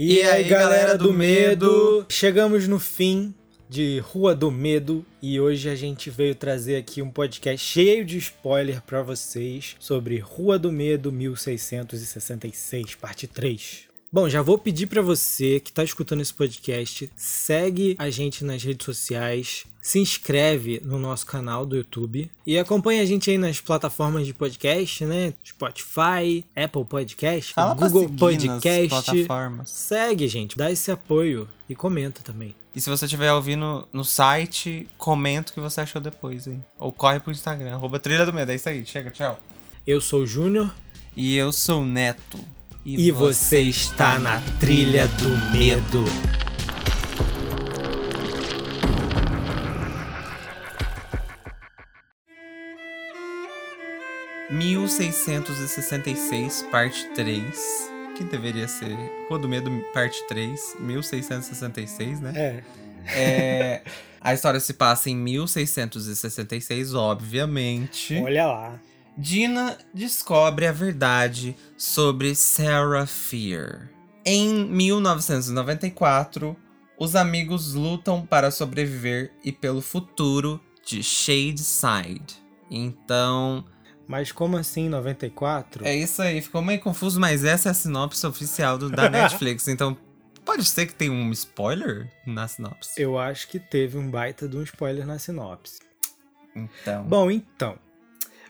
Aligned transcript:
E, 0.00 0.22
aí, 0.22 0.44
galera 0.44 0.96
do 0.96 1.12
medo? 1.12 2.06
Chegamos 2.08 2.68
no 2.68 2.78
fim 2.78 3.34
de 3.68 3.98
Rua 3.98 4.32
do 4.32 4.48
Medo 4.48 5.04
e 5.20 5.40
hoje 5.40 5.68
a 5.68 5.74
gente 5.74 6.08
veio 6.08 6.36
trazer 6.36 6.76
aqui 6.76 7.02
um 7.02 7.10
podcast 7.10 7.66
cheio 7.66 8.04
de 8.04 8.16
spoiler 8.16 8.80
para 8.80 9.02
vocês 9.02 9.74
sobre 9.80 10.20
Rua 10.20 10.56
do 10.56 10.70
Medo 10.70 11.10
1666, 11.10 12.94
parte 12.94 13.26
3. 13.26 13.87
Bom, 14.10 14.26
já 14.26 14.40
vou 14.40 14.56
pedir 14.56 14.86
para 14.86 15.02
você 15.02 15.60
que 15.60 15.68
está 15.68 15.84
escutando 15.84 16.22
esse 16.22 16.32
podcast, 16.32 17.10
segue 17.14 17.94
a 17.98 18.08
gente 18.08 18.42
nas 18.42 18.62
redes 18.62 18.86
sociais, 18.86 19.66
se 19.82 19.98
inscreve 19.98 20.80
no 20.82 20.98
nosso 20.98 21.26
canal 21.26 21.66
do 21.66 21.76
YouTube 21.76 22.30
e 22.46 22.58
acompanha 22.58 23.02
a 23.02 23.04
gente 23.04 23.30
aí 23.30 23.36
nas 23.36 23.60
plataformas 23.60 24.26
de 24.26 24.32
podcast, 24.32 25.04
né? 25.04 25.34
Spotify, 25.44 26.42
Apple 26.56 26.86
Podcast, 26.86 27.52
Fala 27.52 27.74
Google 27.74 28.08
Podcast. 28.08 28.88
plataformas. 28.88 29.68
Segue, 29.68 30.26
gente, 30.26 30.56
dá 30.56 30.70
esse 30.72 30.90
apoio 30.90 31.46
e 31.68 31.74
comenta 31.74 32.22
também. 32.22 32.54
E 32.74 32.80
se 32.80 32.88
você 32.88 33.04
estiver 33.04 33.30
ouvindo 33.34 33.86
no 33.92 34.06
site, 34.06 34.88
comenta 34.96 35.50
o 35.50 35.54
que 35.54 35.60
você 35.60 35.82
achou 35.82 36.00
depois, 36.00 36.46
hein? 36.46 36.64
Ou 36.78 36.90
corre 36.90 37.20
pro 37.20 37.30
Instagram, 37.30 37.74
arroba 37.74 37.98
Trilha 37.98 38.24
do 38.24 38.32
Medo. 38.32 38.52
É 38.52 38.54
isso 38.54 38.70
aí, 38.70 38.86
chega, 38.86 39.10
tchau. 39.10 39.38
Eu 39.86 40.00
sou 40.00 40.22
o 40.22 40.26
Júnior 40.26 40.74
E 41.14 41.36
eu 41.36 41.52
sou 41.52 41.82
o 41.82 41.84
Neto. 41.84 42.38
E 42.96 43.10
você 43.10 43.60
está 43.60 44.18
na 44.18 44.40
trilha 44.58 45.06
do 45.06 45.28
medo. 45.52 46.04
Mil 54.50 54.80
1666, 54.82 56.66
parte 56.70 57.06
3. 57.14 57.90
Que 58.16 58.24
deveria 58.24 58.66
ser 58.66 58.96
Rua 59.28 59.38
do 59.38 59.46
Medo, 59.48 59.70
parte 59.92 60.26
3. 60.26 60.76
1666, 60.80 62.20
né? 62.20 62.32
É, 62.34 62.62
É, 63.14 63.82
a 64.20 64.34
história 64.34 64.58
se 64.60 64.72
passa 64.74 65.08
em 65.10 65.16
1666, 65.16 66.94
obviamente. 66.94 68.16
olha 68.16 68.46
lá. 68.46 68.80
Dina 69.18 69.76
descobre 69.92 70.64
a 70.66 70.72
verdade 70.72 71.56
sobre 71.76 72.34
Sarah 72.36 73.04
Fear. 73.06 73.90
Em 74.24 74.64
1994, 74.64 76.56
os 76.96 77.16
amigos 77.16 77.74
lutam 77.74 78.24
para 78.24 78.50
sobreviver 78.50 79.32
e 79.44 79.50
pelo 79.50 79.80
futuro 79.80 80.60
de 80.86 81.02
Shadeside. 81.02 82.36
Então, 82.70 83.64
Mas 84.06 84.30
como 84.30 84.56
assim 84.56 84.88
94? 84.88 85.84
é 85.84 85.94
isso 85.96 86.22
aí. 86.22 86.40
Ficou 86.40 86.62
meio 86.62 86.80
confuso, 86.80 87.18
mas 87.18 87.44
essa 87.44 87.68
é 87.68 87.72
a 87.72 87.74
sinopse 87.74 88.24
oficial 88.26 88.78
do- 88.78 88.88
da 88.90 89.08
Netflix. 89.10 89.66
Então, 89.68 89.96
pode 90.44 90.64
ser 90.64 90.86
que 90.86 90.94
tenha 90.94 91.10
um 91.12 91.30
spoiler 91.32 92.08
na 92.26 92.46
sinopse. 92.46 92.90
Eu 93.00 93.18
acho 93.18 93.48
que 93.48 93.58
teve 93.58 93.98
um 93.98 94.10
baita 94.10 94.48
de 94.48 94.56
um 94.56 94.62
spoiler 94.62 95.04
na 95.06 95.18
sinopse. 95.18 95.80
Então, 96.54 97.04
Bom, 97.04 97.30
então. 97.30 97.78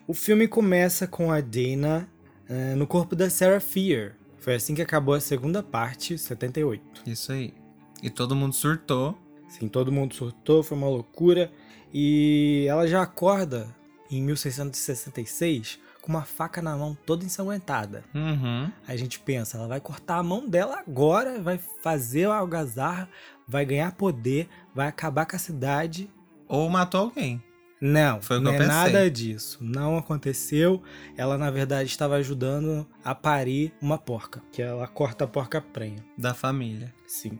O 0.08 0.14
filme 0.14 0.48
começa 0.48 1.06
com 1.06 1.30
a 1.30 1.38
Dana 1.38 2.08
eh, 2.48 2.74
no 2.74 2.86
corpo 2.86 3.14
da 3.14 3.28
Sarah 3.28 3.60
Fear. 3.60 4.14
Foi 4.38 4.54
assim 4.54 4.74
que 4.74 4.80
acabou 4.80 5.12
a 5.12 5.20
segunda 5.20 5.62
parte, 5.62 6.16
78. 6.16 7.02
isso 7.06 7.30
aí. 7.30 7.52
E 8.02 8.08
todo 8.08 8.34
mundo 8.34 8.54
surtou. 8.54 9.18
Sim, 9.50 9.68
todo 9.68 9.92
mundo 9.92 10.14
surtou, 10.14 10.62
foi 10.62 10.78
uma 10.78 10.88
loucura. 10.88 11.52
E 11.92 12.64
ela 12.70 12.88
já 12.88 13.02
acorda 13.02 13.68
em 14.10 14.22
1666 14.22 15.78
com 16.00 16.10
uma 16.10 16.22
faca 16.22 16.62
na 16.62 16.74
mão 16.74 16.96
toda 17.04 17.22
ensanguentada. 17.22 18.02
Uhum. 18.14 18.72
A 18.86 18.96
gente 18.96 19.20
pensa, 19.20 19.58
ela 19.58 19.68
vai 19.68 19.78
cortar 19.78 20.16
a 20.16 20.22
mão 20.22 20.48
dela 20.48 20.78
agora, 20.78 21.38
vai 21.38 21.60
fazer 21.82 22.30
a 22.30 22.36
algazarra, 22.36 23.10
vai 23.46 23.66
ganhar 23.66 23.92
poder, 23.92 24.48
vai 24.74 24.88
acabar 24.88 25.26
com 25.26 25.36
a 25.36 25.38
cidade. 25.38 26.08
Ou 26.48 26.66
matou 26.70 27.02
alguém. 27.02 27.42
Não, 27.80 28.20
Foi 28.20 28.40
não 28.40 28.52
é 28.52 28.66
nada 28.66 29.10
disso. 29.10 29.58
Não 29.60 29.96
aconteceu. 29.96 30.82
Ela, 31.16 31.38
na 31.38 31.50
verdade, 31.50 31.88
estava 31.88 32.16
ajudando 32.16 32.86
a 33.04 33.14
parir 33.14 33.72
uma 33.80 33.96
porca. 33.96 34.42
Que 34.50 34.60
ela 34.62 34.86
corta 34.88 35.24
a 35.24 35.28
porca 35.28 35.60
prenha. 35.60 36.04
Da 36.16 36.34
família. 36.34 36.92
Sim. 37.06 37.38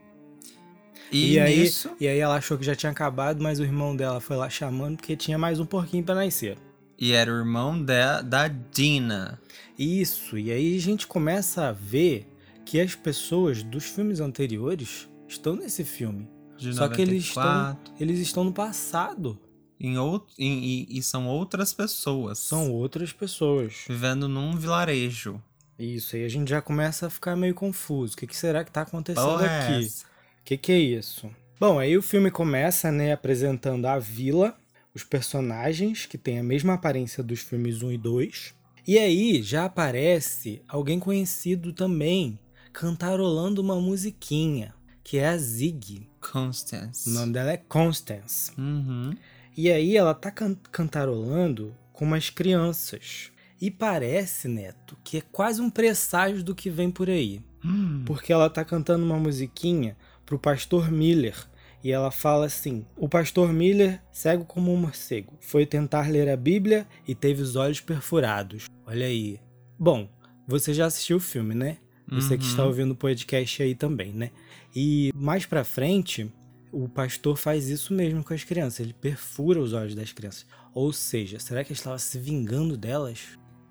E, 1.11 1.35
E, 1.35 1.41
aí, 1.41 1.59
nisso, 1.61 1.91
e 1.99 2.07
aí 2.07 2.19
ela 2.19 2.37
achou 2.37 2.59
que 2.59 2.65
já 2.65 2.75
tinha 2.75 2.93
acabado, 2.93 3.43
mas 3.43 3.59
o 3.59 3.65
irmão 3.65 3.97
dela 3.97 4.21
foi 4.21 4.37
lá 4.37 4.49
chamando 4.51 4.97
porque 4.97 5.17
tinha 5.17 5.39
mais 5.39 5.59
um 5.59 5.65
porquinho 5.67 6.05
pra 6.05 6.15
nascer. 6.15 6.59
e 6.99 7.13
era 7.13 7.33
o 7.33 7.37
irmão 7.37 7.83
da, 7.83 8.21
da 8.21 8.47
Dina. 8.49 9.41
Isso, 9.79 10.37
e 10.37 10.51
aí 10.51 10.77
a 10.77 10.81
gente 10.81 11.07
começa 11.07 11.69
a 11.69 11.73
ver 11.73 12.27
que 12.67 12.79
as 12.81 12.95
pessoas 12.95 13.63
dos 13.63 13.85
filmes 13.85 14.21
anteriores 14.21 15.09
estão 15.27 15.57
nesse 15.57 15.83
filme. 15.85 16.29
De 16.59 16.75
Só 16.75 16.89
que 16.89 17.01
eles 17.01 17.25
estão, 17.25 17.43
94. 17.45 17.95
eles 18.01 18.19
estão 18.19 18.45
no 18.45 18.53
passado. 18.53 19.39
Em 19.81 19.97
out, 19.97 20.27
em- 20.39 20.59
e, 20.91 20.99
e 20.99 21.03
são 21.03 21.27
outras 21.29 21.73
pessoas. 21.73 22.39
São 22.39 22.73
outras 22.73 23.13
pessoas. 23.13 23.85
Vivendo 23.89 24.29
num 24.29 24.57
vilarejo. 24.57 25.41
Isso, 25.79 26.17
aí 26.17 26.25
a 26.25 26.29
gente 26.29 26.49
já 26.49 26.61
começa 26.61 27.07
a 27.07 27.11
ficar 27.11 27.37
meio 27.37 27.55
confuso. 27.55 28.15
O 28.15 28.17
que, 28.17 28.27
que 28.27 28.37
será 28.37 28.65
que 28.65 28.73
tá 28.73 28.83
acontecendo 28.83 29.25
Porra 29.25 29.47
é 29.47 29.77
aqui? 29.77 29.87
O 29.87 30.45
que, 30.45 30.57
que 30.57 30.73
é 30.73 30.79
isso? 30.79 31.31
Bom, 31.61 31.79
aí 31.79 31.97
o 31.97 32.03
filme 32.03 32.31
começa, 32.31 32.91
né, 32.91 33.13
apresentando 33.13 33.87
a 33.87 33.99
vila, 33.99 34.57
os 34.95 35.05
personagens, 35.05 36.07
que 36.07 36.19
têm 36.19 36.41
a 36.41 36.43
mesma 36.43 36.75
aparência 36.75 37.23
dos 37.23 37.41
filmes 37.41 37.83
1 37.83 37.93
e 37.93 37.99
2. 37.99 38.55
E 38.87 38.99
aí 38.99 39.41
já 39.43 39.67
aparece 39.67 40.63
alguém 40.67 40.99
conhecido 40.99 41.73
também, 41.73 42.39
cantarolando 42.73 43.61
uma 43.61 43.81
musiquinha, 43.81 44.75
que 45.05 45.19
é 45.19 45.29
a 45.29 45.37
Zig. 45.39 46.09
Constance. 46.21 47.09
O 47.09 47.13
nome 47.13 47.33
dela 47.33 47.53
é 47.53 47.57
Constance. 47.57 48.51
Uhum. 48.59 49.15
E 49.61 49.69
aí 49.73 49.97
ela 49.97 50.15
tá 50.15 50.31
can- 50.31 50.55
cantarolando 50.71 51.75
com 51.93 52.05
umas 52.05 52.31
crianças. 52.31 53.33
E 53.61 53.73
parece, 53.73 54.47
Neto, 54.47 54.97
que 55.03 55.19
é 55.19 55.21
quase 55.33 55.61
um 55.61 55.69
presságio 55.69 56.45
do 56.45 56.55
que 56.55 56.71
vem 56.71 56.91
por 56.93 57.11
aí. 57.11 57.43
Hum. 57.65 58.05
Porque 58.07 58.33
ela 58.33 58.49
tá 58.49 58.65
cantando 58.65 59.05
uma 59.05 59.19
musiquinha 59.19 59.97
pro 60.25 60.39
pastor 60.39 60.93
Miller. 60.93 61.35
E 61.83 61.91
ela 61.91 62.11
fala 62.13 62.47
assim: 62.47 62.87
O 62.97 63.09
pastor 63.09 63.53
Miller, 63.53 64.01
cego 64.13 64.45
como 64.45 64.73
um 64.73 64.77
morcego, 64.77 65.33
foi 65.41 65.67
tentar 65.67 66.09
ler 66.09 66.29
a 66.29 66.37
Bíblia 66.37 66.87
e 67.07 67.15
teve 67.15 67.43
os 67.43 67.57
olhos 67.57 67.81
perfurados. 67.81 68.67
Olha 68.87 69.07
aí. 69.07 69.41
Bom, 69.77 70.09
você 70.47 70.73
já 70.73 70.87
assistiu 70.87 71.17
o 71.17 71.21
filme, 71.21 71.55
né? 71.55 71.79
Você 72.11 72.39
que 72.39 72.45
Uhum. 72.45 72.51
está 72.51 72.65
ouvindo 72.65 72.93
o 72.93 72.97
podcast 72.97 73.63
aí 73.63 73.75
também, 73.75 74.13
né? 74.13 74.31
E 74.75 75.13
mais 75.15 75.45
pra 75.45 75.63
frente, 75.63 76.33
o 76.73 76.89
pastor 76.89 77.37
faz 77.37 77.69
isso 77.69 77.93
mesmo 77.93 78.23
com 78.25 78.35
as 78.35 78.45
crianças. 78.45 78.81
Ele 78.81 78.93
perfura 78.93 79.61
os 79.61 79.73
olhos 79.73 79.95
das 79.95 80.13
crianças. 80.13 80.47
Ou 80.75 80.93
seja, 80.93 81.39
será 81.39 81.65
que 81.65 81.73
ele 81.73 81.79
estava 81.79 81.99
se 81.99 82.19
vingando 82.19 82.77
delas? 82.77 83.21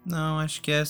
Não, 0.05 0.39
acho 0.39 0.61
que 0.61 0.71
é. 0.71 0.83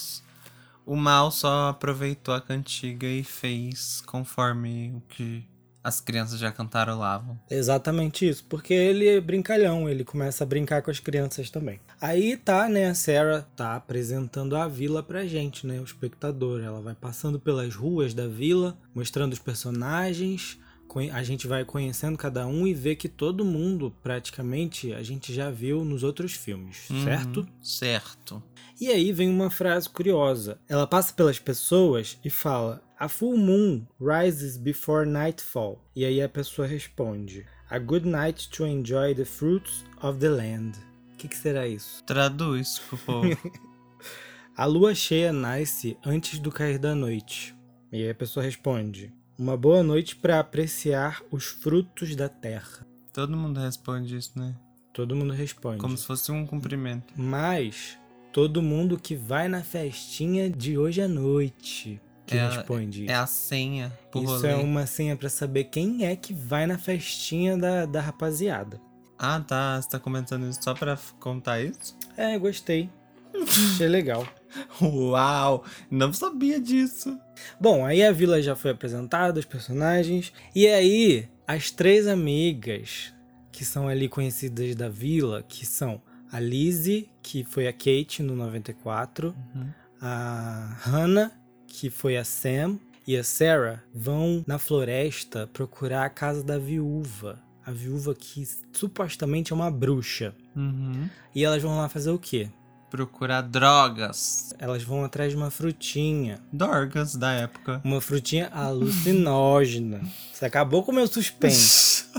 O 0.86 0.96
mal 0.96 1.32
só 1.32 1.70
aproveitou 1.70 2.34
a 2.34 2.42
cantiga 2.42 3.08
e 3.08 3.24
fez 3.24 4.02
conforme 4.06 4.94
o 4.96 5.02
que 5.02 5.46
as 5.88 6.02
crianças 6.02 6.38
já 6.38 6.52
cantarolavam. 6.52 7.40
Exatamente 7.50 8.28
isso, 8.28 8.44
porque 8.50 8.74
ele 8.74 9.08
é 9.08 9.22
brincalhão, 9.22 9.88
ele 9.88 10.04
começa 10.04 10.44
a 10.44 10.48
brincar 10.48 10.82
com 10.82 10.92
as 10.92 11.00
crianças 11.00 11.50
também. 11.50 11.80
Aí 12.02 12.36
tá, 12.36 12.68
né, 12.68 12.90
a 12.90 12.94
Sarah 12.94 13.42
tá 13.56 13.78
apresentando 13.78 14.58
a 14.58 14.68
vila 14.68 15.02
pra 15.02 15.26
gente, 15.26 15.66
né, 15.66 15.80
o 15.80 15.86
espectador. 15.86 16.62
Ela 16.62 16.82
vai 16.82 16.94
passando 16.94 17.40
pelas 17.40 17.74
ruas 17.74 18.14
da 18.14 18.28
vila, 18.28 18.78
mostrando 18.94 19.32
os 19.32 19.40
personagens, 19.40 20.60
a 21.00 21.24
gente 21.24 21.48
vai 21.48 21.64
conhecendo 21.64 22.18
cada 22.18 22.46
um 22.48 22.68
e 22.68 22.74
vê 22.74 22.96
que 22.96 23.08
todo 23.08 23.46
mundo, 23.46 23.94
praticamente, 24.04 24.94
a 24.94 25.04
gente 25.04 25.34
já 25.34 25.50
viu 25.50 25.86
nos 25.86 26.04
outros 26.04 26.34
filmes, 26.34 26.88
certo? 27.04 27.42
Uhum. 27.42 27.48
Certo. 27.62 28.44
E 28.80 28.90
aí 28.90 29.12
vem 29.12 29.30
uma 29.30 29.50
frase 29.50 29.90
curiosa. 29.90 30.60
Ela 30.68 30.86
passa 30.86 31.14
pelas 31.14 31.40
pessoas 31.40 32.18
e 32.24 32.30
fala: 32.30 32.82
A 33.00 33.10
full 33.10 33.38
moon 33.38 33.86
rises 34.00 34.58
before 34.58 35.08
nightfall. 35.08 35.84
E 35.96 36.06
aí 36.06 36.22
a 36.22 36.30
pessoa 36.30 36.68
responde: 36.68 37.46
A 37.70 37.80
good 37.80 38.08
night 38.08 38.50
to 38.50 38.66
enjoy 38.66 39.16
the 39.16 39.26
fruits 39.26 39.84
of 40.02 40.20
the 40.20 40.30
land. 40.30 40.74
O 41.14 41.18
que, 41.18 41.28
que 41.28 41.38
será 41.38 41.68
isso? 41.68 42.04
Traduz 42.04 42.80
pro 42.88 42.98
povo. 43.00 43.28
A 44.56 44.66
lua 44.66 44.96
cheia 44.96 45.32
nasce 45.32 45.98
antes 46.04 46.40
do 46.40 46.52
cair 46.52 46.80
da 46.80 46.96
noite. 46.96 47.56
E 47.92 48.04
aí 48.04 48.10
a 48.10 48.16
pessoa 48.16 48.44
responde: 48.44 49.14
Uma 49.38 49.56
boa 49.56 49.84
noite 49.84 50.16
para 50.16 50.40
apreciar 50.40 51.22
os 51.32 51.46
frutos 51.46 52.16
da 52.16 52.28
terra. 52.28 52.86
Todo 53.14 53.38
mundo 53.38 53.60
responde 53.60 54.16
isso, 54.16 54.32
né? 54.38 54.56
Todo 54.94 55.16
mundo 55.16 55.34
responde. 55.34 55.78
Como 55.80 55.96
se 55.96 56.06
fosse 56.06 56.32
um 56.32 56.46
cumprimento. 56.46 57.14
Mas 57.16 57.98
todo 58.34 58.62
mundo 58.62 59.00
que 59.00 59.16
vai 59.16 59.48
na 59.48 59.62
festinha 59.64 60.50
de 60.50 60.78
hoje 60.78 61.02
à 61.02 61.08
noite 61.08 62.02
que 62.26 62.36
É 62.36 62.46
responde 62.46 63.08
É 63.10 63.16
a 63.16 63.26
senha 63.26 63.90
pro 64.12 64.22
Isso 64.22 64.34
rolê. 64.34 64.50
é 64.50 64.56
uma 64.56 64.86
senha 64.86 65.16
pra 65.16 65.30
saber 65.30 65.66
quem 65.66 66.06
é 66.06 66.16
que 66.16 66.34
vai 66.34 66.66
na 66.68 66.78
festinha 66.78 67.56
da, 67.58 67.86
da 67.86 68.02
rapaziada. 68.02 68.82
Ah, 69.18 69.40
tá. 69.40 69.82
Você 69.82 69.90
tá 69.90 70.00
comentando 70.00 70.48
isso 70.50 70.60
só 70.62 70.74
pra 70.74 70.98
contar 71.20 71.62
isso? 71.62 71.96
É, 72.18 72.38
gostei. 72.38 72.90
Achei 73.74 73.88
legal. 73.88 74.28
Uau! 74.82 75.64
Não 75.90 76.12
sabia 76.14 76.60
disso. 76.60 77.20
Bom, 77.60 77.86
aí 77.86 78.04
a 78.04 78.12
vila 78.12 78.42
já 78.42 78.56
foi 78.56 78.72
apresentada, 78.72 79.40
os 79.40 79.46
personagens. 79.46 80.32
E 80.56 80.68
aí, 80.68 81.28
as 81.48 81.70
três 81.72 82.08
amigas 82.08 83.14
que 83.52 83.66
são 83.66 83.88
ali 83.88 84.08
conhecidas 84.08 84.76
da 84.76 84.88
vila, 84.90 85.44
que 85.48 85.66
são 85.66 86.02
a 86.32 86.40
Lizzie, 86.40 87.10
que 87.24 87.44
foi 87.44 87.68
a 87.68 87.74
Kate 87.74 88.22
no 88.22 88.36
94, 88.36 89.36
Uhum. 89.56 89.68
a 90.00 90.76
Hannah, 90.82 91.32
que 91.66 91.90
foi 91.90 92.18
a 92.18 92.24
Sam, 92.24 92.78
e 93.08 93.16
a 93.18 93.24
Sarah 93.24 93.82
vão 93.94 94.44
na 94.46 94.60
floresta 94.60 95.48
procurar 95.52 96.06
a 96.06 96.10
casa 96.10 96.44
da 96.44 96.58
viúva. 96.60 97.40
A 97.66 97.72
viúva 97.72 98.14
que 98.14 98.48
supostamente 98.74 99.52
é 99.52 99.56
uma 99.56 99.72
bruxa. 99.72 100.34
Uhum. 100.56 101.10
E 101.34 101.44
elas 101.44 101.62
vão 101.64 101.78
lá 101.78 101.90
fazer 101.90 102.12
o 102.12 102.20
quê? 102.20 102.50
Procurar 102.90 103.42
drogas. 103.42 104.54
Elas 104.58 104.84
vão 104.84 105.04
atrás 105.04 105.32
de 105.32 105.38
uma 105.38 105.52
frutinha. 105.52 106.40
Dorgas 106.52 107.16
da 107.16 107.34
época. 107.34 107.82
Uma 107.84 108.00
frutinha 108.00 108.48
alucinógena. 108.48 110.02
Você 110.34 110.46
acabou 110.46 110.84
com 110.84 110.92
o 110.92 110.96
meu 110.96 111.08
suspense. 111.08 112.06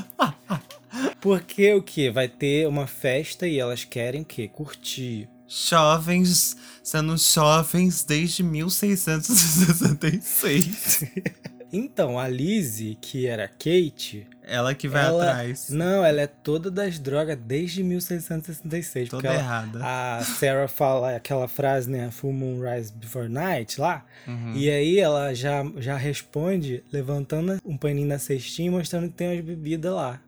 Porque 1.20 1.74
o 1.74 1.82
que? 1.82 2.10
Vai 2.10 2.28
ter 2.28 2.68
uma 2.68 2.86
festa 2.86 3.46
e 3.46 3.58
elas 3.58 3.84
querem 3.84 4.22
o 4.22 4.24
quê? 4.24 4.48
Curtir. 4.48 5.28
Jovens 5.46 6.56
sendo 6.82 7.16
jovens 7.16 8.02
desde 8.04 8.42
1666. 8.42 11.04
Então, 11.70 12.18
a 12.18 12.26
Lizzie, 12.26 12.96
que 12.98 13.26
era 13.26 13.46
Kate, 13.46 14.26
Ela 14.48 14.74
que 14.74 14.88
vai 14.88 15.04
ela... 15.04 15.22
atrás. 15.30 15.68
Não, 15.68 16.02
ela 16.04 16.22
é 16.22 16.26
toda 16.26 16.70
das 16.70 16.98
drogas 16.98 17.36
desde 17.36 17.82
1666. 17.82 19.10
Toda 19.10 19.20
porque 19.22 19.26
ela- 19.26 19.38
errada. 19.44 19.80
A 19.82 20.22
Sarah 20.24 20.66
fala 20.68 21.14
aquela 21.14 21.46
frase, 21.46 21.90
né? 21.90 22.10
Full 22.10 22.32
moon 22.32 22.60
rise 22.60 22.92
before 22.92 23.28
night 23.28 23.78
lá. 23.80 24.04
Uhum. 24.26 24.54
E 24.54 24.70
aí 24.70 24.98
ela 24.98 25.34
já, 25.34 25.62
já 25.76 25.96
responde 25.96 26.82
levantando 26.90 27.58
um 27.64 27.76
paninho 27.76 28.08
na 28.08 28.18
cestinha 28.18 28.68
e 28.68 28.70
mostrando 28.70 29.08
que 29.08 29.14
tem 29.14 29.28
umas 29.32 29.44
bebidas 29.44 29.92
lá. 29.92 30.20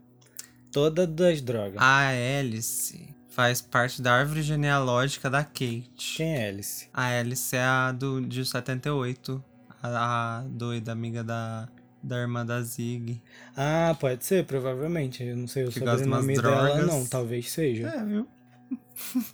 Toda 0.71 1.07
das 1.07 1.41
drogas. 1.41 1.77
A 1.79 2.09
Alice 2.39 3.09
faz 3.31 3.63
parte 3.63 4.03
da 4.03 4.13
árvore 4.13 4.43
genealógica 4.43 5.31
da 5.31 5.43
Kate. 5.43 6.17
Quem 6.17 6.37
é 6.37 6.49
Alice? 6.49 6.89
A 6.93 7.07
Alice 7.19 7.57
é 7.57 7.63
a 7.63 7.91
do, 7.91 8.21
de 8.21 8.45
78. 8.45 9.43
A, 9.83 10.39
a 10.39 10.43
doida 10.43 10.93
amiga 10.93 11.25
da, 11.25 11.67
da 12.03 12.19
irmã 12.19 12.45
da 12.47 12.61
Zig. 12.63 13.21
Ah, 13.57 13.97
pode 14.01 14.25
ser, 14.25 14.45
provavelmente. 14.45 15.23
Eu 15.25 15.37
não 15.37 15.47
sei 15.47 15.65
o 15.65 15.69
Que 15.69 15.79
sobrenome 15.81 16.35
dela, 16.41 16.83
não. 16.85 17.05
Talvez 17.07 17.51
seja. 17.51 17.89
É, 17.89 18.05
viu? 18.05 18.27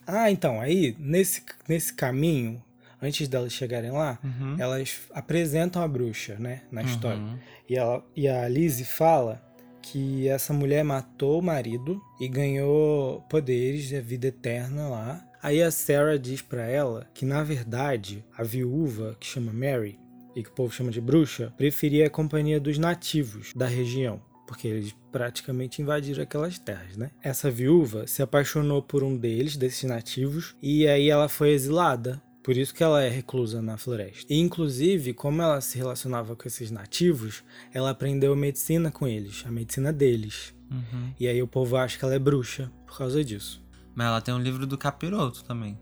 Ah, 0.07 0.31
então, 0.31 0.61
aí, 0.61 0.95
nesse, 0.99 1.43
nesse 1.69 1.93
caminho, 1.93 2.63
antes 3.03 3.27
delas 3.29 3.53
chegarem 3.53 3.91
lá, 3.91 4.19
Uhum. 4.23 4.57
elas 4.59 5.01
apresentam 5.13 5.83
a 5.83 5.89
bruxa, 5.89 6.37
né? 6.39 6.63
Na 6.71 6.83
história. 6.83 7.19
Uhum. 7.19 7.37
E, 7.69 7.77
ela, 7.77 8.05
e 8.15 8.29
a 8.29 8.49
Lizzie 8.49 8.85
fala 8.87 9.43
que 9.83 10.29
essa 10.29 10.53
mulher 10.53 10.83
matou 10.85 11.39
o 11.41 11.43
marido 11.43 12.01
e 12.21 12.29
ganhou 12.29 13.21
poderes 13.29 13.85
de 13.89 14.01
vida 14.01 14.29
eterna 14.29 14.89
lá. 14.89 15.25
Aí 15.43 15.63
a 15.63 15.71
Sarah 15.71 16.17
diz 16.19 16.41
pra 16.43 16.65
ela 16.67 17.07
que, 17.13 17.25
na 17.27 17.43
verdade, 17.43 18.25
a 18.37 18.43
viúva, 18.43 19.17
que 19.21 19.27
chama 19.27 19.53
Mary, 19.53 19.99
e 20.37 20.43
que 20.43 20.51
o 20.51 20.53
povo 20.53 20.73
chama 20.73 20.91
de 20.91 21.01
bruxa, 21.01 21.53
preferia 21.57 22.07
a 22.07 22.11
companhia 22.11 22.61
dos 22.61 22.77
nativos 22.77 23.53
da 23.57 23.67
região. 23.67 24.21
Porque 24.47 24.69
eles 24.69 24.95
praticamente 25.11 25.83
invadiram 25.83 26.23
aquelas 26.23 26.59
terras, 26.59 26.97
né? 26.97 27.11
Essa 27.23 27.51
viúva 27.51 28.07
se 28.07 28.23
apaixonou 28.23 28.83
por 28.83 29.03
um 29.03 29.17
deles, 29.17 29.57
desses 29.57 29.83
nativos, 29.85 30.55
e 30.63 30.87
aí 30.87 31.09
ela 31.09 31.29
foi 31.29 31.51
exilada. 31.51 32.23
Por 32.45 32.57
isso 32.57 32.73
que 32.73 32.85
ela 32.85 33.03
é 33.03 33.09
reclusa 33.09 33.61
na 33.61 33.77
floresta. 33.77 34.33
E, 34.33 34.39
inclusive, 34.39 35.13
como 35.13 35.43
ela 35.43 35.61
se 35.61 35.77
relacionava 35.77 36.37
com 36.37 36.47
esses 36.47 36.71
nativos, 36.71 37.43
ela 37.75 37.91
aprendeu 37.91 38.37
medicina 38.37 38.89
com 38.89 39.09
eles, 39.09 39.43
a 39.45 39.51
medicina 39.51 39.93
deles. 39.93 40.55
Uhum. 40.71 41.13
E 41.19 41.27
aí 41.27 41.43
o 41.43 41.49
povo 41.49 41.77
acha 41.77 41.99
que 41.99 42.05
ela 42.05 42.15
é 42.15 42.19
bruxa 42.21 42.71
por 42.87 42.99
causa 42.99 43.25
disso. 43.25 43.65
Mas 43.97 44.07
ela 44.07 44.21
tem 44.21 44.33
um 44.33 44.39
livro 44.39 44.65
do 44.65 44.79
capiroto 44.79 45.43
também. 45.43 45.77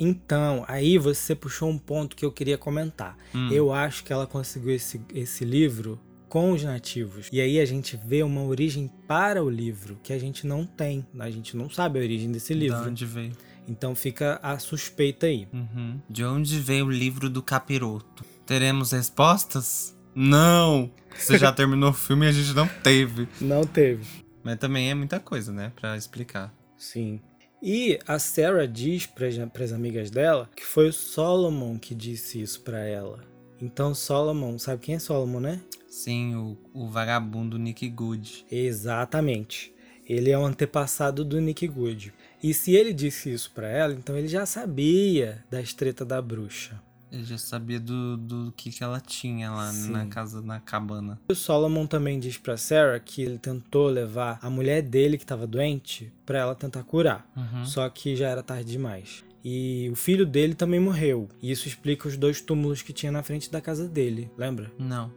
Então, 0.00 0.64
aí 0.66 0.96
você 0.96 1.34
puxou 1.34 1.68
um 1.68 1.78
ponto 1.78 2.16
que 2.16 2.24
eu 2.24 2.32
queria 2.32 2.56
comentar. 2.56 3.16
Hum. 3.34 3.48
Eu 3.52 3.72
acho 3.72 4.02
que 4.02 4.12
ela 4.12 4.26
conseguiu 4.26 4.74
esse, 4.74 5.00
esse 5.14 5.44
livro 5.44 6.00
com 6.28 6.52
os 6.52 6.64
nativos. 6.64 7.28
E 7.30 7.40
aí 7.40 7.60
a 7.60 7.64
gente 7.66 8.00
vê 8.02 8.22
uma 8.22 8.42
origem 8.42 8.90
para 9.06 9.44
o 9.44 9.50
livro 9.50 9.98
que 10.02 10.12
a 10.12 10.18
gente 10.18 10.46
não 10.46 10.64
tem. 10.64 11.06
A 11.18 11.28
gente 11.28 11.56
não 11.56 11.68
sabe 11.68 11.98
a 11.98 12.02
origem 12.02 12.32
desse 12.32 12.54
De 12.54 12.60
livro. 12.60 12.88
onde 12.88 13.04
veio? 13.04 13.32
Então 13.68 13.94
fica 13.94 14.40
a 14.42 14.58
suspeita 14.58 15.26
aí. 15.26 15.46
Uhum. 15.52 16.00
De 16.08 16.24
onde 16.24 16.58
veio 16.58 16.86
o 16.86 16.90
livro 16.90 17.28
do 17.28 17.42
capiroto? 17.42 18.24
Teremos 18.46 18.92
respostas? 18.92 19.96
Não! 20.14 20.90
Você 21.14 21.36
já 21.36 21.50
terminou 21.52 21.90
o 21.90 21.94
filme 21.94 22.26
e 22.26 22.28
a 22.28 22.32
gente 22.32 22.54
não 22.54 22.66
teve. 22.66 23.28
Não 23.40 23.64
teve. 23.64 24.06
Mas 24.42 24.56
também 24.58 24.90
é 24.90 24.94
muita 24.94 25.20
coisa, 25.20 25.52
né? 25.52 25.72
Pra 25.76 25.96
explicar. 25.96 26.54
Sim. 26.76 27.20
E 27.62 27.98
a 28.06 28.18
Sarah 28.18 28.66
diz 28.66 29.06
para 29.06 29.26
as 29.26 29.72
amigas 29.72 30.10
dela 30.10 30.48
que 30.56 30.64
foi 30.64 30.88
o 30.88 30.92
Solomon 30.92 31.78
que 31.78 31.94
disse 31.94 32.40
isso 32.40 32.62
para 32.62 32.80
ela. 32.80 33.20
Então 33.60 33.94
Solomon, 33.94 34.58
sabe 34.58 34.82
quem 34.82 34.94
é 34.94 34.98
Solomon, 34.98 35.40
né? 35.40 35.60
Sim, 35.86 36.34
o, 36.36 36.56
o 36.72 36.88
vagabundo 36.88 37.58
Nick 37.58 37.86
Good. 37.88 38.46
Exatamente. 38.50 39.74
Ele 40.08 40.30
é 40.30 40.38
o 40.38 40.44
antepassado 40.44 41.24
do 41.24 41.40
Nick 41.40 41.68
Good. 41.68 42.14
E 42.42 42.54
se 42.54 42.74
ele 42.74 42.92
disse 42.92 43.30
isso 43.30 43.52
para 43.52 43.68
ela, 43.68 43.92
então 43.92 44.16
ele 44.16 44.28
já 44.28 44.46
sabia 44.46 45.44
da 45.50 45.62
treta 45.62 46.04
da 46.04 46.22
bruxa. 46.22 46.80
Ele 47.12 47.24
já 47.24 47.36
sabia 47.38 47.80
do, 47.80 48.16
do 48.16 48.52
que, 48.56 48.70
que 48.70 48.84
ela 48.84 49.00
tinha 49.00 49.50
lá 49.50 49.72
Sim. 49.72 49.90
na 49.90 50.06
casa, 50.06 50.40
na 50.40 50.60
cabana. 50.60 51.20
O 51.28 51.34
Solomon 51.34 51.86
também 51.86 52.20
diz 52.20 52.38
para 52.38 52.56
Sarah 52.56 53.00
que 53.00 53.20
ele 53.22 53.38
tentou 53.38 53.88
levar 53.88 54.38
a 54.40 54.48
mulher 54.48 54.80
dele 54.82 55.16
que 55.18 55.24
estava 55.24 55.46
doente 55.46 56.12
para 56.24 56.38
ela 56.38 56.54
tentar 56.54 56.84
curar. 56.84 57.28
Uhum. 57.36 57.64
Só 57.64 57.88
que 57.88 58.14
já 58.14 58.28
era 58.28 58.42
tarde 58.42 58.70
demais. 58.70 59.24
E 59.42 59.88
o 59.90 59.96
filho 59.96 60.24
dele 60.26 60.54
também 60.54 60.78
morreu. 60.78 61.28
E 61.42 61.50
isso 61.50 61.66
explica 61.66 62.06
os 62.06 62.16
dois 62.16 62.40
túmulos 62.40 62.82
que 62.82 62.92
tinha 62.92 63.10
na 63.10 63.22
frente 63.22 63.50
da 63.50 63.60
casa 63.60 63.88
dele. 63.88 64.30
Lembra? 64.38 64.70
Não. 64.78 65.10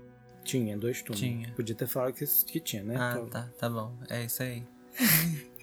Tinha, 0.44 0.78
dois 0.78 1.02
túmulos. 1.02 1.20
Tinha. 1.20 1.52
Podia 1.54 1.76
ter 1.76 1.88
falado 1.88 2.14
que, 2.14 2.26
que 2.26 2.60
tinha, 2.60 2.84
né? 2.84 2.96
Ah, 2.98 3.12
Então- 3.16 3.28
tá, 3.30 3.50
tá 3.60 3.70
bom. 3.70 3.96
É 4.10 4.26
isso 4.26 4.42
aí. 4.42 4.64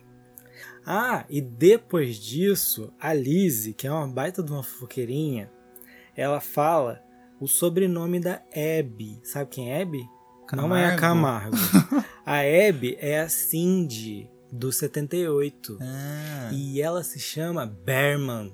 Ah, 0.84 1.24
e 1.28 1.40
depois 1.42 2.16
disso, 2.16 2.92
a 2.98 3.12
Lizzie, 3.12 3.74
que 3.74 3.86
é 3.86 3.92
uma 3.92 4.08
baita 4.08 4.42
de 4.42 4.50
uma 4.50 4.62
fofoqueirinha, 4.62 5.50
ela 6.16 6.40
fala 6.40 7.00
o 7.40 7.46
sobrenome 7.48 8.20
da 8.20 8.42
Abby. 8.54 9.18
Sabe 9.22 9.50
quem 9.50 9.72
é 9.72 9.82
Abby? 9.82 10.02
Não 10.52 10.74
é 10.74 10.86
a 10.86 10.96
Camargo. 10.96 11.56
a 12.26 12.38
Abby 12.40 12.96
é 13.00 13.20
a 13.20 13.28
Cindy, 13.28 14.28
do 14.52 14.72
78. 14.72 15.78
Ah, 15.80 16.50
E 16.52 16.80
ela 16.82 17.02
se 17.04 17.18
chama 17.20 17.64
Berman. 17.66 18.52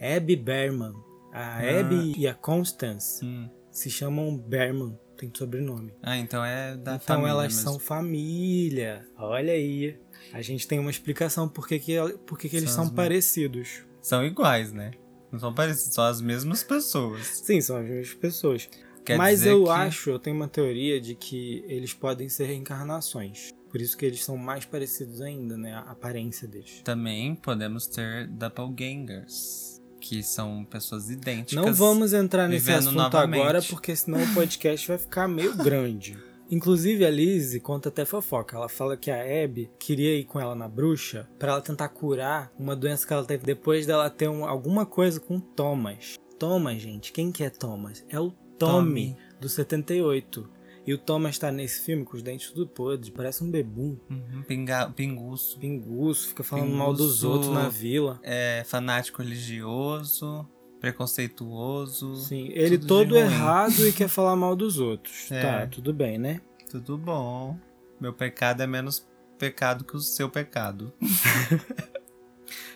Abby 0.00 0.36
Berman. 0.36 0.92
A 1.32 1.58
Ah. 1.58 1.80
Abby 1.80 2.14
e 2.16 2.26
a 2.26 2.34
Constance 2.34 3.24
hum. 3.24 3.48
se 3.70 3.90
chamam 3.90 4.36
Berman, 4.36 4.98
tem 5.16 5.30
sobrenome. 5.36 5.92
ah, 6.02 6.16
então 6.16 6.44
é 6.44 6.76
da 6.76 6.94
então 6.96 7.16
família 7.16 7.30
elas 7.30 7.54
mesmo. 7.54 7.70
são 7.70 7.78
família. 7.78 9.06
Olha 9.18 9.52
aí. 9.52 9.98
A 10.32 10.42
gente 10.42 10.66
tem 10.66 10.78
uma 10.78 10.90
explicação 10.90 11.48
por 11.48 11.66
que, 11.68 11.78
que, 11.78 11.96
por 12.26 12.38
que, 12.38 12.48
que 12.48 12.56
eles 12.56 12.70
São 12.70 12.86
são 12.86 12.94
parecidos. 12.94 13.84
São 14.00 14.24
iguais, 14.24 14.72
né? 14.72 14.92
Não 15.32 15.38
são 15.38 15.54
parecidos, 15.54 15.94
são 15.94 16.04
as 16.04 16.20
mesmas 16.20 16.62
pessoas. 16.62 17.26
Sim, 17.44 17.60
são 17.60 17.76
as 17.76 17.84
mesmas 17.88 18.14
pessoas. 18.14 18.68
Quer 19.04 19.16
Mas 19.16 19.44
eu 19.46 19.64
que- 19.64 19.70
acho, 19.70 20.10
eu 20.10 20.18
tenho 20.18 20.36
uma 20.36 20.48
teoria 20.48 21.00
de 21.00 21.14
que 21.14 21.64
eles 21.66 21.94
podem 21.94 22.28
ser 22.28 22.44
reencarnações. 22.46 23.50
Por 23.70 23.80
isso 23.80 23.96
que 23.96 24.04
eles 24.04 24.24
são 24.24 24.36
mais 24.36 24.64
parecidos 24.64 25.20
ainda, 25.20 25.56
né? 25.56 25.72
A 25.74 25.92
aparência 25.92 26.46
deles. 26.48 26.80
Também 26.84 27.34
podemos 27.36 27.86
ter 27.86 28.26
doppelgangers, 28.28 29.80
que 30.00 30.22
são 30.22 30.64
pessoas 30.64 31.08
idênticas. 31.10 31.54
Não 31.64 31.72
vamos 31.72 32.12
entrar 32.12 32.48
nesse 32.48 32.70
assunto 32.72 32.94
novamente. 32.96 33.40
agora, 33.40 33.62
porque 33.62 33.94
senão 33.94 34.22
o 34.22 34.34
podcast 34.34 34.86
vai 34.88 34.98
ficar 34.98 35.28
meio 35.28 35.54
grande. 35.56 36.18
Inclusive, 36.50 37.04
a 37.04 37.10
Lizzie 37.10 37.60
conta 37.60 37.88
até 37.88 38.04
fofoca. 38.04 38.56
Ela 38.56 38.68
fala 38.68 38.96
que 38.96 39.10
a 39.10 39.22
Abby 39.44 39.70
queria 39.78 40.16
ir 40.18 40.24
com 40.24 40.40
ela 40.40 40.54
na 40.54 40.68
bruxa 40.68 41.28
pra 41.38 41.52
ela 41.52 41.60
tentar 41.60 41.88
curar 41.90 42.52
uma 42.58 42.74
doença 42.74 43.06
que 43.06 43.12
ela 43.12 43.24
teve 43.24 43.44
depois 43.44 43.86
dela 43.86 44.10
ter 44.10 44.28
um- 44.28 44.44
alguma 44.44 44.84
coisa 44.84 45.20
com 45.20 45.38
Thomas. 45.38 46.16
Thomas, 46.38 46.80
gente, 46.82 47.12
quem 47.12 47.30
que 47.30 47.44
é 47.44 47.50
Thomas? 47.50 48.04
É 48.08 48.18
o 48.18 48.30
Tommy, 48.58 49.14
Tommy. 49.14 49.16
do 49.40 49.48
78. 49.48 50.48
E 50.86 50.94
o 50.94 50.98
Thomas 50.98 51.38
tá 51.38 51.52
nesse 51.52 51.82
filme 51.84 52.04
com 52.04 52.16
os 52.16 52.22
dentes 52.22 52.50
tudo 52.50 52.66
podres, 52.66 53.10
parece 53.10 53.44
um 53.44 53.50
bebum. 53.50 53.96
Uhum, 54.10 54.42
pinga, 54.48 54.88
pinguço. 54.90 55.58
Pinguço, 55.58 56.28
fica 56.28 56.42
falando 56.42 56.72
mal 56.72 56.92
dos 56.94 57.20
Pinguço. 57.20 57.30
outros 57.30 57.52
na 57.52 57.68
vila. 57.68 58.18
É 58.22 58.64
fanático 58.66 59.22
religioso, 59.22 60.48
preconceituoso. 60.80 62.16
Sim, 62.16 62.48
ele 62.52 62.78
todo 62.78 63.16
errado 63.16 63.86
e 63.86 63.92
quer 63.92 64.08
falar 64.08 64.34
mal 64.36 64.56
dos 64.56 64.78
outros. 64.78 65.30
É. 65.30 65.42
Tá, 65.42 65.66
tudo 65.66 65.92
bem, 65.92 66.18
né? 66.18 66.40
Tudo 66.70 66.96
bom. 66.98 67.56
Meu 68.00 68.12
pecado 68.12 68.62
é 68.62 68.66
menos 68.66 69.06
pecado 69.38 69.84
que 69.84 69.96
o 69.96 70.00
seu 70.00 70.28
pecado. 70.28 70.92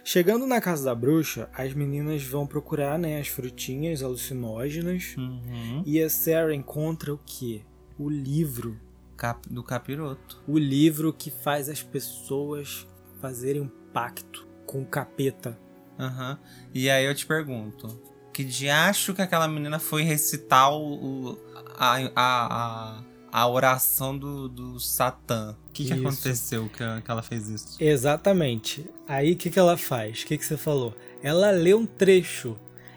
Chegando 0.05 0.47
na 0.47 0.61
casa 0.61 0.85
da 0.85 0.95
bruxa, 0.95 1.49
as 1.55 1.73
meninas 1.73 2.23
vão 2.23 2.47
procurar, 2.47 2.99
né, 2.99 3.19
as 3.19 3.29
frutinhas 3.29 4.03
alucinógenas. 4.03 5.15
Uhum. 5.17 5.83
E 5.87 6.01
a 6.01 6.11
Sarah 6.11 6.55
encontra 6.55 7.13
o 7.13 7.19
quê? 7.25 7.63
O 7.99 8.09
livro. 8.09 8.79
Cap- 9.17 9.49
do 9.49 9.63
capiroto. 9.63 10.43
O 10.47 10.59
livro 10.59 11.13
que 11.13 11.31
faz 11.31 11.69
as 11.69 11.83
pessoas 11.83 12.87
fazerem 13.21 13.63
um 13.63 13.71
pacto 13.93 14.47
com 14.67 14.83
o 14.83 14.87
capeta. 14.87 15.59
Aham. 15.99 16.39
E 16.73 16.91
aí 16.91 17.05
eu 17.05 17.15
te 17.15 17.27
pergunto: 17.27 17.89
que 18.33 18.45
diacho 18.45 19.15
que 19.15 19.23
aquela 19.23 19.47
menina 19.49 19.79
foi 19.79 20.03
recitar 20.03 20.73
o, 20.73 21.39
a, 21.79 21.97
a, 21.97 22.11
a, 22.17 23.03
a 23.33 23.49
oração 23.49 24.17
do, 24.17 24.49
do 24.49 24.81
Satã? 24.81 25.57
O 25.69 25.73
que, 25.73 25.85
que 25.87 25.93
aconteceu 25.93 26.69
que, 26.69 26.79
que 27.03 27.11
ela 27.11 27.23
fez 27.23 27.49
isso? 27.49 27.77
Exatamente. 27.81 28.87
Aí 29.09 29.33
o 29.33 29.37
que, 29.37 29.51
que 29.51 29.59
ela 29.59 29.77
faz? 29.77 30.23
O 30.23 30.27
que, 30.27 30.39
que 30.39 30.45
você 30.45 30.57
falou? 30.57 30.97
Ela 31.23 31.51
lê 31.51 31.75
um 31.75 31.87
trecho. 31.87 32.57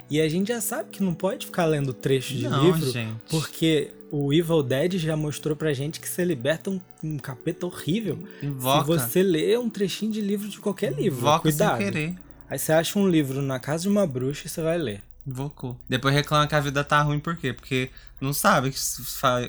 E 0.09 0.21
a 0.21 0.29
gente 0.29 0.47
já 0.49 0.61
sabe 0.61 0.89
que 0.89 1.03
não 1.03 1.13
pode 1.13 1.45
ficar 1.47 1.65
lendo 1.65 1.93
trecho 1.93 2.33
de 2.33 2.47
Não, 2.47 2.63
livro, 2.63 2.89
gente. 2.91 3.19
porque 3.29 3.91
o 4.09 4.31
Evil 4.31 4.63
Dead 4.63 4.93
já 4.97 5.17
mostrou 5.17 5.53
pra 5.55 5.73
gente 5.73 5.99
que 5.99 6.07
você 6.07 6.23
liberta 6.23 6.69
um, 6.69 6.79
um 7.03 7.17
capeta 7.17 7.65
horrível. 7.65 8.17
Invoca. 8.41 8.79
Se 8.81 8.87
você 8.87 9.23
lê 9.23 9.57
um 9.57 9.69
trechinho 9.69 10.11
de 10.11 10.21
livro 10.21 10.47
de 10.47 10.59
qualquer 10.59 10.93
livro, 10.93 11.19
Invoca 11.19 11.41
cuidado. 11.41 11.77
sem 11.77 11.85
querer. 11.91 12.15
Aí 12.49 12.57
você 12.57 12.71
acha 12.71 12.97
um 12.97 13.07
livro 13.07 13.41
na 13.41 13.59
casa 13.59 13.83
de 13.83 13.89
uma 13.89 14.05
bruxa 14.07 14.47
e 14.47 14.49
você 14.49 14.61
vai 14.61 14.77
ler. 14.77 15.01
Invocou. 15.25 15.77
Depois 15.89 16.13
reclama 16.13 16.47
que 16.47 16.55
a 16.55 16.59
vida 16.59 16.83
tá 16.83 17.01
ruim, 17.01 17.19
por 17.19 17.35
quê? 17.35 17.51
Porque 17.51 17.89
não 18.21 18.31
sabe 18.31 18.71
que 18.71 18.79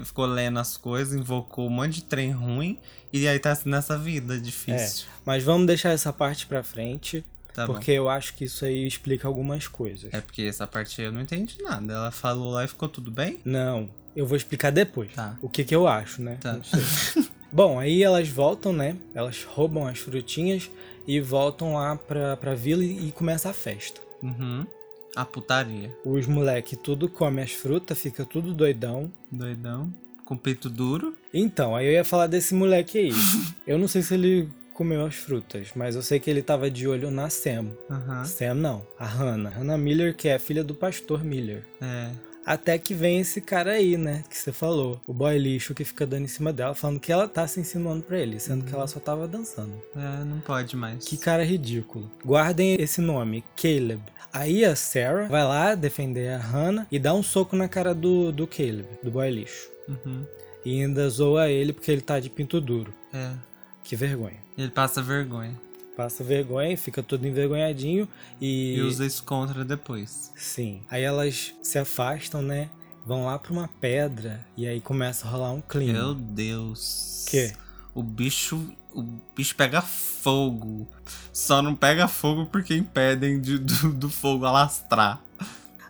ficou 0.05 0.27
lendo 0.27 0.59
as 0.59 0.77
coisas, 0.77 1.15
invocou 1.15 1.67
um 1.69 1.71
monte 1.71 1.95
de 1.97 2.05
trem 2.05 2.33
ruim 2.33 2.77
e 3.13 3.29
aí 3.29 3.39
tá 3.39 3.57
nessa 3.65 3.97
vida 3.97 4.39
difícil. 4.41 5.07
Mas 5.25 5.45
vamos 5.45 5.67
deixar 5.67 5.91
essa 5.91 6.13
parte 6.13 6.47
pra 6.47 6.63
frente, 6.63 7.25
Tá 7.55 7.67
porque 7.67 7.91
eu 7.91 8.09
acho 8.09 8.35
que 8.35 8.45
isso 8.45 8.65
aí 8.65 8.87
explica 8.87 9.27
algumas 9.27 9.67
coisas. 9.67 10.11
bom. 10.13 10.17
É 10.17 10.21
porque 10.21 10.43
essa 10.43 10.65
parte 10.67 11.01
aí 11.01 11.07
eu 11.09 11.13
não 11.13 11.21
entendi 11.21 11.57
nada. 11.61 11.93
Ela 11.93 12.11
falou 12.13 12.53
lá 12.53 12.65
e 12.65 12.69
ficou 12.69 12.89
tudo 12.89 13.11
bem? 13.11 13.41
Não, 13.45 13.89
eu 14.15 14.25
vou 14.27 14.37
explicar 14.37 14.71
depois. 14.71 15.13
Tá. 15.13 15.37
O 15.43 15.49
que 15.49 15.65
que 15.65 15.75
eu 15.75 15.89
acho, 15.89 16.23
né? 16.23 16.39
Tá. 16.41 16.59
Bom, 17.51 17.79
aí 17.81 18.03
elas 18.03 18.29
voltam, 18.29 18.73
né? 18.73 18.97
Elas 19.15 19.43
roubam 19.43 19.87
as 19.89 19.99
frutinhas 19.99 20.71
e 21.09 21.21
voltam 21.23 21.75
lá 21.75 21.97
pra, 21.97 22.37
pra 22.37 22.55
vila 22.55 22.85
e, 22.85 23.09
e 23.09 23.13
começa 23.13 23.49
a 23.49 23.55
festa. 23.55 23.99
Uhum. 24.23 24.67
A 25.17 25.25
putaria. 25.25 25.91
Os 26.05 26.27
moleque 26.27 26.77
tudo 26.77 27.09
come 27.09 27.41
as 27.41 27.53
frutas, 27.53 27.99
fica 27.99 28.27
tudo 28.27 28.53
doidão. 28.53 29.11
Doidão. 29.33 29.93
Com 30.27 30.37
peito 30.37 30.69
duro. 30.69 31.17
Então, 31.33 31.75
aí 31.75 31.87
eu 31.87 31.93
ia 31.93 32.05
falar 32.05 32.27
desse 32.27 32.55
moleque 32.55 32.99
aí. 32.99 33.13
eu 33.67 33.79
não 33.79 33.89
sei 33.89 34.03
se 34.03 34.13
ele 34.13 34.51
comeu 34.75 35.05
as 35.07 35.17
frutas, 35.17 35.71
mas 35.75 35.97
eu 35.97 36.03
sei 36.03 36.21
que 36.21 36.29
ele 36.29 36.43
tava 36.43 36.71
de 36.71 36.87
olho 36.87 37.11
na 37.11 37.31
Sam. 37.31 37.73
Aham. 37.91 38.25
Sam 38.27 38.55
não, 38.55 38.87
a 38.99 39.07
Hannah. 39.07 39.51
Hannah 39.51 39.79
Miller, 39.79 40.15
que 40.15 40.29
é 40.29 40.35
a 40.35 40.39
filha 40.39 40.63
do 40.63 40.75
pastor 40.75 41.25
Miller. 41.25 41.65
É. 41.81 42.11
Até 42.49 42.79
que 42.79 42.95
vem 42.95 43.21
esse 43.21 43.43
cara 43.43 43.73
aí, 43.73 43.99
né? 43.99 44.25
Que 44.27 44.35
você 44.35 44.51
falou. 44.51 44.99
O 45.07 45.13
boy 45.13 45.37
lixo 45.37 45.75
que 45.75 45.85
fica 45.85 46.07
dando 46.07 46.25
em 46.25 46.29
cima 46.29 46.51
dela, 46.51 46.75
falando 46.75 46.99
que 46.99 47.13
ela 47.13 47.29
tá 47.29 47.47
se 47.47 47.61
insinuando 47.61 48.03
pra 48.03 48.19
ele, 48.19 48.41
sendo 48.41 48.65
que 48.65 48.75
ela 48.75 48.87
só 48.87 48.99
tava 48.99 49.29
dançando. 49.29 49.75
É, 49.95 50.25
não 50.25 50.41
pode 50.41 50.75
mais. 50.75 51.05
Que 51.05 51.19
cara 51.19 51.45
ridículo. 51.45 52.11
Guardem 52.25 52.81
esse 52.81 53.03
nome, 53.03 53.45
Caleb. 53.55 54.01
Aí 54.33 54.65
a 54.65 54.75
Sarah 54.75 55.29
vai 55.29 55.45
lá 55.45 55.75
defender 55.75 56.31
a 56.31 56.39
Hannah 56.39 56.87
e 56.91 56.99
dá 56.99 57.13
um 57.13 57.23
soco 57.23 57.55
na 57.55 57.69
cara 57.69 57.95
do, 57.95 58.33
do 58.33 58.47
Caleb, 58.47 58.87
do 59.03 59.11
boy 59.11 59.31
lixo. 59.31 59.69
Uhum. 59.87 60.25
E 60.65 60.81
ainda 60.81 61.07
zoa 61.11 61.51
ele 61.51 61.75
porque 61.75 61.93
ele 61.93 62.01
tá 62.01 62.19
de 62.19 62.31
pinto 62.31 62.63
duro. 62.63 62.95
É. 63.13 63.33
Que 63.85 63.95
vergonha. 63.95 64.39
Ele 64.57 64.71
passa 64.71 65.03
vergonha. 65.03 65.55
Passa 65.99 66.23
vergonha, 66.23 66.79
fica 66.79 67.03
todo 67.03 67.27
envergonhadinho 67.27 68.09
e. 68.41 68.77
E 68.77 68.81
usa 68.83 69.05
isso 69.05 69.25
contra 69.25 69.65
depois. 69.65 70.33
Sim. 70.37 70.81
Aí 70.89 71.03
elas 71.03 71.53
se 71.61 71.77
afastam, 71.77 72.41
né? 72.41 72.71
Vão 73.05 73.25
lá 73.25 73.37
pra 73.37 73.51
uma 73.53 73.67
pedra 73.81 74.47
e 74.57 74.65
aí 74.69 74.81
começa 74.81 75.27
a 75.27 75.31
rolar 75.33 75.51
um 75.51 75.61
clima. 75.61 75.95
Meu 75.95 76.15
Deus. 76.15 77.27
Quê? 77.29 77.53
O 77.93 78.01
bicho. 78.01 78.71
O 78.95 79.03
bicho 79.35 79.57
pega 79.57 79.83
fogo. 79.83 80.87
Só 81.33 81.61
não 81.61 81.75
pega 81.75 82.07
fogo 82.07 82.47
porque 82.47 82.77
impedem 82.77 83.41
de- 83.41 83.59
do, 83.59 83.93
do 83.93 84.09
fogo 84.09 84.45
alastrar. 84.45 85.21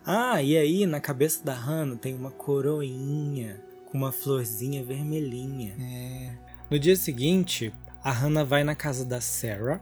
Ah, 0.03 0.41
e 0.41 0.57
aí 0.57 0.87
na 0.87 0.99
cabeça 0.99 1.45
da 1.45 1.53
Hannah 1.53 1.97
tem 1.97 2.15
uma 2.15 2.31
coroinha 2.31 3.61
com 3.91 3.97
uma 3.99 4.11
florzinha 4.11 4.83
vermelhinha. 4.83 5.75
É. 5.79 6.31
No 6.67 6.79
dia 6.79 6.95
seguinte, 6.95 7.71
a 8.03 8.11
Hannah 8.11 8.43
vai 8.43 8.63
na 8.63 8.73
casa 8.73 9.05
da 9.05 9.21
Sarah 9.21 9.79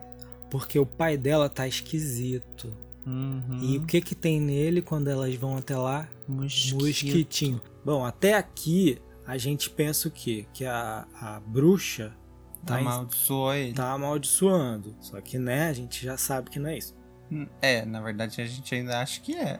porque 0.49 0.77
o 0.79 0.85
pai 0.85 1.17
dela 1.17 1.49
tá 1.49 1.67
esquisito. 1.67 2.73
Uhum. 3.05 3.59
E 3.61 3.77
o 3.77 3.85
que 3.85 4.01
que 4.01 4.13
tem 4.13 4.39
nele 4.41 4.81
quando 4.81 5.07
elas 5.09 5.33
vão 5.35 5.57
até 5.57 5.75
lá? 5.77 6.07
Mosquito. 6.27 6.75
Mosquitinho. 6.83 7.61
Bom, 7.85 8.03
até 8.05 8.33
aqui 8.33 8.97
a 9.25 9.37
gente 9.37 9.69
pensa 9.69 10.07
o 10.07 10.11
quê? 10.11 10.45
Que 10.53 10.65
a, 10.65 11.07
a 11.19 11.39
bruxa 11.39 12.13
tá, 12.65 12.81
em- 12.81 12.85
Amaldiçoou 12.85 13.53
ele. 13.53 13.73
tá 13.73 13.91
amaldiçoando. 13.93 14.95
Só 14.99 15.21
que, 15.21 15.37
né, 15.39 15.69
a 15.69 15.73
gente 15.73 16.03
já 16.03 16.17
sabe 16.17 16.49
que 16.49 16.59
não 16.59 16.69
é 16.69 16.77
isso. 16.77 16.95
É, 17.61 17.85
na 17.85 18.01
verdade 18.01 18.41
a 18.41 18.45
gente 18.45 18.73
ainda 18.75 18.99
acha 19.01 19.19
que 19.21 19.35
é. 19.35 19.59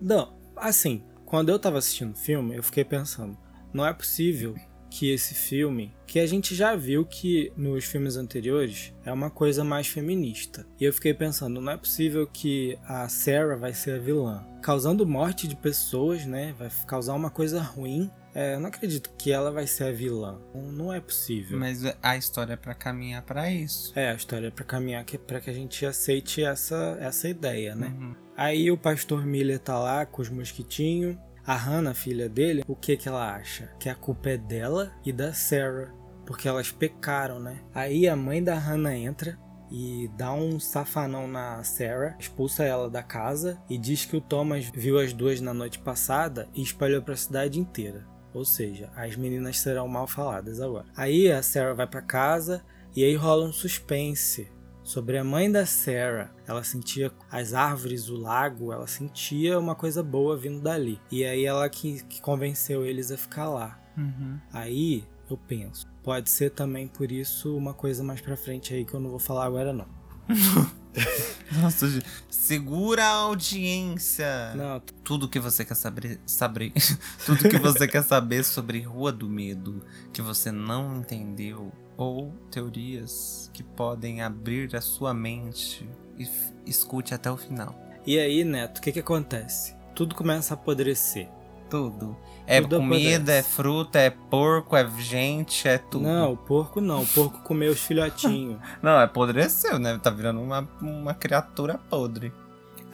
Não, 0.00 0.32
assim, 0.56 1.02
quando 1.24 1.48
eu 1.48 1.58
tava 1.58 1.78
assistindo 1.78 2.12
o 2.12 2.16
filme, 2.18 2.56
eu 2.56 2.62
fiquei 2.62 2.84
pensando, 2.84 3.36
não 3.72 3.84
é 3.86 3.92
possível 3.92 4.54
que 4.90 5.10
esse 5.10 5.34
filme, 5.34 5.92
que 6.06 6.18
a 6.18 6.26
gente 6.26 6.54
já 6.54 6.74
viu 6.74 7.04
que 7.04 7.52
nos 7.56 7.84
filmes 7.84 8.16
anteriores 8.16 8.92
é 9.04 9.12
uma 9.12 9.30
coisa 9.30 9.62
mais 9.62 9.86
feminista. 9.86 10.66
E 10.80 10.84
eu 10.84 10.92
fiquei 10.92 11.14
pensando, 11.14 11.60
não 11.60 11.72
é 11.72 11.76
possível 11.76 12.26
que 12.26 12.78
a 12.84 13.08
Sarah 13.08 13.56
vai 13.56 13.72
ser 13.72 13.92
a 13.92 13.98
vilã, 13.98 14.44
causando 14.62 15.06
morte 15.06 15.46
de 15.46 15.56
pessoas, 15.56 16.24
né? 16.24 16.54
Vai 16.58 16.70
causar 16.86 17.14
uma 17.14 17.30
coisa 17.30 17.60
ruim. 17.60 18.10
É, 18.34 18.54
eu 18.54 18.60
não 18.60 18.68
acredito 18.68 19.10
que 19.18 19.32
ela 19.32 19.50
vai 19.50 19.66
ser 19.66 19.84
a 19.84 19.92
vilã. 19.92 20.38
Não, 20.54 20.92
é 20.92 21.00
possível. 21.00 21.58
Mas 21.58 21.82
a 22.02 22.16
história 22.16 22.52
é 22.52 22.56
pra 22.56 22.74
caminhar 22.74 23.22
pra 23.22 23.50
isso. 23.50 23.92
É, 23.98 24.10
a 24.10 24.14
história 24.14 24.48
é 24.48 24.50
pra 24.50 24.64
caminhar 24.64 25.04
que 25.04 25.18
para 25.18 25.40
que 25.40 25.50
a 25.50 25.52
gente 25.52 25.84
aceite 25.84 26.44
essa 26.44 26.96
essa 27.00 27.28
ideia, 27.28 27.74
né? 27.74 27.88
Uhum. 27.88 28.14
Aí 28.36 28.70
o 28.70 28.78
pastor 28.78 29.26
Miller 29.26 29.58
tá 29.58 29.78
lá 29.78 30.06
com 30.06 30.22
os 30.22 30.28
mosquitinhos. 30.28 31.16
A 31.48 31.54
Hannah, 31.54 31.94
filha 31.94 32.28
dele, 32.28 32.62
o 32.68 32.76
que 32.76 32.94
que 32.94 33.08
ela 33.08 33.34
acha? 33.34 33.70
Que 33.80 33.88
a 33.88 33.94
culpa 33.94 34.28
é 34.28 34.36
dela 34.36 34.92
e 35.02 35.10
da 35.10 35.32
Sarah, 35.32 35.94
porque 36.26 36.46
elas 36.46 36.70
pecaram, 36.70 37.40
né? 37.40 37.60
Aí 37.74 38.06
a 38.06 38.14
mãe 38.14 38.44
da 38.44 38.54
Hannah 38.54 38.94
entra 38.94 39.38
e 39.70 40.10
dá 40.14 40.30
um 40.30 40.60
safanão 40.60 41.26
na 41.26 41.64
Sarah, 41.64 42.14
expulsa 42.20 42.64
ela 42.64 42.90
da 42.90 43.02
casa 43.02 43.58
e 43.66 43.78
diz 43.78 44.04
que 44.04 44.14
o 44.14 44.20
Thomas 44.20 44.66
viu 44.74 44.98
as 44.98 45.14
duas 45.14 45.40
na 45.40 45.54
noite 45.54 45.78
passada 45.78 46.50
e 46.52 46.60
espalhou 46.60 47.00
pra 47.00 47.16
cidade 47.16 47.58
inteira. 47.58 48.06
Ou 48.34 48.44
seja, 48.44 48.92
as 48.94 49.16
meninas 49.16 49.58
serão 49.58 49.88
mal 49.88 50.06
faladas 50.06 50.60
agora. 50.60 50.88
Aí 50.94 51.32
a 51.32 51.42
Sarah 51.42 51.72
vai 51.72 51.86
pra 51.86 52.02
casa 52.02 52.62
e 52.94 53.02
aí 53.02 53.16
rola 53.16 53.46
um 53.46 53.52
suspense 53.54 54.52
sobre 54.88 55.18
a 55.18 55.22
mãe 55.24 55.52
da 55.52 55.66
Sarah. 55.66 56.30
Ela 56.46 56.64
sentia 56.64 57.12
as 57.30 57.52
árvores, 57.52 58.08
o 58.08 58.16
lago, 58.16 58.72
ela 58.72 58.86
sentia 58.86 59.58
uma 59.58 59.74
coisa 59.74 60.02
boa 60.02 60.34
vindo 60.34 60.62
dali. 60.62 60.98
E 61.12 61.26
aí 61.26 61.44
ela 61.44 61.68
que, 61.68 62.02
que 62.04 62.22
convenceu 62.22 62.86
eles 62.86 63.10
a 63.12 63.18
ficar 63.18 63.50
lá. 63.50 63.78
Uhum. 63.98 64.38
Aí 64.50 65.04
eu 65.28 65.36
penso, 65.36 65.86
pode 66.02 66.30
ser 66.30 66.52
também 66.52 66.88
por 66.88 67.12
isso 67.12 67.54
uma 67.54 67.74
coisa 67.74 68.02
mais 68.02 68.22
pra 68.22 68.34
frente 68.34 68.72
aí 68.72 68.86
que 68.86 68.94
eu 68.94 69.00
não 69.00 69.10
vou 69.10 69.18
falar 69.18 69.44
agora 69.44 69.74
não. 69.74 69.86
Nossa, 71.60 71.86
segura 72.30 73.04
a 73.04 73.10
audiência. 73.10 74.54
Não, 74.54 74.80
Tudo 75.04 75.28
que 75.28 75.38
você 75.38 75.66
quer 75.66 75.74
saber, 75.74 76.18
saber 76.24 76.72
tudo 77.26 77.46
que 77.46 77.58
você 77.58 77.86
quer 77.86 78.02
saber 78.02 78.42
sobre 78.42 78.80
Rua 78.80 79.12
do 79.12 79.28
Medo 79.28 79.84
que 80.14 80.22
você 80.22 80.50
não 80.50 80.96
entendeu 80.96 81.70
ou 81.98 82.32
teorias 82.50 83.50
que 83.52 83.62
podem 83.62 84.22
abrir 84.22 84.74
a 84.74 84.80
sua 84.80 85.12
mente 85.12 85.86
e 86.16 86.26
escute 86.64 87.12
até 87.12 87.30
o 87.30 87.36
final. 87.36 87.74
E 88.06 88.18
aí, 88.18 88.44
Neto, 88.44 88.78
o 88.78 88.80
que 88.80 88.92
que 88.92 89.00
acontece? 89.00 89.74
Tudo 89.94 90.14
começa 90.14 90.54
a 90.54 90.56
apodrecer. 90.56 91.28
Tudo. 91.68 92.16
É 92.46 92.62
Tudo 92.62 92.76
comida, 92.78 93.10
é 93.32 93.40
apodrece. 93.40 93.48
fruta, 93.50 93.98
é 93.98 94.08
porco, 94.08 94.74
é 94.74 94.88
gente, 94.98 95.68
é 95.68 95.76
tudo. 95.76 96.04
Não, 96.04 96.32
o 96.32 96.36
porco 96.36 96.80
não. 96.80 97.02
O 97.02 97.06
porco 97.06 97.42
comeu 97.42 97.72
os 97.72 97.80
filhotinhos. 97.80 98.58
Não, 98.82 98.96
apodreceu, 98.98 99.78
né? 99.78 99.98
Tá 100.02 100.08
virando 100.08 100.40
uma, 100.40 100.60
uma 100.80 101.12
criatura 101.12 101.76
podre. 101.90 102.32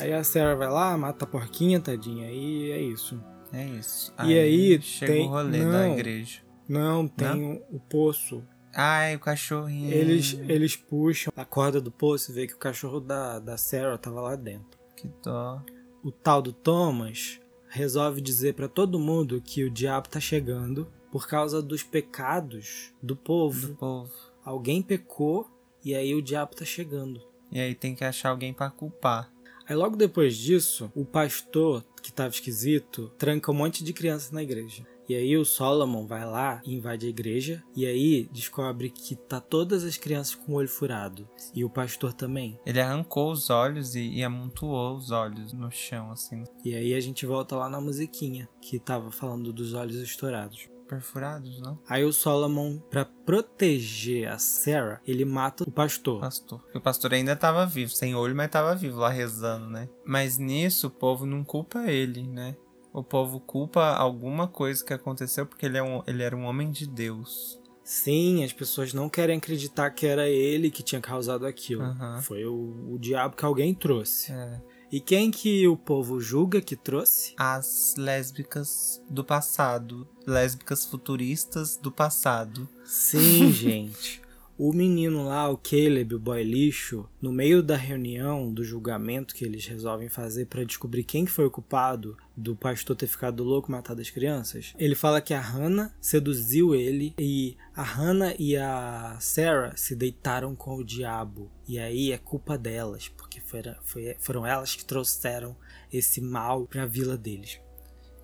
aí 0.01 0.13
a 0.13 0.25
Sarah 0.25 0.57
vai 0.57 0.69
lá, 0.69 0.97
mata 0.99 1.25
a 1.25 1.29
porquinha, 1.29 1.79
tadinha, 1.79 2.29
e 2.33 2.73
é 2.73 2.79
isso. 2.81 3.23
É 3.53 3.65
isso. 3.65 4.13
E 4.25 4.37
aí 4.37 4.83
chega 4.83 5.13
tem- 5.13 5.27
o 5.29 5.31
rolê 5.31 5.59
da 5.61 5.65
não. 5.67 5.93
igreja. 5.93 6.41
Não, 6.69 7.07
tem 7.07 7.45
o- 7.71 7.77
o 7.77 7.79
poço. 7.79 8.43
Ai, 8.75 9.17
o 9.17 9.21
cachorrinho. 9.21 9.93
Eles, 9.93 10.35
eles 10.49 10.77
puxam 10.77 11.33
a 11.37 11.45
corda 11.45 11.81
do 11.81 11.91
poço 11.91 12.31
e 12.31 12.35
vê 12.35 12.47
que 12.47 12.55
o 12.55 12.59
cachorro 12.59 13.01
da, 13.01 13.39
da 13.39 13.57
Sarah 13.57 13.97
tava 13.99 14.21
lá 14.21 14.37
dentro. 14.37 14.79
Que 14.97 15.09
dó. 15.23 15.63
O 16.03 16.11
tal 16.11 16.43
do 16.43 16.53
Thomas 16.53 17.41
resolve 17.69 18.21
dizer 18.21 18.55
pra 18.55 18.69
todo 18.69 18.99
mundo 18.99 19.41
que 19.41 19.65
o 19.65 19.71
diabo 19.71 20.09
tá 20.09 20.21
chegando 20.21 20.87
por 21.11 21.27
causa 21.29 21.63
dos 21.63 21.83
pecados 21.83 22.93
do 23.03 23.15
Do 23.15 23.17
povo. 23.17 23.75
povo. 23.77 24.13
Alguém 24.45 24.83
pecou 24.83 25.49
e 25.85 25.95
aí 25.95 26.15
o 26.15 26.23
diabo 26.23 26.55
tá 26.55 26.65
chegando. 26.65 27.23
E 27.51 27.61
aí 27.61 27.75
tem 27.75 27.95
que 27.95 28.05
achar 28.05 28.31
alguém 28.31 28.53
para 28.53 28.71
culpar. 28.71 29.31
Aí 29.67 29.75
logo 29.75 29.97
depois 29.97 30.37
disso, 30.37 30.91
o 30.95 31.05
pastor, 31.05 31.83
que 32.03 32.13
tava 32.13 32.29
esquisito, 32.29 33.11
tranca 33.17 33.51
um 33.51 33.55
monte 33.55 33.83
de 33.83 33.93
crianças 33.93 34.31
na 34.31 34.43
igreja. 34.43 34.87
E 35.09 35.15
aí 35.15 35.37
o 35.37 35.45
Solomon 35.45 36.07
vai 36.07 36.25
lá 36.25 36.63
e 36.65 36.75
invade 36.75 37.07
a 37.07 37.11
igreja 37.11 37.63
e 37.77 37.87
aí 37.87 38.29
descobre 38.33 38.91
que 38.91 39.15
tá 39.15 39.41
todas 39.41 39.85
as 39.85 39.97
crianças 39.97 40.35
com 40.35 40.53
o 40.53 40.57
olho 40.57 40.69
furado 40.69 41.29
e 41.55 41.65
o 41.65 41.71
pastor 41.71 42.13
também. 42.13 42.59
Ele 42.65 42.81
arrancou 42.81 43.31
os 43.31 43.51
olhos 43.51 43.95
e, 43.95 44.09
e 44.09 44.25
amontoou 44.25 44.97
os 44.97 45.11
olhos 45.11 45.53
no 45.53 45.71
chão, 45.71 46.11
assim. 46.11 46.45
E 46.65 46.75
aí 46.75 46.95
a 46.95 47.01
gente 47.01 47.27
volta 47.27 47.57
lá 47.57 47.69
na 47.69 47.81
musiquinha 47.81 48.49
que 48.61 48.79
tava 48.79 49.11
falando 49.11 49.53
dos 49.53 49.75
olhos 49.75 49.97
estourados. 49.97 50.69
Perfurados, 50.89 51.61
não? 51.61 51.79
Aí 51.89 52.05
o 52.05 52.13
Solomon, 52.13 52.79
pra 52.91 53.05
proteger 53.05 54.29
a 54.29 54.39
Sarah, 54.39 55.01
ele 55.07 55.25
mata 55.25 55.65
o 55.65 55.71
pastor. 55.71 56.21
Pastor. 56.21 56.63
O 56.75 56.81
pastor 56.81 57.15
ainda 57.15 57.35
tava 57.35 57.67
vivo, 57.67 57.91
sem 57.91 58.15
olho, 58.15 58.37
mas 58.37 58.51
tava 58.51 58.75
vivo 58.75 58.99
lá 58.99 59.09
rezando, 59.09 59.67
né? 59.67 59.89
Mas 60.05 60.37
nisso 60.39 60.89
o 60.89 60.91
povo 60.91 61.25
não 61.25 61.43
culpa 61.43 61.91
ele, 61.91 62.27
né? 62.27 62.55
O 62.95 63.03
povo 63.03 63.41
culpa 63.41 63.89
alguma 63.89 64.47
coisa 64.47 64.85
que 64.85 64.95
aconteceu 64.95 65.45
porque 65.45 65.67
ele, 65.67 65.77
é 65.77 65.83
um, 65.83 66.01
ele 66.07 66.23
era 66.23 66.37
um 66.37 66.45
homem 66.45 66.71
de 66.71 66.87
Deus. 66.87 67.61
Sim, 67.83 68.45
as 68.45 68.53
pessoas 68.53 68.95
não 68.95 69.09
querem 69.11 69.37
acreditar 69.37 69.91
que 69.91 70.07
era 70.07 70.29
ele 70.29 70.71
que 70.71 70.81
tinha 70.81 71.01
causado 71.01 71.45
aquilo. 71.45 71.83
Aham. 71.83 72.23
Foi 72.23 72.45
o, 72.47 72.93
o 72.93 72.99
diabo 72.99 73.35
que 73.35 73.45
alguém 73.45 73.75
trouxe. 73.75 74.33
É. 74.33 74.63
E 74.93 75.01
quem 75.01 75.29
que 75.29 75.67
o 75.67 75.77
povo 75.77 76.21
julga 76.21 76.61
que 76.61 76.77
trouxe? 76.77 77.35
As 77.37 77.95
lésbicas 77.99 79.03
do 79.11 79.25
passado. 79.25 80.07
Lésbicas 80.25 80.87
futuristas 80.87 81.77
do 81.77 81.91
passado. 81.91 82.69
Sim, 82.85 83.51
gente. 83.53 84.23
O 84.57 84.73
menino 84.73 85.25
lá, 85.25 85.49
o 85.49 85.57
Caleb, 85.57 86.15
o 86.15 86.19
boy 86.19 86.45
lixo, 86.45 87.09
no 87.21 87.33
meio 87.33 87.61
da 87.61 87.75
reunião, 87.77 88.53
do 88.53 88.63
julgamento 88.63 89.35
que 89.35 89.45
eles 89.45 89.67
resolvem 89.67 90.09
fazer 90.09 90.47
pra 90.47 90.63
descobrir 90.63 91.03
quem 91.03 91.25
que 91.25 91.31
foi 91.33 91.45
o 91.45 91.51
culpado 91.51 92.17
do 92.37 92.55
pastor 92.55 92.95
ter 92.95 93.09
ficado 93.09 93.43
louco 93.43 93.69
e 93.69 93.73
matado 93.73 94.01
as 94.01 94.11
crianças, 94.11 94.73
ele 94.79 94.95
fala 94.95 95.21
que 95.21 95.35
a 95.35 95.41
Hannah 95.41 95.93
seduziu 96.01 96.73
ele 96.73 97.15
e 97.19 97.57
a 97.75 97.83
Hannah 97.83 98.35
e 98.39 98.57
a 98.57 99.17
Sarah 99.21 99.77
se 99.77 99.97
deitaram 99.97 100.55
com 100.55 100.77
o 100.77 100.85
diabo. 100.85 101.51
E 101.67 101.77
aí 101.79 102.13
é 102.13 102.19
culpa 102.19 102.57
delas, 102.57 103.09
porque 103.09 103.41
fora- 103.41 103.79
foi- 103.83 104.15
foram 104.21 104.47
elas 104.47 104.77
que 104.77 104.85
trouxeram 104.85 105.57
esse 105.93 106.21
mal 106.21 106.65
pra 106.67 106.87
vila 106.87 107.17
deles. 107.17 107.59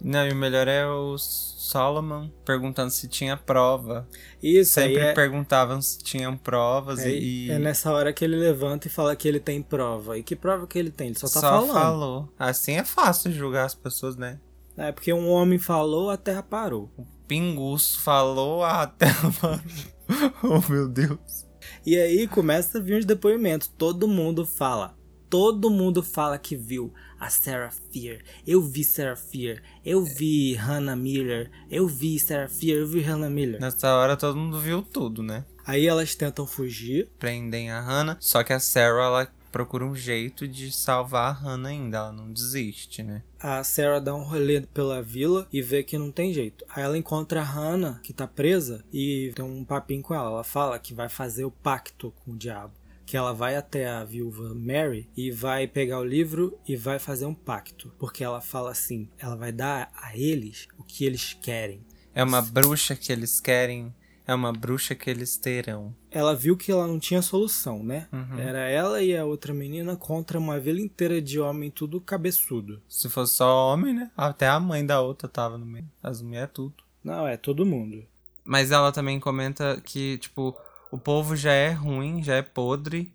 Não, 0.02 0.26
e 0.26 0.32
o 0.32 0.36
melhor 0.36 0.66
é 0.66 0.86
o 0.86 1.16
Solomon 1.18 2.28
perguntando 2.44 2.90
se 2.90 3.06
tinha 3.06 3.36
prova. 3.36 4.08
Isso 4.42 4.72
Sempre 4.72 4.98
é, 4.98 5.12
perguntavam 5.12 5.80
se 5.80 6.02
tinham 6.02 6.36
provas 6.36 7.00
é, 7.00 7.10
e. 7.10 7.50
é 7.50 7.58
nessa 7.58 7.92
hora 7.92 8.12
que 8.12 8.24
ele 8.24 8.36
levanta 8.36 8.88
e 8.88 8.90
fala 8.90 9.14
que 9.14 9.28
ele 9.28 9.38
tem 9.38 9.62
prova. 9.62 10.18
E 10.18 10.22
que 10.22 10.34
prova 10.34 10.66
que 10.66 10.78
ele 10.78 10.90
tem? 10.90 11.08
Ele 11.08 11.18
só 11.18 11.28
tá 11.28 11.40
só 11.40 11.40
falando. 11.40 11.72
falou. 11.72 12.28
Assim 12.38 12.72
é 12.72 12.84
fácil 12.84 13.30
julgar 13.32 13.66
as 13.66 13.74
pessoas, 13.74 14.16
né? 14.16 14.40
É 14.76 14.90
porque 14.90 15.12
um 15.12 15.28
homem 15.28 15.58
falou, 15.58 16.10
a 16.10 16.16
terra 16.16 16.42
parou. 16.42 16.90
Pinguço 17.28 18.00
falou 18.00 18.64
até. 18.64 19.06
oh 20.42 20.72
meu 20.72 20.88
Deus. 20.88 21.46
E 21.84 21.96
aí 21.96 22.26
começa 22.26 22.78
a 22.78 22.80
vir 22.80 22.98
os 22.98 23.04
depoimentos. 23.04 23.68
Todo 23.68 24.08
mundo 24.08 24.44
fala. 24.44 24.96
Todo 25.28 25.70
mundo 25.70 26.02
fala 26.02 26.38
que 26.38 26.56
viu 26.56 26.92
a 27.20 27.28
Sarah 27.28 27.70
Fear. 27.92 28.20
Eu 28.46 28.62
vi 28.62 28.82
Sarah 28.82 29.14
Fear. 29.14 29.62
Eu 29.84 30.02
vi 30.02 30.54
Hannah 30.54 30.96
Miller. 30.96 31.50
Eu 31.70 31.86
vi 31.86 32.18
Sarah 32.18 32.48
Fear. 32.48 32.78
Eu 32.78 32.86
vi 32.86 33.02
Hannah 33.02 33.28
Miller. 33.28 33.60
Nessa 33.60 33.94
hora 33.94 34.16
todo 34.16 34.38
mundo 34.38 34.58
viu 34.58 34.82
tudo, 34.82 35.22
né? 35.22 35.44
Aí 35.66 35.86
elas 35.86 36.14
tentam 36.14 36.46
fugir. 36.46 37.08
Prendem 37.18 37.70
a 37.70 37.80
Hannah. 37.80 38.16
Só 38.18 38.42
que 38.42 38.54
a 38.54 38.58
Sarah, 38.58 39.04
ela 39.04 39.28
procura 39.52 39.84
um 39.84 39.94
jeito 39.94 40.48
de 40.48 40.72
salvar 40.72 41.30
a 41.30 41.32
Hannah 41.32 41.68
ainda. 41.68 41.98
Ela 41.98 42.12
não 42.12 42.32
desiste, 42.32 43.02
né? 43.02 43.22
A 43.38 43.62
Sarah 43.62 44.00
dá 44.00 44.14
um 44.14 44.22
rolê 44.22 44.62
pela 44.62 45.02
vila 45.02 45.46
e 45.52 45.60
vê 45.60 45.82
que 45.82 45.98
não 45.98 46.10
tem 46.10 46.32
jeito. 46.32 46.64
Aí 46.70 46.82
ela 46.82 46.96
encontra 46.96 47.40
a 47.40 47.44
Hannah, 47.44 48.00
que 48.02 48.12
tá 48.12 48.26
presa, 48.26 48.82
e 48.92 49.32
tem 49.34 49.44
um 49.44 49.64
papinho 49.64 50.02
com 50.02 50.14
ela. 50.14 50.30
Ela 50.30 50.44
fala 50.44 50.78
que 50.78 50.94
vai 50.94 51.08
fazer 51.08 51.44
o 51.44 51.50
pacto 51.50 52.12
com 52.24 52.32
o 52.32 52.36
diabo. 52.36 52.72
Que 53.10 53.16
ela 53.16 53.34
vai 53.34 53.56
até 53.56 53.88
a 53.88 54.04
viúva 54.04 54.54
Mary 54.54 55.10
e 55.16 55.32
vai 55.32 55.66
pegar 55.66 55.98
o 55.98 56.04
livro 56.04 56.56
e 56.64 56.76
vai 56.76 57.00
fazer 57.00 57.26
um 57.26 57.34
pacto. 57.34 57.92
Porque 57.98 58.22
ela 58.22 58.40
fala 58.40 58.70
assim: 58.70 59.08
ela 59.18 59.34
vai 59.34 59.50
dar 59.50 59.90
a 60.00 60.16
eles 60.16 60.68
o 60.78 60.84
que 60.84 61.04
eles 61.04 61.34
querem. 61.42 61.84
É 62.14 62.22
uma 62.22 62.40
bruxa 62.40 62.94
que 62.94 63.10
eles 63.10 63.40
querem. 63.40 63.92
É 64.24 64.32
uma 64.32 64.52
bruxa 64.52 64.94
que 64.94 65.10
eles 65.10 65.36
terão. 65.36 65.92
Ela 66.08 66.36
viu 66.36 66.56
que 66.56 66.70
ela 66.70 66.86
não 66.86 67.00
tinha 67.00 67.20
solução, 67.20 67.82
né? 67.82 68.06
Uhum. 68.12 68.38
Era 68.38 68.68
ela 68.68 69.02
e 69.02 69.16
a 69.16 69.24
outra 69.24 69.52
menina 69.52 69.96
contra 69.96 70.38
uma 70.38 70.60
vila 70.60 70.80
inteira 70.80 71.20
de 71.20 71.40
homem, 71.40 71.68
tudo 71.68 72.00
cabeçudo. 72.00 72.80
Se 72.88 73.08
fosse 73.08 73.34
só 73.34 73.72
homem, 73.72 73.92
né? 73.92 74.12
Até 74.16 74.46
a 74.46 74.60
mãe 74.60 74.86
da 74.86 75.00
outra 75.00 75.28
tava 75.28 75.58
no 75.58 75.66
meio. 75.66 75.90
As 76.00 76.22
mulheres 76.22 76.50
tudo. 76.54 76.74
Não, 77.02 77.26
é 77.26 77.36
todo 77.36 77.66
mundo. 77.66 78.04
Mas 78.44 78.70
ela 78.70 78.92
também 78.92 79.18
comenta 79.18 79.82
que, 79.84 80.16
tipo, 80.18 80.56
o 80.90 80.98
povo 80.98 81.36
já 81.36 81.52
é 81.52 81.70
ruim, 81.70 82.22
já 82.22 82.34
é 82.34 82.42
podre, 82.42 83.14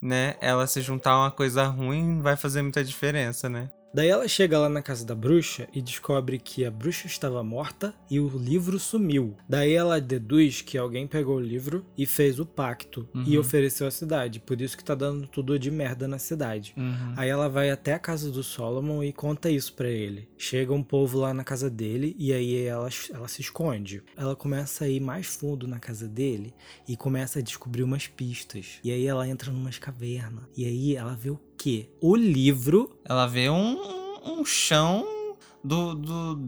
né? 0.00 0.36
Ela 0.40 0.66
se 0.66 0.80
juntar 0.80 1.12
a 1.12 1.18
uma 1.18 1.30
coisa 1.30 1.64
ruim 1.64 2.20
vai 2.20 2.36
fazer 2.36 2.62
muita 2.62 2.84
diferença, 2.84 3.48
né? 3.48 3.70
Daí 3.94 4.08
ela 4.08 4.26
chega 4.26 4.58
lá 4.58 4.68
na 4.68 4.82
casa 4.82 5.04
da 5.06 5.14
bruxa 5.14 5.68
e 5.72 5.80
descobre 5.80 6.38
que 6.38 6.64
a 6.64 6.70
bruxa 6.70 7.06
estava 7.06 7.42
morta 7.44 7.94
e 8.10 8.18
o 8.18 8.28
livro 8.36 8.78
sumiu. 8.78 9.36
Daí 9.48 9.72
ela 9.72 10.00
deduz 10.00 10.60
que 10.62 10.76
alguém 10.76 11.06
pegou 11.06 11.36
o 11.36 11.40
livro 11.40 11.86
e 11.96 12.04
fez 12.04 12.40
o 12.40 12.44
pacto 12.44 13.08
e 13.14 13.34
Uhum. 13.36 13.40
ofereceu 13.40 13.86
à 13.86 13.90
cidade. 13.90 14.40
Por 14.40 14.60
isso 14.60 14.76
que 14.76 14.82
tá 14.84 14.94
dando 14.96 15.28
tudo 15.28 15.56
de 15.58 15.70
merda 15.70 16.08
na 16.08 16.18
cidade. 16.18 16.74
Uhum. 16.76 17.14
Aí 17.16 17.28
ela 17.28 17.48
vai 17.48 17.70
até 17.70 17.92
a 17.94 17.98
casa 17.98 18.30
do 18.32 18.42
Solomon 18.42 19.02
e 19.04 19.12
conta 19.12 19.48
isso 19.48 19.72
pra 19.74 19.88
ele. 19.88 20.28
Chega 20.36 20.72
um 20.72 20.82
povo 20.82 21.18
lá 21.20 21.32
na 21.32 21.44
casa 21.44 21.70
dele 21.70 22.16
e 22.18 22.32
aí 22.32 22.64
ela, 22.66 22.88
ela 23.12 23.28
se 23.28 23.40
esconde. 23.42 24.02
Ela 24.16 24.34
começa 24.34 24.84
a 24.84 24.88
ir 24.88 24.98
mais 25.00 25.26
fundo 25.26 25.68
na 25.68 25.78
casa 25.78 26.08
dele 26.08 26.52
e 26.88 26.96
começa 26.96 27.38
a 27.38 27.42
descobrir 27.42 27.84
umas 27.84 28.08
pistas. 28.08 28.80
E 28.82 28.90
aí 28.90 29.06
ela 29.06 29.28
entra 29.28 29.52
numas 29.52 29.78
cavernas. 29.78 30.44
E 30.56 30.64
aí 30.64 30.96
ela 30.96 31.14
vê 31.14 31.30
o 31.30 31.36
quê? 31.64 31.88
O 31.98 32.14
livro 32.14 32.90
Ela 33.06 33.26
vê 33.26 33.48
um, 33.48 33.78
um 34.22 34.44
chão 34.44 35.06
do, 35.62 35.94
do, 35.94 36.38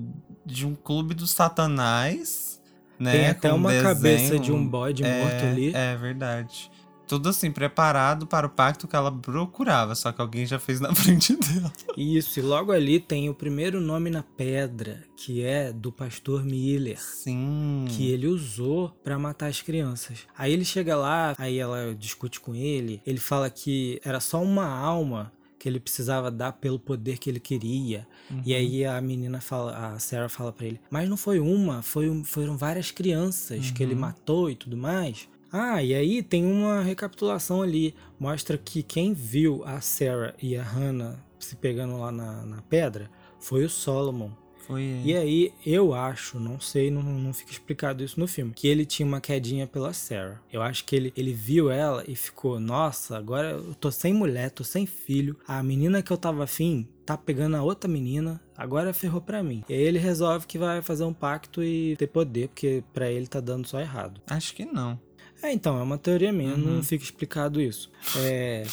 de 0.44 0.66
um 0.66 0.74
clube 0.74 1.14
dos 1.14 1.31
satanás, 1.31 2.61
né? 2.98 3.12
Tem 3.12 3.26
até 3.29 3.48
com 3.48 3.57
uma 3.57 3.70
desenho. 3.70 3.94
cabeça 3.94 4.38
de 4.38 4.52
um 4.52 4.66
bode 4.66 5.02
é, 5.02 5.22
morto 5.22 5.44
ali. 5.46 5.74
É 5.74 5.96
verdade. 5.96 6.70
Tudo 7.07 7.29
assim, 7.29 7.51
preparado 7.51 8.27
para 8.27 8.47
o 8.47 8.51
pacto 8.51 8.88
que 8.88 8.97
ela 8.97 9.12
procurava, 9.12 9.95
só 9.95 10.11
que 10.12 10.21
alguém 10.21 10.45
já 10.45 10.59
fez 10.59 10.81
na 10.81 10.92
frente 10.95 11.37
dela. 11.37 11.73
Isso, 11.97 12.40
e 12.40 12.42
logo 12.42 12.73
ali 12.73 12.99
tem 12.99 13.29
o 13.29 13.35
primeiro 13.35 13.81
nome 13.81 14.11
na 14.11 14.23
pedra, 14.23 15.05
que 15.16 15.42
é 15.42 15.73
do 15.73 15.92
pastor 15.92 16.45
Miller. 16.45 17.01
Sim. 17.01 17.85
Que 17.88 18.11
ele 18.11 18.27
usou 18.27 18.90
pra 19.05 19.19
matar 19.19 19.49
as 19.49 19.62
crianças. 19.62 20.21
Aí 20.37 20.53
ele 20.53 20.64
chega 20.64 20.97
lá, 20.97 21.35
aí 21.38 21.59
ela 21.59 21.95
discute 21.95 22.40
com 22.40 22.55
ele. 22.55 23.01
Ele 23.07 23.19
fala 23.19 23.49
que 23.49 24.01
era 24.05 24.21
só 24.21 24.42
uma 24.42 24.66
alma 24.66 25.33
que 25.59 25.69
ele 25.69 25.81
precisava 25.81 26.31
dar 26.31 26.53
pelo 26.53 26.79
poder 26.79 27.19
que 27.19 27.31
ele 27.31 27.40
queria. 27.40 28.07
E 28.45 28.55
aí 28.55 28.85
a 28.85 29.01
menina 29.01 29.40
fala, 29.40 29.95
a 29.95 29.99
Sarah 29.99 30.29
fala 30.29 30.53
pra 30.53 30.66
ele: 30.66 30.81
Mas 30.90 31.09
não 31.09 31.16
foi 31.16 31.38
uma, 31.40 31.83
foi, 31.83 32.23
foram 32.25 32.57
várias 32.57 32.90
crianças 32.90 33.71
que 33.71 33.83
ele 33.83 33.95
matou 33.95 34.51
e 34.51 34.55
tudo 34.55 34.77
mais. 34.77 35.29
Ah, 35.53 35.83
e 35.83 35.95
aí 35.95 36.23
tem 36.23 36.45
uma 36.45 36.83
recapitulação 36.83 37.63
ali. 37.63 37.95
Mostra 38.19 38.59
que 38.59 38.83
quem 38.83 39.13
viu 39.13 39.63
a 39.65 39.81
Sarah 39.81 40.35
e 40.41 40.57
a 40.57 40.63
Hannah 40.63 41.19
se 41.39 41.57
pegando 41.57 41.99
lá 41.99 42.11
na, 42.11 42.45
na 42.45 42.63
pedra 42.63 43.11
foi 43.39 43.65
o 43.65 43.71
Solomon. 43.71 44.31
Foi 44.67 44.83
ele. 44.83 45.11
E 45.11 45.17
aí, 45.17 45.55
eu 45.65 45.95
acho, 45.95 46.41
não 46.41 46.59
sei, 46.59 46.91
não, 46.91 47.01
não 47.01 47.33
fica 47.33 47.53
explicado 47.53 48.03
isso 48.03 48.19
no 48.19 48.27
filme, 48.27 48.53
que 48.53 48.67
ele 48.67 48.85
tinha 48.85 49.07
uma 49.07 49.21
quedinha 49.21 49.65
pela 49.65 49.93
Sarah. 49.93 50.41
Eu 50.53 50.61
acho 50.61 50.85
que 50.85 50.97
ele, 50.97 51.13
ele 51.17 51.33
viu 51.33 51.71
ela 51.71 52.03
e 52.09 52.17
ficou, 52.17 52.59
nossa, 52.59 53.17
agora 53.17 53.51
eu 53.51 53.75
tô 53.75 53.93
sem 53.93 54.13
mulher, 54.13 54.51
tô 54.51 54.65
sem 54.65 54.85
filho. 54.85 55.39
A 55.47 55.63
menina 55.63 56.03
que 56.03 56.13
eu 56.13 56.17
tava 56.17 56.43
afim 56.43 56.89
tá 57.05 57.17
pegando 57.17 57.57
a 57.57 57.63
outra 57.63 57.89
menina, 57.89 58.43
agora 58.57 58.93
ferrou 58.93 59.21
pra 59.21 59.41
mim. 59.41 59.63
E 59.69 59.73
aí 59.73 59.81
ele 59.81 59.99
resolve 60.01 60.47
que 60.47 60.59
vai 60.59 60.83
fazer 60.83 61.05
um 61.05 61.15
pacto 61.15 61.63
e 61.63 61.95
ter 61.97 62.09
poder, 62.09 62.49
porque 62.49 62.83
pra 62.93 63.09
ele 63.09 63.29
tá 63.29 63.39
dando 63.39 63.69
só 63.69 63.79
errado. 63.81 64.21
Acho 64.27 64.53
que 64.53 64.65
não. 64.65 64.99
É, 65.47 65.53
então, 65.53 65.79
é 65.79 65.83
uma 65.83 65.97
teoria 65.99 66.33
minha, 66.33 66.55
Uhum. 66.55 66.77
não 66.77 66.83
fica 66.83 67.05
explicado 67.05 67.61
isso. 67.61 67.91
É, 68.19 68.65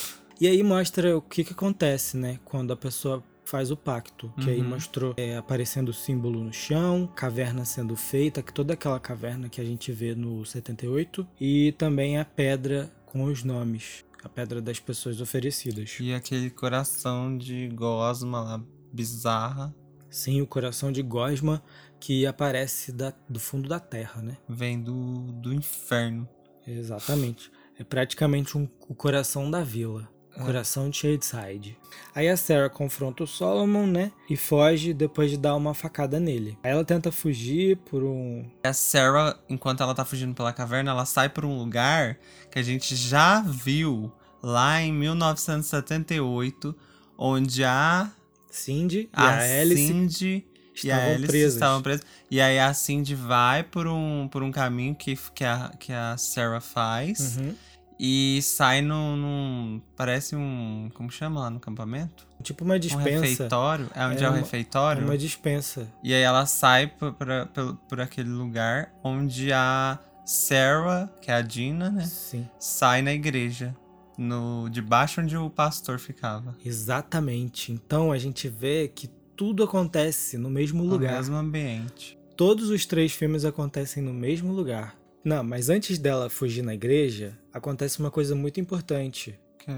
E 0.41 0.47
aí 0.47 0.61
mostra 0.63 1.15
o 1.15 1.21
que, 1.21 1.43
que 1.43 1.53
acontece, 1.53 2.17
né? 2.17 2.39
Quando 2.43 2.73
a 2.73 2.75
pessoa 2.75 3.23
faz 3.45 3.69
o 3.71 3.77
pacto. 3.77 4.33
Que 4.41 4.49
aí 4.49 4.59
Uhum. 4.61 4.69
mostrou 4.69 5.13
é, 5.15 5.37
aparecendo 5.37 5.89
o 5.89 5.93
símbolo 5.93 6.43
no 6.43 6.51
chão, 6.51 7.07
caverna 7.15 7.63
sendo 7.63 7.95
feita, 7.95 8.41
que 8.41 8.51
toda 8.51 8.73
aquela 8.73 8.99
caverna 8.99 9.47
que 9.47 9.61
a 9.61 9.63
gente 9.63 9.91
vê 9.91 10.15
no 10.15 10.43
78. 10.43 11.25
E 11.39 11.71
também 11.73 12.17
a 12.17 12.25
pedra 12.25 12.91
com 13.05 13.23
os 13.25 13.43
nomes. 13.43 14.03
A 14.23 14.27
pedra 14.27 14.59
das 14.61 14.79
pessoas 14.79 15.21
oferecidas. 15.21 15.97
E 16.01 16.13
aquele 16.13 16.49
coração 16.49 17.37
de 17.37 17.67
gosma 17.69 18.41
lá, 18.41 18.63
bizarra, 18.91 19.73
Sim, 20.09 20.41
o 20.41 20.47
coração 20.47 20.91
de 20.91 21.01
Gosma 21.01 21.63
que 21.99 22.23
aparece 22.27 22.91
da- 22.91 23.13
do 23.27 23.39
fundo 23.39 23.67
da 23.67 23.79
terra, 23.79 24.21
né? 24.21 24.37
vem 24.47 24.79
do, 24.79 25.31
do 25.41 25.51
inferno. 25.51 26.29
Exatamente. 26.67 27.51
É 27.77 27.83
praticamente 27.83 28.57
um, 28.57 28.67
o 28.87 28.95
coração 28.95 29.49
da 29.49 29.63
vila. 29.63 30.07
O 30.35 30.45
coração 30.45 30.89
de 30.89 30.97
Shadeside. 30.97 31.77
Aí 32.15 32.27
a 32.27 32.35
Sarah 32.35 32.69
confronta 32.69 33.23
o 33.23 33.27
Solomon, 33.27 33.85
né? 33.85 34.11
E 34.27 34.35
foge 34.35 34.91
depois 34.91 35.29
de 35.29 35.37
dar 35.37 35.55
uma 35.55 35.75
facada 35.75 36.19
nele. 36.19 36.57
Aí 36.63 36.71
ela 36.71 36.83
tenta 36.83 37.11
fugir 37.11 37.77
por 37.77 38.03
um. 38.03 38.43
A 38.63 38.73
Sarah, 38.73 39.37
enquanto 39.47 39.83
ela 39.83 39.93
tá 39.93 40.03
fugindo 40.03 40.33
pela 40.33 40.51
caverna, 40.51 40.89
ela 40.89 41.05
sai 41.05 41.29
por 41.29 41.45
um 41.45 41.55
lugar 41.57 42.17
que 42.49 42.57
a 42.57 42.63
gente 42.63 42.95
já 42.95 43.41
viu 43.41 44.11
lá 44.41 44.81
em 44.81 44.91
1978, 44.91 46.75
onde 47.15 47.63
a 47.63 48.11
Cindy 48.49 49.01
e 49.01 49.09
a, 49.13 49.23
a, 49.23 49.61
Alice 49.61 49.87
Cindy 49.87 50.45
e 50.83 50.91
a 50.91 50.95
estavam 50.95 51.13
Alice 51.15 51.27
presas. 51.27 51.53
estavam 51.53 51.81
presas. 51.81 52.05
E 52.31 52.41
aí 52.41 52.59
a 52.59 52.73
Cindy 52.73 53.15
vai 53.15 53.63
por 53.63 53.87
um, 53.87 54.27
por 54.31 54.41
um 54.43 54.51
caminho 54.51 54.95
que, 54.95 55.15
que, 55.35 55.43
a, 55.43 55.71
que 55.79 55.91
a 55.93 56.15
Sarah 56.17 56.59
faz 56.61 57.37
Uhum. 57.37 57.53
e 57.99 58.39
sai 58.41 58.81
num, 58.81 59.15
num- 59.15 59.81
Parece 59.95 60.35
um. 60.35 60.89
Como 60.93 61.11
chama 61.11 61.41
lá 61.41 61.49
no 61.49 61.57
acampamento? 61.57 62.25
Tipo 62.41 62.65
uma 62.65 62.75
Um 62.75 62.79
dispensa. 62.79 63.21
refeitório. 63.21 63.89
É 63.95 64.05
onde 64.05 64.23
é, 64.23 64.27
É 64.27 64.29
o 64.29 64.33
refeitório. 64.33 65.01
É 65.01 65.05
uma 65.05 65.17
dispensa. 65.17 65.87
E 66.03 66.13
aí 66.13 66.21
ela 66.21 66.45
sai 66.45 66.87
por, 66.87 67.13
por, 67.13 67.27
por, 67.53 67.75
por 67.87 68.01
aquele 68.01 68.29
lugar 68.29 68.91
onde 69.03 69.53
a 69.53 69.97
Sarah, 70.25 71.09
que 71.21 71.29
é 71.31 71.35
a 71.35 71.41
Dina, 71.41 71.89
né? 71.89 72.05
Sim. 72.05 72.47
Sai 72.59 73.01
na 73.01 73.13
igreja. 73.13 73.75
No, 74.17 74.69
debaixo 74.69 75.21
onde 75.21 75.35
o 75.37 75.49
pastor 75.49 75.97
ficava. 75.99 76.55
Exatamente. 76.63 77.71
Então 77.71 78.11
a 78.11 78.17
gente 78.17 78.47
vê 78.49 78.87
que 78.87 79.09
tudo 79.35 79.63
acontece 79.63 80.37
no 80.37 80.49
mesmo 80.49 80.83
No 80.83 80.89
lugar. 80.91 81.13
mesmo 81.15 81.35
ambiente. 81.35 82.17
Todos 82.35 82.69
os 82.69 82.85
três 82.85 83.11
filmes 83.11 83.45
acontecem 83.45 84.01
no 84.03 84.13
mesmo 84.13 84.51
lugar. 84.53 84.95
Não, 85.23 85.43
mas 85.43 85.69
antes 85.69 85.97
dela 85.97 86.29
fugir 86.29 86.61
na 86.63 86.73
igreja, 86.73 87.37
acontece 87.53 87.99
uma 87.99 88.11
coisa 88.11 88.35
muito 88.35 88.59
importante. 88.59 89.39
Que? 89.59 89.71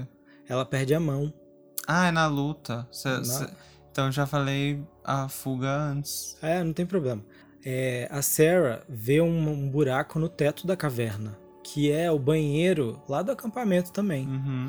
Ela 0.48 0.64
perde 0.64 0.94
a 0.94 1.00
mão. 1.00 1.32
Ah, 1.86 2.08
é 2.08 2.10
na 2.10 2.26
luta. 2.26 2.86
Cê- 2.90 3.08
Na- 3.08 3.24
cê- 3.24 3.48
então 3.92 4.10
já 4.10 4.26
falei 4.26 4.82
a 5.04 5.28
fuga 5.28 5.70
antes. 5.70 6.36
É, 6.42 6.62
não 6.64 6.72
tem 6.72 6.84
problema. 6.86 7.22
É, 7.64 8.08
a 8.10 8.22
Sarah 8.22 8.82
vê 8.88 9.20
um, 9.20 9.48
um 9.50 9.68
buraco 9.68 10.18
no 10.18 10.28
teto 10.28 10.66
da 10.66 10.76
caverna, 10.76 11.38
que 11.62 11.90
é 11.90 12.10
o 12.10 12.18
banheiro 12.18 13.00
lá 13.08 13.22
do 13.22 13.32
acampamento 13.32 13.92
também. 13.92 14.26
Uhum. 14.26 14.66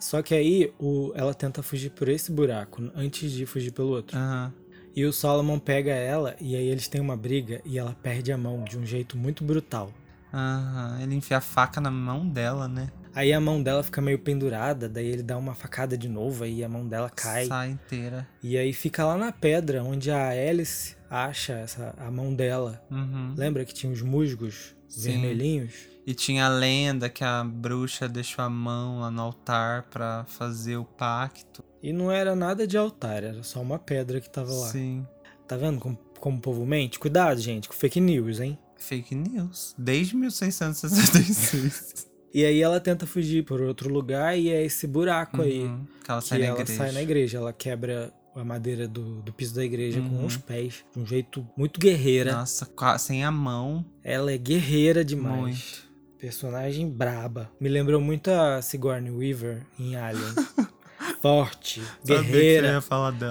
Só 0.00 0.22
que 0.22 0.34
aí 0.34 0.72
o, 0.78 1.12
ela 1.14 1.34
tenta 1.34 1.62
fugir 1.62 1.90
por 1.90 2.08
esse 2.08 2.30
buraco 2.30 2.90
antes 2.94 3.32
de 3.32 3.46
fugir 3.46 3.72
pelo 3.72 3.88
outro. 3.88 4.16
Aham. 4.16 4.52
E 4.94 5.04
o 5.04 5.12
Solomon 5.12 5.58
pega 5.58 5.92
ela 5.92 6.34
e 6.40 6.56
aí 6.56 6.66
eles 6.66 6.88
têm 6.88 7.00
uma 7.00 7.16
briga 7.16 7.60
e 7.64 7.78
ela 7.78 7.94
perde 8.02 8.32
a 8.32 8.38
mão 8.38 8.64
de 8.64 8.76
um 8.78 8.84
jeito 8.84 9.16
muito 9.16 9.44
brutal. 9.44 9.92
Aham. 10.32 10.98
Ele 11.00 11.14
enfia 11.14 11.38
a 11.38 11.40
faca 11.40 11.80
na 11.80 11.90
mão 11.90 12.28
dela, 12.28 12.66
né? 12.66 12.88
Aí 13.14 13.32
a 13.32 13.40
mão 13.40 13.62
dela 13.62 13.82
fica 13.82 14.00
meio 14.00 14.18
pendurada, 14.18 14.88
daí 14.88 15.06
ele 15.06 15.22
dá 15.22 15.36
uma 15.36 15.54
facada 15.54 15.96
de 15.96 16.08
novo, 16.08 16.44
aí 16.44 16.62
a 16.62 16.68
mão 16.68 16.86
dela 16.86 17.10
cai. 17.10 17.46
Sai 17.46 17.70
inteira. 17.70 18.28
E 18.42 18.56
aí 18.56 18.72
fica 18.72 19.04
lá 19.04 19.16
na 19.16 19.32
pedra, 19.32 19.82
onde 19.82 20.10
a 20.10 20.28
Alice 20.28 20.96
acha 21.10 21.54
essa, 21.54 21.94
a 21.98 22.10
mão 22.10 22.34
dela. 22.34 22.80
Uhum. 22.90 23.34
Lembra 23.36 23.64
que 23.64 23.74
tinha 23.74 23.92
os 23.92 24.02
musgos 24.02 24.76
Sim. 24.88 25.12
vermelhinhos? 25.12 25.74
E 26.08 26.14
tinha 26.14 26.46
a 26.46 26.48
lenda 26.48 27.10
que 27.10 27.22
a 27.22 27.44
bruxa 27.44 28.08
deixou 28.08 28.42
a 28.42 28.48
mão 28.48 29.00
lá 29.00 29.10
no 29.10 29.20
altar 29.20 29.82
pra 29.90 30.24
fazer 30.26 30.78
o 30.78 30.84
pacto. 30.84 31.62
E 31.82 31.92
não 31.92 32.10
era 32.10 32.34
nada 32.34 32.66
de 32.66 32.78
altar, 32.78 33.22
era 33.22 33.42
só 33.42 33.60
uma 33.60 33.78
pedra 33.78 34.18
que 34.18 34.30
tava 34.30 34.50
lá. 34.50 34.68
Sim. 34.68 35.06
Tá 35.46 35.56
vendo 35.58 35.78
como, 35.78 35.98
como 36.18 36.38
o 36.38 36.40
povo 36.40 36.64
mente? 36.64 36.98
Cuidado, 36.98 37.38
gente, 37.40 37.68
com 37.68 37.74
fake 37.74 38.00
news, 38.00 38.40
hein? 38.40 38.58
Fake 38.78 39.14
news. 39.14 39.74
Desde 39.76 40.16
1666. 40.16 42.06
E 42.32 42.44
aí 42.44 42.60
ela 42.60 42.78
tenta 42.78 43.06
fugir 43.06 43.42
por 43.42 43.62
outro 43.62 43.88
lugar 43.90 44.38
e 44.38 44.50
é 44.50 44.62
esse 44.62 44.86
buraco 44.86 45.40
aí. 45.40 45.62
Uhum. 45.62 45.86
Que 46.04 46.10
ela 46.10 46.20
Que 46.20 46.28
sai 46.28 46.38
na 46.38 46.44
ela 46.44 46.60
igreja. 46.60 46.76
sai 46.78 46.92
na 46.92 47.02
igreja, 47.02 47.38
ela 47.38 47.52
quebra 47.54 48.12
a 48.36 48.44
madeira 48.44 48.86
do, 48.86 49.22
do 49.22 49.32
piso 49.32 49.54
da 49.54 49.64
igreja 49.64 49.98
com 50.00 50.08
Uhum. 50.16 50.26
os 50.26 50.36
pés, 50.36 50.84
de 50.94 51.00
um 51.00 51.06
jeito 51.06 51.48
muito 51.56 51.80
guerreira. 51.80 52.32
Nossa, 52.32 52.68
sem 52.98 53.24
a 53.24 53.30
mão. 53.30 53.82
Ela 54.04 54.30
é 54.30 54.36
guerreira 54.36 55.02
demais. 55.02 55.40
Muito. 55.40 55.87
Personagem 56.18 56.88
braba. 56.88 57.48
Me 57.60 57.68
lembrou 57.68 58.00
muito 58.00 58.30
a 58.30 58.60
Sigourney 58.60 59.10
Weaver 59.10 59.62
em 59.78 59.94
Alien. 59.94 60.34
Forte, 61.22 61.80
guerreira, 62.04 62.82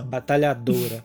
batalhadora. 0.06 1.04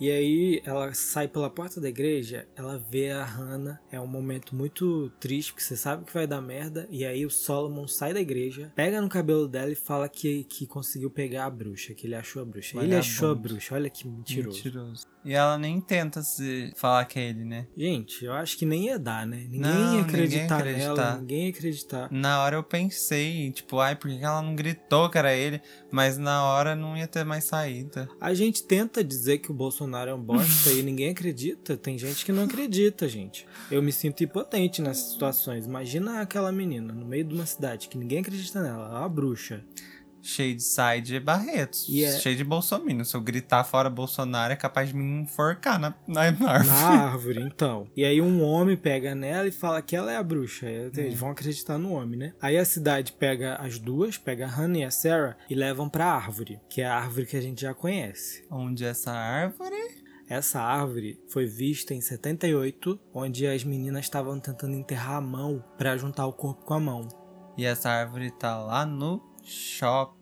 E 0.00 0.10
aí 0.10 0.62
ela 0.64 0.92
sai 0.94 1.28
pela 1.28 1.50
porta 1.50 1.80
da 1.80 1.88
igreja, 1.88 2.48
ela 2.56 2.78
vê 2.90 3.10
a 3.10 3.22
Hannah. 3.22 3.78
É 3.92 4.00
um 4.00 4.06
momento 4.06 4.54
muito 4.56 5.10
triste, 5.20 5.52
porque 5.52 5.64
você 5.64 5.76
sabe 5.76 6.04
que 6.04 6.14
vai 6.14 6.26
dar 6.26 6.40
merda. 6.40 6.88
E 6.90 7.04
aí 7.04 7.26
o 7.26 7.30
Solomon 7.30 7.86
sai 7.86 8.14
da 8.14 8.20
igreja, 8.20 8.72
pega 8.74 9.00
no 9.00 9.08
cabelo 9.08 9.46
dela 9.46 9.70
e 9.70 9.74
fala 9.74 10.08
que, 10.08 10.44
que 10.44 10.66
conseguiu 10.66 11.10
pegar 11.10 11.44
a 11.44 11.50
bruxa, 11.50 11.92
que 11.92 12.06
ele 12.06 12.14
achou 12.14 12.40
a 12.42 12.44
bruxa. 12.44 12.78
Ele 12.82 12.96
achou 12.96 13.30
a 13.30 13.34
bruxa, 13.34 13.74
olha 13.74 13.90
que 13.90 14.08
mentiroso. 14.08 14.56
Mentiroso. 14.56 15.06
E 15.22 15.34
ela 15.34 15.58
nem 15.58 15.78
tenta 15.82 16.22
se 16.22 16.72
falar 16.76 17.04
que 17.04 17.18
é 17.18 17.28
ele, 17.28 17.44
né? 17.44 17.66
Gente, 17.76 18.24
eu 18.24 18.32
acho 18.32 18.56
que 18.56 18.64
nem 18.64 18.86
ia 18.86 18.98
dar, 18.98 19.26
né? 19.26 19.36
Ninguém 19.36 19.60
Não, 19.60 19.70
ia 19.70 19.84
ninguém 19.84 20.00
acreditar, 20.00 20.56
acreditar. 20.56 20.94
nela, 20.94 21.18
ninguém 21.18 21.44
ia 21.44 21.50
acreditar. 21.50 22.08
Na 22.10 22.42
hora 22.42 22.56
eu 22.56 22.62
pensei, 22.62 23.50
tipo, 23.50 23.78
ai, 23.80 23.96
por 23.96 24.10
que 24.10 24.24
ela 24.24 24.40
não 24.40 24.54
gritou 24.54 25.10
que 25.10 25.18
era 25.18 25.34
ele? 25.34 25.60
Mas 25.90 26.16
na 26.16 26.42
hora 26.44 26.74
não 26.74 26.96
ia 26.96 27.06
ter 27.06 27.24
mais 27.24 27.44
saída. 27.44 28.08
A 28.18 28.32
gente 28.32 28.62
tenta 28.62 29.04
dizer 29.04 29.38
que 29.38 29.50
o 29.50 29.54
Bolsonaro 29.54 29.89
é 29.98 30.14
um 30.14 30.20
bosta 30.20 30.70
e 30.70 30.82
ninguém 30.82 31.10
acredita. 31.10 31.76
Tem 31.76 31.98
gente 31.98 32.24
que 32.24 32.32
não 32.32 32.44
acredita, 32.44 33.08
gente. 33.08 33.46
Eu 33.70 33.82
me 33.82 33.92
sinto 33.92 34.24
impotente 34.24 34.80
nessas 34.80 35.12
situações. 35.12 35.66
Imagina 35.66 36.20
aquela 36.20 36.52
menina 36.52 36.92
no 36.92 37.06
meio 37.06 37.24
de 37.24 37.34
uma 37.34 37.46
cidade 37.46 37.88
que 37.88 37.98
ninguém 37.98 38.20
acredita 38.20 38.62
nela, 38.62 38.86
ela 38.86 38.96
é 38.96 39.00
uma 39.00 39.08
bruxa. 39.08 39.64
Cheio 40.30 40.54
de 40.54 40.62
side 40.62 41.14
e 41.16 41.20
Barretos. 41.20 41.86
É- 41.90 42.18
Cheio 42.18 42.36
de 42.36 42.44
Bolsonaro. 42.44 43.04
Se 43.04 43.16
eu 43.16 43.20
gritar 43.20 43.64
fora 43.64 43.90
Bolsonaro, 43.90 44.52
é 44.52 44.56
capaz 44.56 44.88
de 44.90 44.94
me 44.96 45.22
enforcar 45.22 45.78
na, 45.78 45.94
na, 46.06 46.30
na 46.30 46.50
árvore. 46.50 46.66
Na 46.68 47.04
árvore, 47.04 47.42
então. 47.42 47.88
E 47.96 48.04
aí 48.04 48.20
um 48.20 48.42
homem 48.42 48.76
pega 48.76 49.14
nela 49.14 49.48
e 49.48 49.52
fala 49.52 49.82
que 49.82 49.96
ela 49.96 50.12
é 50.12 50.16
a 50.16 50.22
bruxa. 50.22 50.66
Aí 50.66 50.90
Eles 50.96 51.18
vão 51.18 51.30
acreditar 51.30 51.78
no 51.78 51.92
homem, 51.92 52.18
né? 52.18 52.32
Aí 52.40 52.56
a 52.56 52.64
cidade 52.64 53.12
pega 53.12 53.56
as 53.56 53.78
duas, 53.78 54.16
pega 54.16 54.46
a 54.46 54.48
Hannah 54.48 54.78
e 54.78 54.84
a 54.84 54.90
Sarah 54.90 55.36
e 55.48 55.54
levam 55.54 55.88
pra 55.88 56.06
árvore, 56.06 56.60
que 56.68 56.80
é 56.80 56.86
a 56.86 56.94
árvore 56.96 57.26
que 57.26 57.36
a 57.36 57.40
gente 57.42 57.62
já 57.62 57.74
conhece. 57.74 58.44
Onde 58.50 58.84
essa 58.84 59.10
árvore? 59.12 60.00
Essa 60.28 60.60
árvore 60.60 61.18
foi 61.28 61.44
vista 61.46 61.92
em 61.92 62.00
78, 62.00 63.00
onde 63.12 63.48
as 63.48 63.64
meninas 63.64 64.04
estavam 64.04 64.38
tentando 64.38 64.76
enterrar 64.76 65.16
a 65.16 65.20
mão 65.20 65.64
pra 65.76 65.96
juntar 65.96 66.24
o 66.26 66.32
corpo 66.32 66.64
com 66.64 66.74
a 66.74 66.78
mão. 66.80 67.08
E 67.56 67.64
essa 67.64 67.90
árvore 67.90 68.30
tá 68.30 68.56
lá 68.62 68.86
no 68.86 69.20
shopping. 69.42 70.19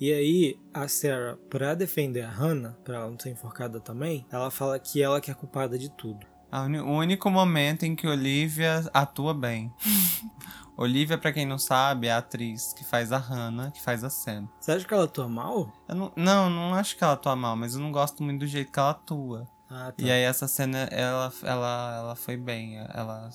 E 0.00 0.12
aí, 0.12 0.56
a 0.72 0.86
Sarah, 0.86 1.36
pra 1.50 1.74
defender 1.74 2.22
a 2.22 2.30
Hannah, 2.30 2.76
pra 2.84 2.96
ela 2.98 3.10
não 3.10 3.18
ser 3.18 3.30
enforcada 3.30 3.80
também, 3.80 4.24
ela 4.30 4.50
fala 4.50 4.78
que 4.78 5.02
ela 5.02 5.20
que 5.20 5.30
é 5.30 5.34
culpada 5.34 5.76
de 5.78 5.90
tudo. 5.90 6.24
O 6.52 6.92
único 6.92 7.28
momento 7.28 7.82
em 7.84 7.94
que 7.96 8.06
Olivia 8.06 8.88
atua 8.94 9.34
bem. 9.34 9.72
Olivia, 10.76 11.18
pra 11.18 11.32
quem 11.32 11.44
não 11.44 11.58
sabe, 11.58 12.06
é 12.06 12.12
a 12.12 12.18
atriz 12.18 12.72
que 12.72 12.84
faz 12.84 13.10
a 13.10 13.18
Hannah, 13.18 13.72
que 13.72 13.82
faz 13.82 14.04
a 14.04 14.08
Sam. 14.10 14.48
Você 14.60 14.70
acha 14.72 14.86
que 14.86 14.94
ela 14.94 15.04
atua 15.04 15.28
mal? 15.28 15.72
Eu 15.88 15.94
não, 15.96 16.12
não, 16.14 16.48
não 16.48 16.74
acho 16.74 16.96
que 16.96 17.02
ela 17.02 17.14
atua 17.14 17.34
mal, 17.34 17.56
mas 17.56 17.74
eu 17.74 17.80
não 17.80 17.90
gosto 17.90 18.22
muito 18.22 18.40
do 18.40 18.46
jeito 18.46 18.70
que 18.70 18.78
ela 18.78 18.90
atua. 18.90 19.48
Ah, 19.68 19.92
tá. 19.92 20.02
E 20.02 20.10
aí 20.10 20.22
essa 20.22 20.46
cena, 20.46 20.78
ela, 20.92 21.32
ela, 21.42 21.96
ela 21.98 22.14
foi 22.16 22.36
bem. 22.36 22.78
Ela, 22.94 23.28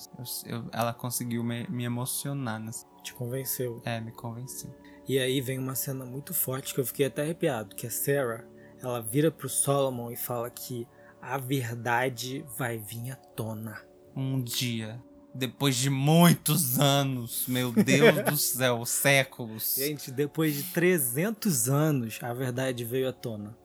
eu- 0.46 0.64
ela 0.72 0.92
conseguiu 0.94 1.44
me, 1.44 1.66
me 1.68 1.84
emocionar. 1.84 2.58
Nessa, 2.58 2.86
Te 3.02 3.12
convenceu. 3.12 3.80
é, 3.84 4.00
me 4.00 4.10
convenceu. 4.10 4.74
E 5.06 5.18
aí 5.18 5.40
vem 5.40 5.58
uma 5.58 5.74
cena 5.74 6.04
muito 6.04 6.32
forte 6.32 6.72
que 6.72 6.80
eu 6.80 6.86
fiquei 6.86 7.06
até 7.06 7.22
arrepiado, 7.22 7.76
que 7.76 7.86
a 7.86 7.90
Sarah, 7.90 8.44
ela 8.82 9.00
vira 9.00 9.30
pro 9.30 9.48
Solomon 9.48 10.10
e 10.10 10.16
fala 10.16 10.48
que 10.48 10.86
a 11.20 11.36
verdade 11.36 12.44
vai 12.56 12.78
vir 12.78 13.10
à 13.10 13.16
tona. 13.16 13.80
Um 14.16 14.42
dia, 14.42 14.98
depois 15.34 15.76
de 15.76 15.90
muitos 15.90 16.78
anos, 16.78 17.44
meu 17.48 17.72
Deus 17.72 18.24
do 18.24 18.36
céu, 18.38 18.86
séculos. 18.86 19.74
Gente, 19.76 20.10
depois 20.10 20.54
de 20.54 20.62
300 20.64 21.68
anos, 21.68 22.18
a 22.22 22.32
verdade 22.32 22.84
veio 22.84 23.08
à 23.08 23.12
tona. 23.12 23.56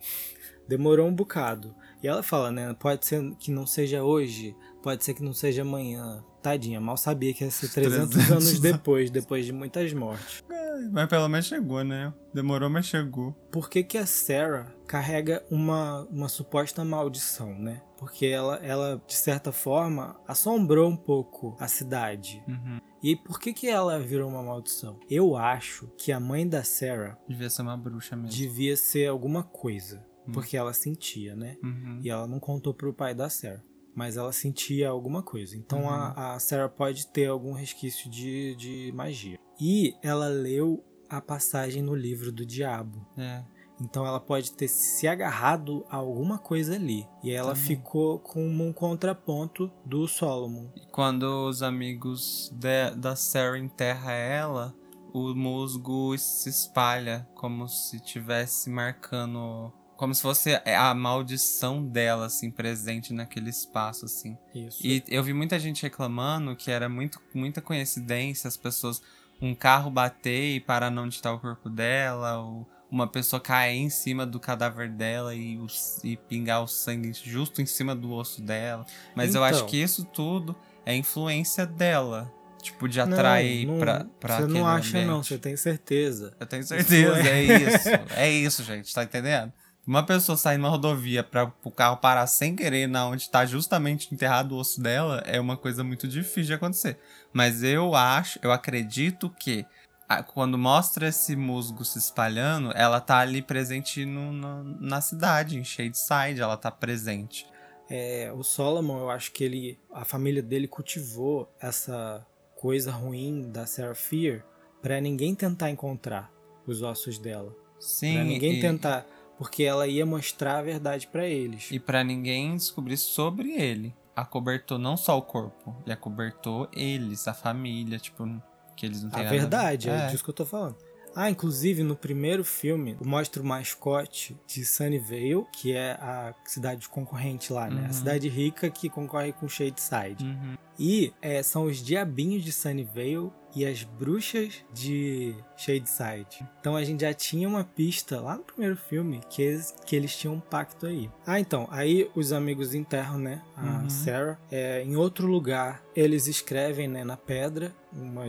Demorou 0.67 1.07
um 1.07 1.13
bocado. 1.13 1.75
E 2.01 2.07
ela 2.07 2.23
fala, 2.23 2.51
né? 2.51 2.75
Pode 2.79 3.05
ser 3.05 3.35
que 3.35 3.51
não 3.51 3.65
seja 3.67 4.03
hoje, 4.03 4.55
pode 4.81 5.03
ser 5.03 5.13
que 5.13 5.23
não 5.23 5.33
seja 5.33 5.61
amanhã. 5.61 6.23
Tadinha, 6.41 6.79
mal 6.79 6.97
sabia 6.97 7.33
que 7.33 7.43
ia 7.43 7.51
ser 7.51 7.69
300, 7.69 8.09
300 8.09 8.31
anos 8.31 8.59
depois, 8.61 9.09
depois 9.09 9.45
de 9.45 9.51
muitas 9.51 9.91
mortes. 9.93 10.43
Mas 10.91 11.07
pelo 11.07 11.27
menos 11.27 11.45
chegou, 11.45 11.83
né? 11.83 12.13
Demorou, 12.33 12.69
mas 12.69 12.85
chegou. 12.85 13.33
Por 13.51 13.69
que, 13.69 13.83
que 13.83 13.97
a 13.97 14.05
Sarah 14.05 14.73
carrega 14.87 15.43
uma, 15.51 16.07
uma 16.09 16.29
suposta 16.29 16.85
maldição, 16.85 17.53
né? 17.53 17.81
Porque 17.97 18.25
ela, 18.27 18.55
ela, 18.63 19.01
de 19.05 19.15
certa 19.15 19.51
forma, 19.51 20.19
assombrou 20.25 20.89
um 20.89 20.95
pouco 20.95 21.57
a 21.59 21.67
cidade. 21.67 22.41
Uhum. 22.47 22.79
E 23.03 23.15
por 23.15 23.39
que, 23.39 23.51
que 23.53 23.67
ela 23.67 23.99
virou 23.99 24.29
uma 24.29 24.41
maldição? 24.41 24.99
Eu 25.09 25.35
acho 25.35 25.87
que 25.97 26.11
a 26.11 26.19
mãe 26.19 26.47
da 26.47 26.63
Sarah 26.63 27.17
Devia 27.27 27.49
ser 27.49 27.61
uma 27.61 27.77
bruxa 27.77 28.15
mesmo. 28.15 28.31
devia 28.31 28.77
ser 28.77 29.07
alguma 29.07 29.43
coisa. 29.43 30.07
Porque 30.31 30.55
ela 30.55 30.73
sentia, 30.73 31.35
né? 31.35 31.57
Uhum. 31.63 32.01
E 32.03 32.09
ela 32.09 32.27
não 32.27 32.39
contou 32.39 32.71
pro 32.73 32.93
pai 32.93 33.15
da 33.15 33.29
Sarah. 33.29 33.63
Mas 33.99 34.15
ela 34.15 34.31
sentia 34.31 34.87
alguma 34.89 35.21
coisa. 35.21 35.57
Então 35.57 35.81
Uhum. 35.81 35.89
a, 35.89 36.35
a 36.35 36.39
Sarah 36.39 36.69
pode 36.69 37.07
ter 37.07 37.25
algum 37.27 37.51
resquício 37.51 38.09
de, 38.09 38.55
de 38.55 38.91
magia. 38.95 39.37
E 39.59 39.93
ela 40.01 40.27
leu 40.29 40.81
a 41.09 41.19
passagem 41.19 41.83
no 41.83 41.93
livro 41.93 42.31
do 42.31 42.45
diabo. 42.45 43.05
É. 43.17 43.43
Então 43.81 44.05
ela 44.05 44.19
pode 44.19 44.53
ter 44.53 44.69
se 44.69 45.05
agarrado 45.05 45.85
a 45.89 45.97
alguma 45.97 46.37
coisa 46.37 46.75
ali. 46.75 47.05
E 47.21 47.29
ela 47.31 47.51
Também. 47.53 47.67
ficou 47.67 48.19
como 48.19 48.65
um 48.65 48.71
contraponto 48.71 49.69
do 49.85 50.07
Solomon. 50.07 50.69
E 50.77 50.85
quando 50.91 51.23
os 51.49 51.61
amigos 51.61 52.49
de- 52.53 52.95
da 52.95 53.17
Sarah 53.17 53.59
enterra 53.59 54.13
ela, 54.13 54.73
o 55.13 55.33
musgo 55.35 56.17
se 56.17 56.49
espalha 56.49 57.27
como 57.35 57.67
se 57.67 57.99
tivesse 57.99 58.69
marcando. 58.69 59.73
Como 59.99 60.15
se 60.15 60.21
fosse 60.21 60.53
a 60.65 60.93
maldição 60.93 61.85
dela, 61.85 62.27
assim, 62.27 62.49
presente 62.49 63.13
naquele 63.13 63.49
espaço, 63.49 64.05
assim. 64.05 64.37
Isso. 64.55 64.79
E 64.81 65.03
eu 65.09 65.21
vi 65.21 65.33
muita 65.33 65.59
gente 65.59 65.83
reclamando 65.83 66.55
que 66.55 66.71
era 66.71 66.87
muito, 66.87 67.19
muita 67.33 67.59
coincidência 67.61 68.47
as 68.47 68.55
pessoas. 68.55 69.01
Um 69.41 69.53
carro 69.53 69.91
bater 69.91 70.55
e 70.55 70.59
parar 70.61 70.89
não 70.89 71.03
onde 71.03 71.15
está 71.15 71.33
o 71.33 71.37
corpo 71.39 71.69
dela, 71.69 72.37
ou 72.39 72.65
uma 72.89 73.07
pessoa 73.07 73.41
cair 73.41 73.77
em 73.77 73.89
cima 73.89 74.25
do 74.25 74.39
cadáver 74.39 74.89
dela 74.89 75.35
e, 75.35 75.59
e 76.05 76.15
pingar 76.15 76.63
o 76.63 76.67
sangue 76.67 77.11
justo 77.13 77.61
em 77.61 77.65
cima 77.65 77.93
do 77.93 78.13
osso 78.13 78.41
dela. 78.41 78.85
Mas 79.13 79.35
eu 79.35 79.43
acho 79.43 79.57
Então. 79.59 79.67
que 79.67 79.77
isso 79.81 80.05
tudo 80.05 80.55
é 80.85 80.95
influência 80.95 81.65
dela. 81.65 82.31
Tipo, 82.61 82.87
de 82.89 82.97
Não, 82.99 83.05
atrair 83.05 83.65
não, 83.65 83.79
pra, 83.79 84.05
pra 84.19 84.37
Você 84.41 84.47
não 84.47 84.65
acha, 84.67 84.97
não, 85.05 85.09
ambiente. 85.15 85.27
você 85.27 85.37
tem 85.37 85.55
certeza. 85.57 86.33
Eu 86.39 86.45
tenho 86.45 86.63
certeza, 86.63 87.19
é 87.29 87.45
é- 87.45 87.57
isso. 87.57 87.89
É 88.17 88.29
isso, 88.29 88.63
gente, 88.63 88.93
tá 88.93 89.03
entendendo? 89.03 89.51
Uma 89.89 90.03
pessoa 90.05 90.37
sair 90.37 90.59
numa 90.59 90.69
rodovia 90.69 91.23
para 91.23 91.51
o 91.63 91.71
carro 91.71 91.97
parar 91.97 92.27
sem 92.27 92.55
querer 92.55 92.85
na 92.87 93.07
onde 93.07 93.27
tá 93.27 93.43
justamente 93.43 94.13
enterrado 94.13 94.51
o 94.51 94.59
osso 94.59 94.79
dela 94.79 95.23
é 95.25 95.39
uma 95.39 95.57
coisa 95.57 95.83
muito 95.83 96.07
difícil 96.07 96.43
de 96.43 96.53
acontecer. 96.53 96.99
Mas 97.33 97.63
eu 97.63 97.95
acho, 97.95 98.37
eu 98.43 98.51
acredito 98.51 99.31
que 99.31 99.65
a- 100.07 100.21
quando 100.21 100.59
mostra 100.59 101.07
esse 101.07 101.35
musgo 101.35 101.83
se 101.83 101.97
espalhando, 101.97 102.71
ela 102.75 103.01
tá 103.01 103.17
ali 103.17 103.41
presente 103.41 104.05
no- 104.05 104.31
na, 104.31 104.63
na 104.79 105.01
cidade, 105.01 105.57
em 105.57 105.63
Shadeside, 105.63 106.39
ela 106.39 106.55
tá 106.55 106.69
presente. 106.69 107.47
É, 107.89 108.31
o 108.31 108.43
Solomon, 108.43 108.99
eu 108.99 109.09
acho 109.09 109.31
que 109.31 109.43
ele, 109.43 109.79
a 109.91 110.05
família 110.05 110.43
dele 110.43 110.67
cultivou 110.67 111.51
essa 111.59 112.23
coisa 112.55 112.91
ruim 112.91 113.49
da 113.49 113.65
Sarah 113.65 113.95
Fear 113.95 114.45
pra 114.83 115.01
ninguém 115.01 115.33
tentar 115.33 115.71
encontrar 115.71 116.31
os 116.67 116.83
ossos 116.83 117.17
dela. 117.17 117.51
Sim, 117.79 118.13
Pra 118.13 118.23
ninguém 118.23 118.57
e, 118.57 118.61
tentar, 118.61 119.05
porque 119.39 119.63
ela 119.63 119.87
ia 119.87 120.05
mostrar 120.05 120.59
a 120.59 120.61
verdade 120.61 121.07
pra 121.07 121.25
eles. 121.25 121.71
e 121.71 121.79
para 121.79 122.03
ninguém 122.03 122.55
descobrir 122.57 122.97
sobre 122.97 123.53
ele. 123.53 123.95
Acobertou 124.15 124.77
não 124.77 124.97
só 124.97 125.17
o 125.17 125.21
corpo, 125.21 125.73
ele 125.85 125.93
acobertou 125.93 126.67
eles, 126.73 127.25
a 127.25 127.33
família, 127.33 127.97
tipo, 127.97 128.27
que 128.75 128.85
eles 128.85 129.01
não 129.01 129.09
têm 129.09 129.21
A 129.21 129.23
nada 129.23 129.33
ver. 129.35 129.39
verdade, 129.39 129.89
é. 129.89 129.93
É. 129.93 130.07
disso 130.07 130.23
que 130.25 130.29
eu 130.29 130.33
tô 130.33 130.45
falando. 130.45 130.75
Ah, 131.15 131.29
inclusive 131.29 131.81
no 131.83 131.95
primeiro 131.95 132.43
filme 132.43 132.95
mostra 133.03 133.41
o 133.41 133.45
mascote 133.45 134.37
de 134.45 134.63
Sunnyvale, 134.63 135.45
que 135.53 135.71
é 135.73 135.93
a 135.93 136.35
cidade 136.45 136.87
concorrente 136.87 137.51
lá, 137.51 137.67
né? 137.69 137.81
Uhum. 137.81 137.87
A 137.87 137.93
cidade 137.93 138.27
rica 138.29 138.69
que 138.69 138.89
concorre 138.89 139.31
com 139.33 139.47
Shadeside. 139.47 140.23
Uhum. 140.23 140.55
E 140.77 141.11
é, 141.21 141.41
são 141.41 141.63
os 141.63 141.77
diabinhos 141.77 142.43
de 142.43 142.51
Sunnyvale 142.51 143.31
e 143.55 143.65
as 143.65 143.83
bruxas 143.83 144.55
de 144.73 145.35
Shadeside. 145.57 146.45
Então 146.59 146.75
a 146.75 146.83
gente 146.83 147.01
já 147.01 147.13
tinha 147.13 147.47
uma 147.47 147.63
pista 147.63 148.19
lá 148.19 148.35
no 148.37 148.43
primeiro 148.43 148.75
filme 148.75 149.21
que 149.29 149.41
eles, 149.41 149.75
que 149.85 149.95
eles 149.95 150.15
tinham 150.15 150.35
um 150.35 150.39
pacto 150.39 150.85
aí. 150.85 151.09
Ah, 151.25 151.39
então, 151.39 151.67
aí 151.71 152.09
os 152.15 152.31
amigos 152.31 152.73
enterram, 152.73 153.17
né, 153.17 153.41
a 153.57 153.61
Uhum. 153.79 153.89
Sarah. 153.89 154.39
É, 154.51 154.83
em 154.83 154.95
outro 154.95 155.27
lugar, 155.27 155.83
eles 155.95 156.27
escrevem, 156.27 156.87
né, 156.87 157.03
na 157.03 157.17
pedra, 157.17 157.73
uma, 157.91 158.23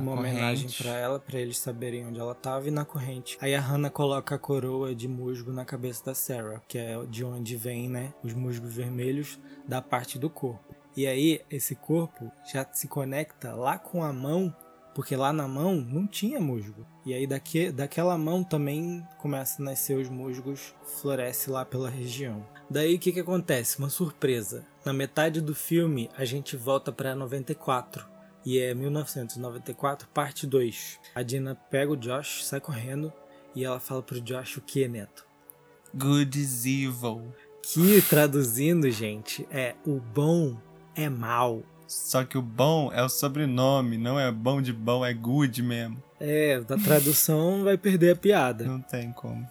uma 0.00 0.12
homenagem 0.12 0.68
pra 0.76 0.90
ela, 0.90 1.18
pra 1.20 1.38
eles 1.38 1.58
saberem 1.58 2.06
onde 2.06 2.18
ela 2.18 2.34
tava, 2.34 2.68
e 2.68 2.70
na 2.70 2.84
corrente. 2.84 3.38
Aí 3.40 3.54
a 3.54 3.60
Hannah 3.60 3.90
coloca 3.90 4.34
a 4.34 4.38
coroa 4.38 4.94
de 4.94 5.06
musgo 5.08 5.52
na 5.52 5.64
cabeça 5.64 6.04
da 6.06 6.14
Sarah, 6.14 6.60
que 6.66 6.76
é 6.78 6.98
de 7.08 7.24
onde 7.24 7.56
vem, 7.56 7.88
né, 7.88 8.12
os 8.22 8.34
musgos 8.34 8.74
vermelhos 8.74 9.38
da 9.66 9.80
parte 9.80 10.18
do 10.18 10.28
corpo. 10.28 10.73
E 10.96 11.06
aí 11.06 11.40
esse 11.50 11.74
corpo 11.74 12.30
já 12.50 12.66
se 12.72 12.86
conecta 12.86 13.52
lá 13.54 13.78
com 13.78 14.02
a 14.02 14.12
mão, 14.12 14.54
porque 14.94 15.16
lá 15.16 15.32
na 15.32 15.48
mão 15.48 15.76
não 15.76 16.06
tinha 16.06 16.40
musgo. 16.40 16.86
E 17.04 17.12
aí 17.12 17.26
daqui, 17.26 17.72
daquela 17.72 18.16
mão 18.16 18.44
também 18.44 19.06
começa 19.18 19.60
a 19.60 19.64
nascer 19.64 19.98
os 19.98 20.08
musgos, 20.08 20.74
floresce 20.84 21.50
lá 21.50 21.64
pela 21.64 21.90
região. 21.90 22.46
Daí 22.70 22.94
o 22.94 22.98
que 22.98 23.12
que 23.12 23.20
acontece? 23.20 23.78
Uma 23.78 23.90
surpresa. 23.90 24.64
Na 24.84 24.92
metade 24.92 25.40
do 25.40 25.54
filme 25.54 26.08
a 26.16 26.24
gente 26.24 26.56
volta 26.56 26.92
pra 26.92 27.14
94. 27.14 28.06
E 28.44 28.58
é 28.58 28.74
1994, 28.74 30.06
parte 30.08 30.46
2. 30.46 31.00
A 31.14 31.22
Dina 31.22 31.54
pega 31.70 31.92
o 31.92 31.96
Josh, 31.96 32.44
sai 32.44 32.60
correndo 32.60 33.12
e 33.54 33.64
ela 33.64 33.80
fala 33.80 34.02
pro 34.02 34.20
Josh 34.20 34.58
o 34.58 34.60
que, 34.60 34.86
Neto? 34.86 35.26
Good 35.94 36.38
is 36.38 36.66
evil. 36.66 37.32
Que 37.62 38.02
traduzindo, 38.02 38.90
gente, 38.90 39.46
é 39.50 39.74
o 39.86 39.98
bom 39.98 40.56
é 40.96 41.08
mal. 41.08 41.62
Só 41.86 42.24
que 42.24 42.36
o 42.38 42.42
bom 42.42 42.90
é 42.92 43.02
o 43.02 43.08
sobrenome, 43.08 43.98
não 43.98 44.18
é 44.18 44.30
bom 44.32 44.60
de 44.62 44.72
bom, 44.72 45.04
é 45.04 45.12
good 45.12 45.62
mesmo. 45.62 46.02
É, 46.18 46.60
da 46.60 46.76
tradução 46.76 47.62
vai 47.64 47.76
perder 47.76 48.12
a 48.12 48.16
piada. 48.16 48.64
Não 48.64 48.80
tem 48.80 49.12
como. 49.12 49.46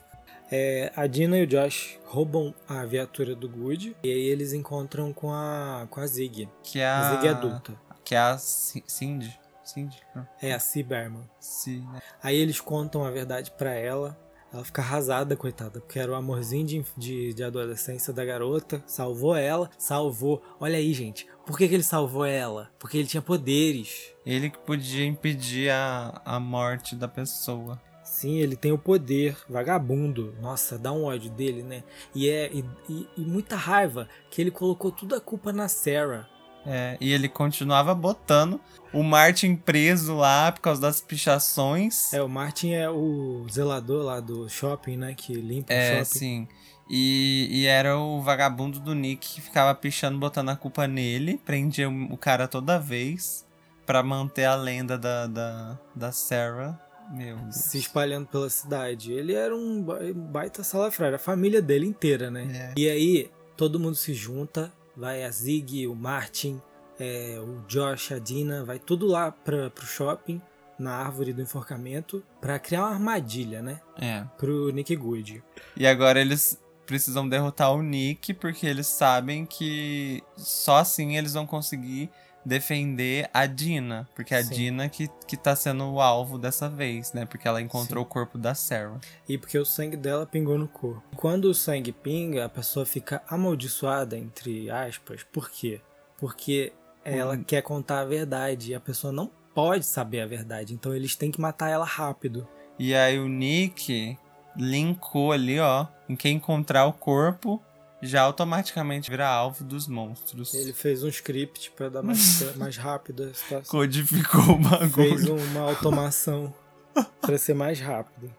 É, 0.51 0.91
a 0.95 1.07
Dina 1.07 1.37
e 1.39 1.43
o 1.43 1.47
Josh 1.47 1.97
roubam 2.05 2.53
a 2.67 2.85
viatura 2.85 3.35
do 3.35 3.49
Good 3.49 3.95
e 4.03 4.07
aí 4.11 4.19
eles 4.25 4.53
encontram 4.53 5.11
com 5.11 5.31
a, 5.33 5.87
com 5.89 5.99
a 5.99 6.05
Zig. 6.05 6.47
Que 6.61 6.79
é 6.79 6.85
A 6.87 6.99
a. 7.09 7.15
Zig 7.15 7.27
adulta. 7.27 7.73
Que 8.03 8.13
é 8.13 8.19
a 8.19 8.37
Ci- 8.37 8.83
Cindy. 8.85 9.39
Cindy? 9.63 9.97
Não. 10.15 10.27
É 10.41 10.53
a 10.53 10.59
C. 10.59 10.83
Berman. 10.83 11.23
Ci- 11.39 11.79
né? 11.91 11.99
Aí 12.21 12.35
eles 12.35 12.59
contam 12.61 13.03
a 13.03 13.09
verdade 13.09 13.51
pra 13.57 13.73
ela. 13.73 14.15
Ela 14.53 14.63
fica 14.63 14.81
arrasada, 14.83 15.35
coitada, 15.35 15.79
porque 15.79 15.97
era 15.97 16.11
o 16.11 16.15
amorzinho 16.15 16.65
de, 16.65 16.85
de, 16.95 17.33
de 17.33 17.43
adolescência 17.43 18.13
da 18.13 18.23
garota. 18.23 18.83
Salvou 18.85 19.35
ela, 19.35 19.69
salvou. 19.79 20.43
Olha 20.59 20.77
aí, 20.77 20.93
gente. 20.93 21.25
Por 21.43 21.57
que, 21.57 21.67
que 21.67 21.73
ele 21.73 21.83
salvou 21.83 22.23
ela? 22.23 22.69
Porque 22.77 22.97
ele 22.99 23.07
tinha 23.07 23.21
poderes. 23.21 24.13
Ele 24.25 24.51
que 24.51 24.59
podia 24.59 25.05
impedir 25.05 25.71
a, 25.71 26.21
a 26.23 26.39
morte 26.39 26.95
da 26.95 27.07
pessoa. 27.07 27.81
Sim, 28.03 28.37
ele 28.37 28.55
tem 28.55 28.71
o 28.71 28.77
poder, 28.77 29.35
vagabundo. 29.49 30.35
Nossa, 30.39 30.77
dá 30.77 30.91
um 30.91 31.05
ódio 31.05 31.31
dele, 31.31 31.63
né? 31.63 31.83
E 32.13 32.29
é 32.29 32.51
e, 32.53 32.63
e- 32.87 33.07
e 33.17 33.21
muita 33.21 33.55
raiva 33.55 34.07
que 34.29 34.39
ele 34.39 34.51
colocou 34.51 34.91
toda 34.91 35.17
a 35.17 35.21
culpa 35.21 35.51
na 35.51 35.67
Sarah. 35.67 36.29
É, 36.65 36.97
e 37.01 37.11
ele 37.11 37.27
continuava 37.27 37.93
botando 37.93 38.59
o 38.93 39.03
Martin 39.03 39.55
preso 39.55 40.15
lá 40.15 40.51
por 40.51 40.61
causa 40.61 40.79
das 40.81 41.01
pichações. 41.01 42.13
É, 42.13 42.21
o 42.21 42.29
Martin 42.29 42.71
é 42.73 42.89
o 42.89 43.45
zelador 43.51 44.03
lá 44.05 44.19
do 44.19 44.47
shopping, 44.49 44.97
né? 44.97 45.13
Que 45.15 45.33
limpa 45.33 45.73
o 45.73 45.75
É, 45.75 46.03
shopping. 46.03 46.19
sim. 46.19 46.47
E, 46.89 47.47
e 47.51 47.65
era 47.65 47.97
o 47.97 48.21
vagabundo 48.21 48.79
do 48.79 48.93
Nick 48.93 49.35
que 49.35 49.41
ficava 49.41 49.73
pichando, 49.73 50.19
botando 50.19 50.49
a 50.49 50.55
culpa 50.55 50.85
nele, 50.87 51.39
prendia 51.45 51.89
o 51.89 52.13
o 52.13 52.17
cara 52.17 52.47
toda 52.47 52.77
vez 52.77 53.45
pra 53.85 54.03
manter 54.03 54.45
a 54.45 54.55
lenda 54.55 54.97
da, 54.97 55.27
da, 55.27 55.79
da 55.95 56.11
Sarah. 56.11 56.79
Meu 57.11 57.35
Deus. 57.37 57.55
Se 57.55 57.77
espalhando 57.77 58.27
pela 58.27 58.49
cidade. 58.49 59.11
Ele 59.11 59.33
era 59.33 59.55
um 59.55 59.81
ba- 59.81 59.99
baita 60.15 60.63
salafrário, 60.63 61.15
a 61.15 61.19
família 61.19 61.61
dele 61.61 61.85
inteira, 61.85 62.29
né? 62.31 62.71
É. 62.75 62.79
E 62.79 62.89
aí, 62.89 63.29
todo 63.57 63.79
mundo 63.79 63.95
se 63.95 64.13
junta, 64.13 64.71
vai 64.95 65.23
a 65.23 65.31
Zig, 65.31 65.87
o 65.87 65.95
Martin, 65.95 66.61
é, 66.99 67.39
o 67.39 67.61
Josh, 67.67 68.11
a 68.11 68.19
Dina, 68.19 68.63
vai 68.63 68.79
tudo 68.79 69.07
lá 69.07 69.31
pra, 69.31 69.69
pro 69.69 69.85
shopping, 69.85 70.41
na 70.77 70.95
árvore 70.95 71.33
do 71.33 71.41
enforcamento, 71.41 72.23
pra 72.41 72.59
criar 72.59 72.81
uma 72.81 72.93
armadilha, 72.93 73.61
né? 73.61 73.81
É. 73.99 74.23
Pro 74.37 74.71
Nick 74.71 74.95
Good. 74.95 75.43
E 75.77 75.87
agora 75.87 76.19
eles 76.19 76.59
precisam 76.85 77.27
derrotar 77.27 77.73
o 77.73 77.81
Nick 77.81 78.33
porque 78.33 78.67
eles 78.67 78.87
sabem 78.87 79.45
que 79.45 80.21
só 80.35 80.77
assim 80.77 81.17
eles 81.17 81.33
vão 81.33 81.45
conseguir 81.45 82.09
defender 82.45 83.29
a 83.33 83.45
Dina. 83.45 84.07
Porque 84.15 84.33
é 84.33 84.37
a 84.37 84.43
Sim. 84.43 84.53
Dina 84.53 84.89
que, 84.89 85.09
que 85.27 85.35
tá 85.37 85.55
sendo 85.55 85.85
o 85.91 86.01
alvo 86.01 86.37
dessa 86.37 86.69
vez, 86.69 87.13
né? 87.13 87.25
Porque 87.25 87.47
ela 87.47 87.61
encontrou 87.61 88.03
Sim. 88.03 88.07
o 88.07 88.09
corpo 88.09 88.37
da 88.37 88.53
Sarah. 88.53 88.99
E 89.27 89.37
porque 89.37 89.57
o 89.57 89.65
sangue 89.65 89.97
dela 89.97 90.25
pingou 90.25 90.57
no 90.57 90.67
corpo. 90.67 91.03
Quando 91.15 91.45
o 91.45 91.53
sangue 91.53 91.91
pinga, 91.91 92.45
a 92.45 92.49
pessoa 92.49 92.85
fica 92.85 93.21
amaldiçoada, 93.27 94.17
entre 94.17 94.69
aspas. 94.69 95.23
Por 95.23 95.49
quê? 95.49 95.81
Porque 96.17 96.73
ela 97.03 97.35
Hum. 97.35 97.43
quer 97.43 97.61
contar 97.61 97.99
a 98.01 98.05
verdade 98.05 98.71
e 98.71 98.75
a 98.75 98.79
pessoa 98.79 99.11
não 99.11 99.29
pode 99.53 99.85
saber 99.85 100.21
a 100.21 100.25
verdade. 100.25 100.73
Então 100.73 100.95
eles 100.95 101.15
têm 101.15 101.31
que 101.31 101.39
matar 101.41 101.69
ela 101.69 101.85
rápido. 101.85 102.47
E 102.79 102.95
aí 102.95 103.19
o 103.19 103.27
Nick 103.27 104.17
linkou 104.55 105.31
ali, 105.31 105.59
ó. 105.59 105.85
Em 106.07 106.15
quem 106.15 106.37
encontrar 106.37 106.85
o 106.85 106.93
corpo, 106.93 107.61
já 108.05 108.21
automaticamente 108.21 109.09
vira 109.09 109.27
alvo 109.27 109.63
dos 109.63 109.87
monstros. 109.87 110.53
Ele 110.53 110.73
fez 110.73 111.03
um 111.03 111.07
script 111.07 111.71
pra 111.71 111.89
dar 111.89 112.01
mais, 112.03 112.41
mais 112.57 112.77
rápido 112.77 113.23
a 113.23 113.33
situação. 113.33 113.71
codificou 113.71 114.41
o 114.59 114.89
Fez 114.89 115.25
bagulho. 115.25 115.35
uma 115.43 115.61
automação 115.61 116.53
pra 117.21 117.37
ser 117.37 117.53
mais 117.53 117.79
rápido. 117.79 118.31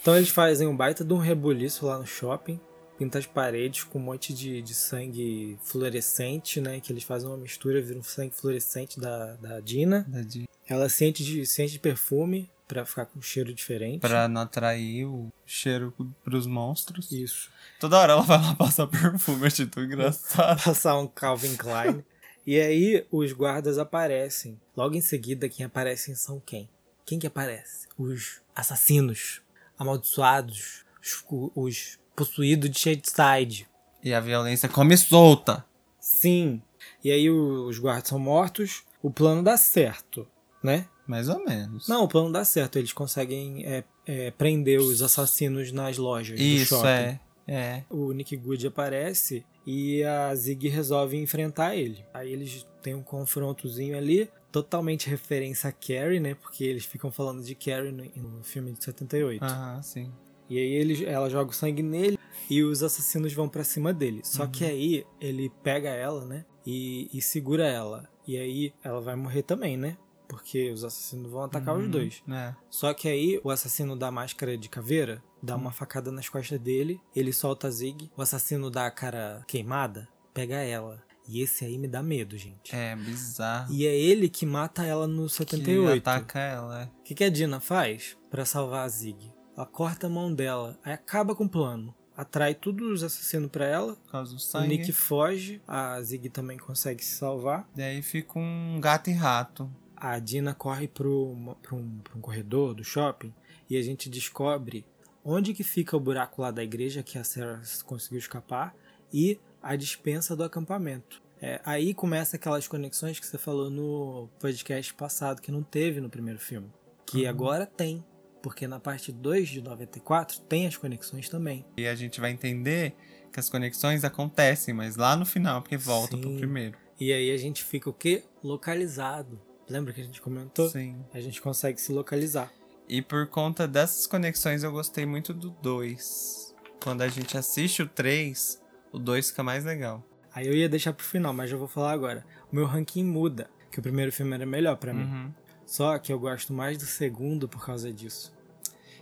Então 0.00 0.16
eles 0.16 0.28
fazem 0.28 0.66
um 0.68 0.76
baita 0.76 1.04
de 1.04 1.12
um 1.12 1.18
rebuliço 1.18 1.86
lá 1.86 1.98
no 1.98 2.06
shopping 2.06 2.58
pinta 2.98 3.18
as 3.18 3.24
paredes 3.24 3.82
com 3.84 3.98
um 3.98 4.02
monte 4.02 4.34
de, 4.34 4.60
de 4.60 4.74
sangue 4.74 5.56
fluorescente, 5.62 6.60
né? 6.60 6.80
Que 6.80 6.92
eles 6.92 7.02
fazem 7.02 7.26
uma 7.26 7.36
mistura, 7.38 7.80
vira 7.80 7.98
um 7.98 8.02
sangue 8.02 8.34
fluorescente 8.34 9.00
da, 9.00 9.36
da 9.36 9.58
Dina. 9.60 10.04
Da 10.06 10.20
Di- 10.20 10.46
Ela 10.68 10.86
sente 10.90 11.24
de, 11.24 11.46
sente 11.46 11.72
de 11.72 11.78
perfume 11.78 12.50
pra 12.70 12.86
ficar 12.86 13.06
com 13.06 13.18
um 13.18 13.22
cheiro 13.22 13.52
diferente. 13.52 14.00
Pra 14.00 14.28
não 14.28 14.42
atrair 14.42 15.04
o 15.04 15.32
cheiro 15.44 15.92
pros 16.22 16.46
monstros. 16.46 17.10
Isso. 17.10 17.50
Toda 17.80 17.98
hora 17.98 18.12
ela 18.12 18.22
vai 18.22 18.40
lá 18.40 18.54
passar 18.54 18.86
perfume, 18.86 19.48
achei 19.48 19.66
tão 19.66 19.82
engraçado. 19.82 20.62
Passar 20.62 20.96
um 20.96 21.08
Calvin 21.08 21.56
Klein. 21.56 22.04
e 22.46 22.60
aí 22.60 23.04
os 23.10 23.32
guardas 23.32 23.76
aparecem. 23.76 24.60
Logo 24.76 24.94
em 24.94 25.00
seguida, 25.00 25.48
quem 25.48 25.66
aparecem 25.66 26.14
são 26.14 26.38
quem? 26.38 26.70
Quem 27.04 27.18
que 27.18 27.26
aparece? 27.26 27.88
Os 27.98 28.40
assassinos, 28.54 29.42
amaldiçoados, 29.76 30.84
os, 31.02 31.24
os 31.56 31.98
possuídos 32.14 32.70
de 32.70 32.78
Shadeside. 32.78 33.68
E 34.00 34.14
a 34.14 34.20
violência 34.20 34.68
come 34.68 34.96
solta. 34.96 35.64
Sim. 35.98 36.62
E 37.02 37.10
aí 37.10 37.28
os 37.28 37.78
guardas 37.80 38.08
são 38.08 38.18
mortos, 38.18 38.84
o 39.02 39.10
plano 39.10 39.42
dá 39.42 39.56
certo, 39.56 40.28
né? 40.62 40.86
Mais 41.06 41.28
ou 41.28 41.44
menos. 41.44 41.88
Não, 41.88 42.04
o 42.04 42.08
plano 42.08 42.30
dá 42.30 42.44
certo, 42.44 42.78
eles 42.78 42.92
conseguem 42.92 43.64
é, 43.64 43.84
é, 44.06 44.30
prender 44.30 44.80
os 44.80 45.02
assassinos 45.02 45.72
nas 45.72 45.98
lojas 45.98 46.38
do 46.38 46.44
Isso, 46.44 46.76
shopping. 46.76 46.88
é. 46.88 47.20
É. 47.48 47.82
O 47.90 48.12
Nick 48.12 48.36
Good 48.36 48.68
aparece 48.68 49.44
e 49.66 50.04
a 50.04 50.32
Zig 50.36 50.68
resolve 50.68 51.16
enfrentar 51.16 51.74
ele. 51.74 52.04
Aí 52.14 52.32
eles 52.32 52.64
têm 52.80 52.94
um 52.94 53.02
confrontozinho 53.02 53.96
ali, 53.98 54.30
totalmente 54.52 55.10
referência 55.10 55.68
a 55.68 55.72
Carrie, 55.72 56.20
né? 56.20 56.34
Porque 56.34 56.62
eles 56.62 56.84
ficam 56.84 57.10
falando 57.10 57.42
de 57.42 57.56
Carrie 57.56 57.90
no, 57.90 58.04
no 58.04 58.44
filme 58.44 58.72
de 58.72 58.84
78. 58.84 59.42
Aham, 59.42 59.82
sim. 59.82 60.12
E 60.48 60.58
aí 60.58 60.72
ele, 60.72 61.04
ela 61.04 61.28
joga 61.28 61.50
o 61.50 61.54
sangue 61.54 61.82
nele 61.82 62.18
e 62.48 62.62
os 62.62 62.82
assassinos 62.82 63.32
vão 63.32 63.48
pra 63.48 63.64
cima 63.64 63.92
dele. 63.92 64.20
Só 64.24 64.46
que 64.46 64.64
aí 64.64 65.04
ele 65.20 65.50
pega 65.62 65.90
ela, 65.90 66.24
né? 66.24 66.44
E, 66.66 67.08
e 67.12 67.20
segura 67.22 67.66
ela. 67.66 68.08
E 68.26 68.36
aí 68.36 68.72
ela 68.82 69.00
vai 69.00 69.16
morrer 69.16 69.42
também, 69.42 69.76
né? 69.76 69.96
Porque 70.30 70.70
os 70.70 70.84
assassinos 70.84 71.30
vão 71.30 71.42
atacar 71.44 71.76
os 71.76 71.84
Uhum, 71.84 71.90
dois. 71.90 72.22
É. 72.30 72.54
Só 72.70 72.94
que 72.94 73.08
aí 73.08 73.40
o 73.44 73.50
assassino 73.50 73.96
da 73.96 74.10
máscara 74.10 74.56
de 74.56 74.68
caveira 74.68 75.22
dá 75.42 75.56
uma 75.56 75.72
facada 75.72 76.10
nas 76.12 76.28
costas 76.28 76.58
dele, 76.58 77.00
ele 77.14 77.32
solta 77.32 77.66
a 77.68 77.70
Zig. 77.70 78.10
O 78.16 78.22
assassino 78.22 78.70
da 78.70 78.90
cara 78.90 79.42
queimada 79.46 80.08
pega 80.32 80.56
ela. 80.56 81.02
E 81.28 81.40
esse 81.42 81.64
aí 81.64 81.78
me 81.78 81.86
dá 81.86 82.02
medo, 82.02 82.36
gente. 82.36 82.74
É 82.74 82.96
bizarro. 82.96 83.72
E 83.72 83.86
é 83.86 83.96
ele 83.96 84.28
que 84.28 84.44
mata 84.44 84.84
ela 84.84 85.06
no 85.06 85.26
Que 85.26 85.32
78. 85.34 86.08
ataca 86.08 86.38
ela, 86.40 86.82
é. 86.82 86.84
O 86.86 87.02
que, 87.04 87.14
que 87.14 87.24
a 87.24 87.30
Dina 87.30 87.60
faz 87.60 88.16
pra 88.30 88.44
salvar 88.44 88.84
a 88.84 88.88
Zig? 88.88 89.32
Ela 89.56 89.66
corta 89.66 90.06
a 90.06 90.10
mão 90.10 90.32
dela, 90.34 90.78
aí 90.84 90.92
acaba 90.92 91.34
com 91.34 91.44
o 91.44 91.48
plano. 91.48 91.94
Atrai 92.16 92.54
todos 92.54 92.86
os 92.90 93.02
assassinos 93.02 93.50
pra 93.50 93.64
ela. 93.64 93.94
Por 93.96 94.10
causa 94.10 94.32
do 94.32 94.36
O 94.36 94.40
sangue. 94.40 94.68
Nick 94.78 94.92
foge, 94.92 95.62
a 95.66 96.00
Zig 96.02 96.28
também 96.30 96.58
consegue 96.58 97.02
se 97.04 97.14
salvar. 97.14 97.68
Daí 97.74 98.02
fica 98.02 98.38
um 98.38 98.78
gato 98.80 99.08
e 99.08 99.12
rato. 99.12 99.70
A 100.00 100.18
Dina 100.18 100.54
corre 100.54 100.88
pro, 100.88 101.56
pra, 101.60 101.76
um, 101.76 102.00
um 102.16 102.20
corredor 102.20 102.74
do 102.74 102.82
shopping 102.82 103.32
e 103.68 103.76
a 103.76 103.82
gente 103.82 104.08
descobre 104.08 104.84
onde 105.24 105.52
que 105.52 105.62
fica 105.62 105.96
o 105.96 106.00
buraco 106.00 106.40
lá 106.40 106.50
da 106.50 106.64
igreja 106.64 107.02
que 107.02 107.18
a 107.18 107.24
Sarah 107.24 107.60
conseguiu 107.84 108.18
escapar 108.18 108.74
e 109.12 109.38
a 109.62 109.76
dispensa 109.76 110.34
do 110.34 110.42
acampamento. 110.42 111.22
É, 111.42 111.60
aí 111.64 111.92
começa 111.94 112.36
aquelas 112.36 112.66
conexões 112.66 113.18
que 113.20 113.26
você 113.26 113.38
falou 113.38 113.70
no 113.70 114.28
podcast 114.38 114.92
passado 114.94 115.40
que 115.40 115.52
não 115.52 115.62
teve 115.62 116.00
no 116.00 116.08
primeiro 116.10 116.38
filme. 116.38 116.70
Que 117.06 117.24
Uhum. 117.24 117.28
agora 117.30 117.66
tem. 117.66 118.04
Porque 118.42 118.66
na 118.66 118.80
parte 118.80 119.12
2 119.12 119.48
de 119.48 119.60
94 119.60 120.40
tem 120.40 120.66
as 120.66 120.76
conexões 120.76 121.28
também. 121.28 121.64
E 121.76 121.86
a 121.86 121.94
gente 121.94 122.20
vai 122.20 122.30
entender 122.30 122.94
que 123.30 123.38
as 123.38 123.50
conexões 123.50 124.02
acontecem, 124.02 124.72
mas 124.72 124.96
lá 124.96 125.14
no 125.14 125.26
final, 125.26 125.60
porque 125.60 125.76
volta 125.76 126.16
Sim. 126.16 126.22
pro 126.22 126.36
primeiro. 126.36 126.76
E 126.98 127.12
aí 127.12 127.30
a 127.30 127.36
gente 127.36 127.62
fica 127.62 127.88
o 127.90 127.92
quê? 127.92 128.24
Localizado. 128.42 129.40
Lembra 129.70 129.92
que 129.92 130.00
a 130.00 130.04
gente 130.04 130.20
comentou? 130.20 130.68
Sim. 130.68 130.96
A 131.14 131.20
gente 131.20 131.40
consegue 131.40 131.80
se 131.80 131.92
localizar. 131.92 132.52
E 132.88 133.00
por 133.00 133.26
conta 133.28 133.68
dessas 133.68 134.06
conexões 134.06 134.64
eu 134.64 134.72
gostei 134.72 135.06
muito 135.06 135.32
do 135.32 135.50
2. 135.62 136.54
Quando 136.82 137.02
a 137.02 137.08
gente 137.08 137.38
assiste 137.38 137.82
o 137.82 137.88
3, 137.88 138.60
o 138.92 138.98
2 138.98 139.30
fica 139.30 139.42
mais 139.44 139.64
legal. 139.64 140.04
Aí 140.34 140.46
eu 140.46 140.54
ia 140.54 140.68
deixar 140.68 140.92
pro 140.92 141.04
final, 141.06 141.32
mas 141.32 141.48
já 141.50 141.56
vou 141.56 141.68
falar 141.68 141.92
agora. 141.92 142.24
O 142.52 142.56
meu 142.56 142.66
ranking 142.66 143.04
muda, 143.04 143.48
que 143.70 143.78
o 143.78 143.82
primeiro 143.82 144.10
filme 144.12 144.34
era 144.34 144.44
melhor 144.44 144.76
pra 144.76 144.92
mim. 144.92 145.04
Uhum. 145.04 145.32
Só 145.64 145.96
que 145.98 146.12
eu 146.12 146.18
gosto 146.18 146.52
mais 146.52 146.76
do 146.78 146.84
segundo 146.84 147.48
por 147.48 147.64
causa 147.64 147.92
disso. 147.92 148.32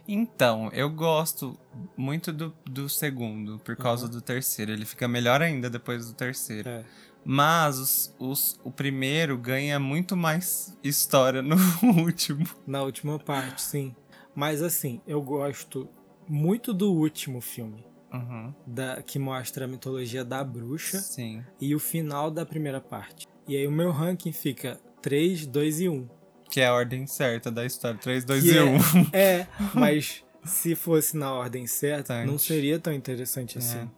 Então, 0.07 0.71
eu 0.73 0.89
gosto 0.91 1.59
muito 1.97 2.33
do, 2.33 2.55
do 2.65 2.89
segundo, 2.89 3.59
por 3.59 3.77
causa 3.77 4.05
Uhum. 4.07 4.11
do 4.13 4.21
terceiro. 4.23 4.73
Ele 4.73 4.85
fica 4.87 5.07
melhor 5.09 5.41
ainda 5.43 5.69
depois 5.71 6.07
do 6.07 6.15
terceiro. 6.15 6.69
É. 6.69 6.85
Mas 7.25 7.79
os, 7.79 8.15
os- 8.19 8.61
o 8.65 8.71
primeiro 8.71 9.37
ganha 9.37 9.79
muito 9.79 10.17
mais 10.17 10.77
história 10.83 11.43
no 11.43 11.57
último. 12.03 12.47
Na 12.67 12.83
última 12.83 13.19
parte, 13.19 13.61
sim. 13.63 13.95
Mas 14.35 14.63
assim, 14.63 15.01
eu 15.07 15.21
gosto 15.21 15.89
muito 16.29 16.73
do 16.73 16.93
último 16.93 17.41
filme. 17.41 17.85
Uhum. 18.13 18.55
Da, 18.67 19.03
que 19.03 19.19
mostra 19.19 19.67
a 19.67 19.69
mitologia 19.69 20.25
da 20.25 20.43
bruxa 20.43 20.99
Sim. 20.99 21.45
e 21.61 21.75
o 21.75 21.79
final 21.79 22.31
da 22.31 22.47
primeira 22.47 22.81
parte. 22.81 23.27
E 23.47 23.55
aí 23.55 23.67
o 23.67 23.71
meu 23.71 23.91
ranking 23.91 24.33
fica 24.33 24.81
3, 25.03 25.47
2 25.47 25.81
e 25.83 25.89
1. 25.91 26.09
Que 26.51 26.63
é 26.63 26.67
a 26.69 26.73
ordem 26.73 27.07
certa 27.07 27.51
da 27.51 27.67
história. 27.67 27.99
3, 27.99 28.25
2 28.25 28.43
Que 28.45 28.51
e 28.53 28.57
é- 28.57 28.63
1. 28.65 28.79
É, 29.13 29.47
mas 29.75 30.25
se 30.43 30.75
fosse 30.75 31.19
na 31.19 31.31
ordem 31.35 31.67
certa, 31.67 32.15
não 32.15 32.21
Interessante. 32.35 32.47
seria 32.47 32.79
tão 32.79 32.93
interessante 32.95 33.59
assim. 33.59 33.91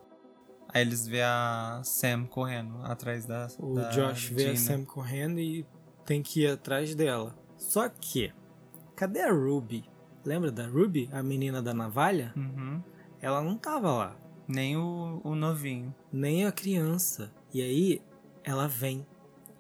Aí 0.73 0.83
eles 0.83 1.07
vê 1.07 1.23
a 1.23 1.81
Sam 1.85 2.27
correndo 2.27 2.75
atrás 2.85 3.27
da. 3.27 3.49
O 3.59 3.75
da 3.75 3.91
Josh 3.91 4.27
vê 4.29 4.51
a. 4.51 4.57
Sam 4.57 4.85
correndo 4.85 5.39
e 5.41 5.67
tem 6.05 6.23
que 6.23 6.43
ir 6.43 6.49
atrás 6.53 6.95
dela. 6.95 7.35
Só 7.57 7.89
que, 7.89 8.33
cadê 8.97 9.21
a 9.23 9.33
Ruby? 9.33 9.85
Lembra 10.25 10.51
da 10.53 10.67
Ruby, 10.67 11.09
a 11.13 11.23
menina 11.23 11.61
da 11.63 11.73
navalha? 11.75 12.33
Uhum. 12.37 12.83
Ela 13.21 13.43
não 13.43 13.57
tava 13.57 13.91
lá, 13.93 14.17
Nem 14.49 14.77
o, 14.77 15.21
o 15.25 15.35
novinho. 15.35 15.95
nem 16.13 16.47
a 16.47 16.53
criança. 16.53 17.31
E 17.53 17.61
aí, 17.63 18.03
ela 18.45 18.67
vem. 18.69 19.07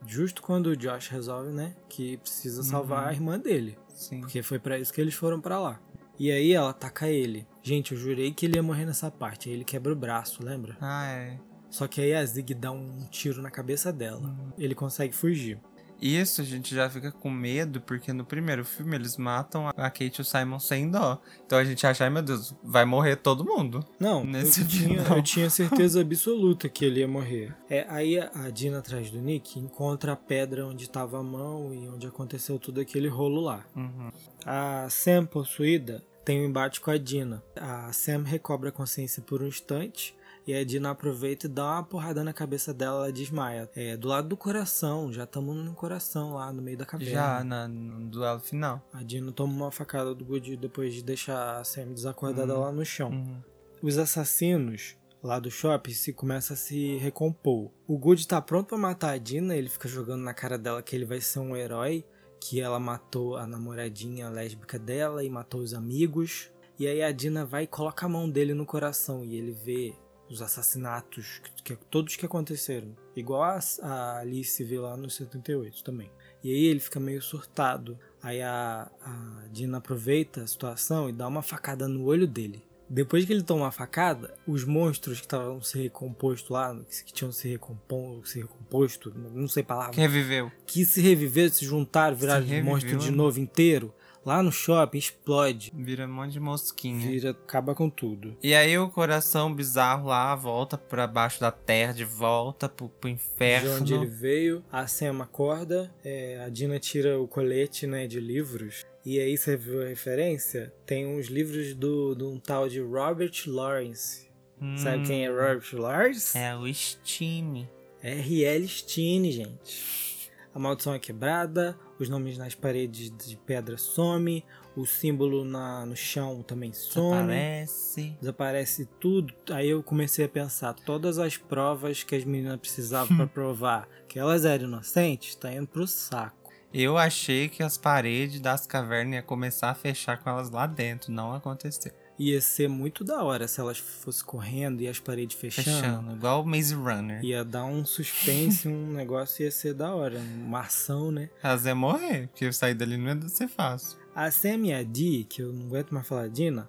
Justo 0.06 0.40
quando 0.42 0.68
o 0.68 0.76
Josh 0.76 1.08
resolve, 1.08 1.50
né, 1.52 1.74
que 1.88 2.16
precisa 2.18 2.62
salvar 2.62 3.02
Uhum. 3.04 3.08
a 3.08 3.12
irmã 3.12 3.38
dele. 3.38 3.78
Sim. 3.88 4.20
Porque 4.20 4.42
foi 4.42 4.58
pra 4.58 4.78
isso 4.78 4.92
que 4.92 5.00
eles 5.00 5.14
foram 5.14 5.40
pra 5.40 5.58
lá. 5.60 5.78
E 6.18 6.30
aí 6.30 6.52
ela 6.52 6.70
ataca 6.70 7.08
ele. 7.08 7.46
Gente, 7.62 7.92
eu 7.92 7.98
jurei 7.98 8.32
que 8.32 8.46
ele 8.46 8.56
ia 8.56 8.62
morrer 8.62 8.86
nessa 8.86 9.10
parte. 9.10 9.48
Aí 9.48 9.54
ele 9.54 9.64
quebra 9.64 9.92
o 9.92 9.96
braço, 9.96 10.44
lembra? 10.44 10.76
Ah, 10.80 11.06
é. 11.06 11.38
Só 11.68 11.86
que 11.86 12.00
aí 12.00 12.14
a 12.14 12.24
Zig 12.24 12.54
dá 12.54 12.72
um 12.72 13.06
tiro 13.10 13.40
na 13.40 13.50
cabeça 13.50 13.92
dela. 13.92 14.20
Uhum. 14.20 14.52
Ele 14.58 14.74
consegue 14.74 15.14
fugir. 15.14 15.58
Isso 16.00 16.40
a 16.40 16.44
gente 16.44 16.74
já 16.74 16.88
fica 16.88 17.12
com 17.12 17.30
medo, 17.30 17.80
porque 17.82 18.10
no 18.12 18.24
primeiro 18.24 18.64
filme 18.64 18.96
eles 18.96 19.18
matam 19.18 19.68
a 19.68 19.90
Kate 19.90 20.18
e 20.18 20.20
o 20.22 20.24
Simon 20.24 20.58
sem 20.58 20.90
dó. 20.90 21.20
Então 21.44 21.58
a 21.58 21.64
gente 21.64 21.86
acha, 21.86 22.04
ai 22.04 22.10
meu 22.10 22.22
Deus, 22.22 22.54
vai 22.64 22.86
morrer 22.86 23.16
todo 23.16 23.44
mundo. 23.44 23.84
Não, 23.98 24.24
Nesse 24.24 24.62
eu, 24.62 24.66
tinha, 24.66 25.02
eu 25.02 25.22
tinha 25.22 25.50
certeza 25.50 26.00
absoluta 26.00 26.70
que 26.70 26.86
ele 26.86 27.00
ia 27.00 27.08
morrer. 27.08 27.54
É, 27.68 27.84
aí 27.88 28.18
a 28.18 28.48
Dina 28.50 28.78
atrás 28.78 29.10
do 29.10 29.20
Nick 29.20 29.58
encontra 29.58 30.12
a 30.12 30.16
pedra 30.16 30.66
onde 30.66 30.84
estava 30.84 31.18
a 31.18 31.22
mão 31.22 31.74
e 31.74 31.86
onde 31.86 32.06
aconteceu 32.06 32.58
tudo 32.58 32.80
aquele 32.80 33.08
rolo 33.08 33.42
lá. 33.42 33.62
Uhum. 33.76 34.10
A 34.46 34.88
Sam 34.88 35.26
possuída 35.26 36.02
tem 36.24 36.40
um 36.40 36.44
embate 36.48 36.80
com 36.80 36.90
a 36.90 36.98
Dina. 36.98 37.42
A 37.56 37.92
Sam 37.92 38.22
recobra 38.24 38.68
a 38.68 38.72
consciência 38.72 39.22
por 39.22 39.42
um 39.42 39.46
instante 39.46 40.16
e 40.46 40.54
a 40.54 40.64
Dina 40.64 40.90
aproveita 40.90 41.46
e 41.46 41.48
dá 41.50 41.64
uma 41.74 41.82
porrada 41.84 42.24
na 42.24 42.32
cabeça 42.32 42.72
dela, 42.74 43.04
ela 43.04 43.12
desmaia. 43.12 43.68
É, 43.76 43.96
do 43.96 44.08
lado 44.08 44.28
do 44.28 44.36
coração, 44.36 45.12
já 45.12 45.24
estamos 45.24 45.54
no 45.56 45.74
coração 45.74 46.34
lá 46.34 46.52
no 46.52 46.62
meio 46.62 46.76
da 46.78 46.86
caverna. 46.86 47.12
Já 47.12 47.44
na, 47.44 47.68
no 47.68 48.06
duelo 48.08 48.40
final. 48.40 48.82
A 48.92 49.02
Dina 49.02 49.30
toma 49.32 49.52
uma 49.52 49.70
facada 49.70 50.14
do 50.14 50.24
Good 50.24 50.56
depois 50.56 50.94
de 50.94 51.02
deixar 51.02 51.58
a 51.58 51.64
Sam 51.64 51.92
desacordada 51.92 52.54
Uhum. 52.54 52.60
lá 52.60 52.72
no 52.72 52.84
chão. 52.84 53.10
Uhum. 53.10 53.42
Os 53.82 53.96
assassinos 53.98 54.96
lá 55.22 55.38
do 55.38 55.50
shopping 55.50 55.92
se 55.92 56.12
começam 56.12 56.54
a 56.54 56.56
se 56.56 56.96
recompor. 56.96 57.70
O 57.86 57.98
Good 57.98 58.26
tá 58.26 58.40
pronto 58.40 58.68
pra 58.68 58.78
matar 58.78 59.10
a 59.12 59.18
Dina, 59.18 59.54
ele 59.56 59.68
fica 59.68 59.88
jogando 59.88 60.22
na 60.22 60.32
cara 60.34 60.56
dela 60.58 60.82
que 60.82 60.96
ele 60.96 61.04
vai 61.04 61.20
ser 61.20 61.38
um 61.40 61.54
herói, 61.56 62.04
que 62.40 62.60
ela 62.60 62.80
matou 62.80 63.36
a 63.36 63.46
namoradinha 63.46 64.30
lésbica 64.30 64.78
dela 64.78 65.22
e 65.22 65.28
matou 65.28 65.60
os 65.60 65.74
amigos. 65.74 66.50
E 66.78 66.86
aí 66.86 67.02
a 67.02 67.12
Dina 67.12 67.44
vai 67.44 67.64
e 67.64 67.66
coloca 67.66 68.06
a 68.06 68.08
mão 68.08 68.28
dele 68.28 68.54
no 68.54 68.64
coração 68.64 69.22
e 69.24 69.36
ele 69.36 69.52
vê 69.52 69.94
os 70.30 70.40
assassinatos, 70.40 71.42
que, 71.62 71.76
todos 71.90 72.16
que 72.16 72.24
aconteceram. 72.24 72.96
Igual 73.14 73.42
a, 73.42 73.60
a 73.82 74.18
Alice 74.20 74.62
vê 74.64 74.78
lá 74.78 74.96
no 74.96 75.10
78 75.10 75.84
também. 75.84 76.10
E 76.42 76.50
aí 76.50 76.64
ele 76.64 76.80
fica 76.80 76.98
meio 76.98 77.20
surtado. 77.20 77.98
Aí 78.22 78.40
a, 78.40 78.90
a 79.02 79.46
Dina 79.52 79.78
aproveita 79.78 80.42
a 80.42 80.46
situação 80.46 81.08
e 81.08 81.12
dá 81.12 81.28
uma 81.28 81.42
facada 81.42 81.86
no 81.86 82.04
olho 82.04 82.26
dele. 82.26 82.64
Depois 82.92 83.24
que 83.24 83.32
ele 83.32 83.42
toma 83.44 83.68
a 83.68 83.70
facada, 83.70 84.34
os 84.44 84.64
monstros 84.64 85.20
que 85.20 85.26
estavam 85.26 85.62
se 85.62 85.80
recomposto 85.80 86.52
lá, 86.52 86.76
que, 87.06 87.12
tinham 87.12 87.30
se, 87.30 87.48
recompon, 87.48 88.20
se 88.24 88.40
recomposto, 88.40 89.12
não 89.32 89.46
sei 89.46 89.62
palavra, 89.62 89.92
Que 89.94 90.00
reviveu. 90.00 90.50
que 90.66 90.84
se 90.84 91.00
reviveram, 91.00 91.50
se 91.50 91.64
juntaram, 91.64 92.16
viraram 92.16 92.40
reviveu, 92.44 92.64
monstro 92.64 92.98
de 92.98 93.10
né? 93.12 93.16
novo 93.16 93.38
inteiro, 93.38 93.94
lá 94.26 94.42
no 94.42 94.50
shopping, 94.50 94.98
explode. 94.98 95.72
Vira 95.74 96.04
um 96.04 96.12
monte 96.12 96.32
de 96.32 96.40
mosquinha. 96.40 97.08
Vira, 97.08 97.30
acaba 97.30 97.76
com 97.76 97.88
tudo. 97.88 98.36
E 98.42 98.54
aí 98.54 98.76
o 98.76 98.90
coração 98.90 99.54
bizarro 99.54 100.08
lá 100.08 100.34
volta 100.34 100.76
pra 100.76 101.06
baixo 101.06 101.40
da 101.40 101.52
terra, 101.52 101.92
de 101.92 102.04
volta 102.04 102.68
pro, 102.68 102.88
pro 102.88 103.08
De 103.08 103.14
inferno. 103.14 103.76
onde 103.76 103.94
ele 103.94 104.06
veio, 104.06 104.64
a 104.70 104.86
Sam 104.88 105.22
acorda, 105.22 105.94
é, 106.04 106.42
a 106.44 106.48
Dina 106.48 106.78
tira 106.80 107.20
o 107.20 107.28
colete 107.28 107.86
né, 107.86 108.06
de 108.08 108.18
livros. 108.20 108.84
E 109.04 109.18
aí 109.18 109.36
você 109.36 109.56
viu 109.56 109.82
a 109.82 109.86
referência? 109.86 110.72
Tem 110.84 111.06
uns 111.06 111.26
livros 111.26 111.74
do, 111.74 112.14
de 112.14 112.24
um 112.24 112.38
tal 112.38 112.68
de 112.68 112.80
Robert 112.80 113.32
Lawrence. 113.46 114.28
Sabe 114.76 115.06
quem 115.06 115.24
é 115.24 115.28
Robert 115.28 115.72
Lawrence? 115.72 116.36
É 116.36 116.54
o 116.54 116.72
Steam. 116.72 117.66
R.L. 118.02 118.68
Stein, 118.68 119.30
gente. 119.30 120.30
A 120.54 120.58
maldição 120.58 120.92
é 120.92 120.98
quebrada, 120.98 121.78
os 121.98 122.08
nomes 122.08 122.36
nas 122.36 122.54
paredes 122.54 123.10
de 123.10 123.36
pedra 123.36 123.78
some, 123.78 124.44
o 124.76 124.84
símbolo 124.84 125.44
na, 125.44 125.86
no 125.86 125.94
chão 125.94 126.42
também 126.42 126.72
some. 126.72 127.22
Aparece. 127.22 128.16
Desaparece 128.20 128.86
tudo. 128.98 129.32
Aí 129.50 129.68
eu 129.68 129.82
comecei 129.82 130.24
a 130.24 130.28
pensar, 130.28 130.74
todas 130.74 131.18
as 131.18 131.36
provas 131.36 132.02
que 132.02 132.16
as 132.16 132.24
meninas 132.24 132.58
precisavam 132.58 133.14
pra 133.16 133.26
provar 133.26 133.88
que 134.08 134.18
elas 134.18 134.44
eram 134.44 134.64
inocentes, 134.64 135.36
tá 135.36 135.52
indo 135.52 135.68
pro 135.68 135.86
saco. 135.86 136.39
Eu 136.72 136.96
achei 136.96 137.48
que 137.48 137.64
as 137.64 137.76
paredes 137.76 138.40
das 138.40 138.64
cavernas 138.64 139.14
iam 139.14 139.22
começar 139.24 139.70
a 139.70 139.74
fechar 139.74 140.18
com 140.18 140.30
elas 140.30 140.50
lá 140.50 140.66
dentro. 140.68 141.10
Não 141.10 141.34
aconteceu. 141.34 141.92
Ia 142.16 142.40
ser 142.40 142.68
muito 142.68 143.02
da 143.02 143.24
hora 143.24 143.48
se 143.48 143.60
elas 143.60 143.78
fossem 143.78 144.24
correndo 144.24 144.80
e 144.80 144.86
as 144.86 145.00
paredes 145.00 145.36
fechando. 145.36 145.80
Fechando. 145.80 146.12
Igual 146.12 146.42
o 146.42 146.46
Maze 146.46 146.74
Runner. 146.74 147.24
Ia 147.24 147.44
dar 147.44 147.64
um 147.64 147.84
suspense, 147.84 148.68
um 148.68 148.92
negócio 148.94 149.42
ia 149.42 149.50
ser 149.50 149.74
da 149.74 149.92
hora. 149.94 150.18
Uma 150.18 150.60
ação, 150.60 151.10
né? 151.10 151.28
Elas 151.42 151.64
iam 151.64 151.76
morrer, 151.76 152.28
porque 152.28 152.52
sair 152.52 152.74
dali 152.74 152.96
não 152.96 153.14
ia 153.14 153.28
ser 153.28 153.48
fácil. 153.48 153.98
A 154.14 154.30
Sam 154.30 154.66
e 154.66 154.72
a 154.72 154.82
Dee, 154.82 155.24
que 155.24 155.42
eu 155.42 155.52
não 155.52 155.66
aguento 155.66 155.92
mais 155.92 156.06
falar 156.06 156.28
Dina, 156.28 156.68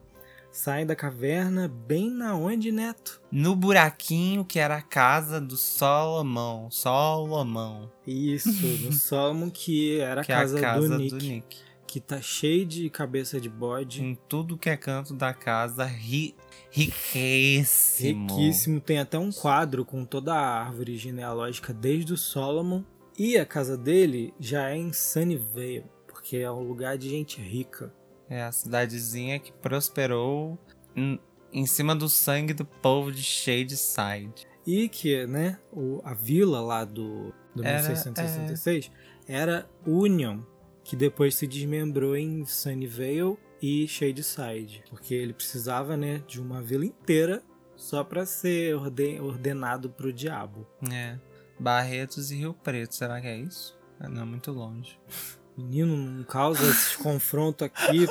saem 0.51 0.85
da 0.85 0.95
caverna 0.95 1.67
bem 1.67 2.09
na 2.09 2.35
onde, 2.35 2.71
Neto? 2.71 3.21
No 3.31 3.55
buraquinho 3.55 4.43
que 4.43 4.59
era 4.59 4.75
a 4.75 4.81
casa 4.81 5.39
do 5.39 5.55
Solomão. 5.55 6.69
Solomão. 6.69 7.91
Isso, 8.05 8.67
no 8.83 8.91
Solomon, 8.93 9.49
que 9.49 9.99
era 9.99 10.21
a 10.21 10.23
Que 10.23 10.31
é 10.31 10.35
casa, 10.35 10.57
a 10.57 10.61
casa 10.61 10.89
do, 10.89 10.97
do 10.97 10.97
Nick, 10.97 11.27
Nick. 11.27 11.57
Que 11.87 11.99
tá 11.99 12.21
cheio 12.21 12.65
de 12.65 12.89
cabeça 12.89 13.39
de 13.39 13.49
bode. 13.49 14.03
Em 14.03 14.15
tudo 14.27 14.57
que 14.57 14.69
é 14.69 14.77
canto 14.77 15.13
da 15.13 15.33
casa, 15.33 15.85
ri... 15.85 16.35
riquíssimo. 16.69 18.35
Riquíssimo. 18.35 18.79
Tem 18.79 18.99
até 18.99 19.17
um 19.17 19.31
quadro 19.31 19.85
com 19.85 20.05
toda 20.05 20.33
a 20.33 20.63
árvore 20.65 20.97
genealógica 20.97 21.73
desde 21.73 22.13
o 22.13 22.17
Solomon. 22.17 22.83
E 23.17 23.37
a 23.37 23.45
casa 23.45 23.77
dele 23.77 24.33
já 24.39 24.69
é 24.69 24.77
em 24.77 24.93
Sunnyvale, 24.93 25.85
porque 26.07 26.37
é 26.37 26.51
um 26.51 26.63
lugar 26.63 26.97
de 26.97 27.09
gente 27.09 27.41
rica. 27.41 27.93
É 28.31 28.43
a 28.43 28.51
cidadezinha 28.51 29.39
que 29.39 29.51
prosperou 29.51 30.57
em, 30.95 31.19
em 31.51 31.65
cima 31.65 31.93
do 31.93 32.07
sangue 32.07 32.53
do 32.53 32.63
povo 32.65 33.11
de 33.11 33.21
Shadeside. 33.21 34.47
E 34.65 34.87
que, 34.87 35.25
né, 35.27 35.59
o, 35.71 35.99
a 36.03 36.13
vila 36.13 36.61
lá 36.61 36.85
do, 36.85 37.33
do 37.53 37.61
Era- 37.65 37.79
1666 37.87 38.89
era 39.27 39.69
Union, 39.85 40.41
que 40.83 40.95
depois 40.95 41.35
se 41.35 41.45
desmembrou 41.45 42.15
em 42.15 42.45
Sunnyvale 42.45 43.37
e 43.61 43.87
Shadeside. 43.87 44.83
Porque 44.89 45.13
ele 45.13 45.33
precisava, 45.33 45.97
né, 45.97 46.23
de 46.25 46.39
uma 46.39 46.61
vila 46.61 46.85
inteira 46.85 47.43
só 47.75 48.01
para 48.03 48.25
ser 48.25 48.75
orde- 48.77 49.19
ordenado 49.19 49.89
pro 49.89 50.13
diabo. 50.13 50.65
É. 50.89 51.19
Barretos 51.59 52.31
e 52.31 52.35
Rio 52.37 52.53
Preto, 52.53 52.95
será 52.95 53.19
que 53.19 53.27
é 53.27 53.37
isso? 53.37 53.77
É, 53.99 54.07
Não, 54.07 54.25
muito 54.25 54.51
longe. 54.53 54.97
Menino, 55.57 55.95
não 55.95 56.23
causa 56.23 56.63
esse 56.63 56.97
confronto 56.97 57.63
aqui, 57.63 58.07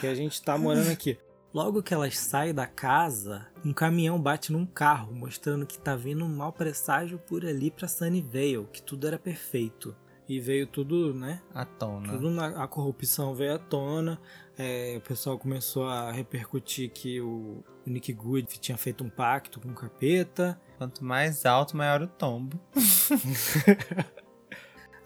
que 0.00 0.06
a 0.06 0.14
gente 0.14 0.40
tá 0.42 0.56
morando 0.56 0.90
aqui. 0.90 1.18
Logo 1.52 1.82
que 1.82 1.94
elas 1.94 2.18
saem 2.18 2.52
da 2.52 2.66
casa, 2.66 3.46
um 3.64 3.72
caminhão 3.72 4.20
bate 4.20 4.52
num 4.52 4.66
carro, 4.66 5.14
mostrando 5.14 5.64
que 5.64 5.78
tá 5.78 5.96
vindo 5.96 6.24
um 6.24 6.28
mau 6.28 6.52
presságio 6.52 7.18
por 7.18 7.46
ali 7.46 7.70
pra 7.70 7.88
Sunnyvale, 7.88 8.68
que 8.70 8.82
tudo 8.82 9.06
era 9.06 9.18
perfeito. 9.18 9.96
E 10.28 10.40
veio 10.40 10.66
tudo, 10.66 11.14
né? 11.14 11.40
À 11.54 11.64
tona. 11.64 12.12
Tudo 12.12 12.30
na, 12.30 12.62
a 12.62 12.66
corrupção 12.66 13.34
veio 13.34 13.54
à 13.54 13.58
tona. 13.58 14.20
é, 14.58 14.96
o 14.98 15.00
pessoal 15.00 15.38
começou 15.38 15.86
a 15.86 16.10
repercutir 16.10 16.90
que 16.90 17.20
o, 17.20 17.64
o 17.86 17.90
Nick 17.90 18.12
Good 18.12 18.58
tinha 18.58 18.76
feito 18.76 19.04
um 19.04 19.08
pacto 19.08 19.60
com 19.60 19.68
o 19.68 19.74
capeta. 19.74 20.60
Quanto 20.78 21.04
mais 21.04 21.46
alto, 21.46 21.76
maior 21.76 22.02
o 22.02 22.08
tombo. 22.08 22.60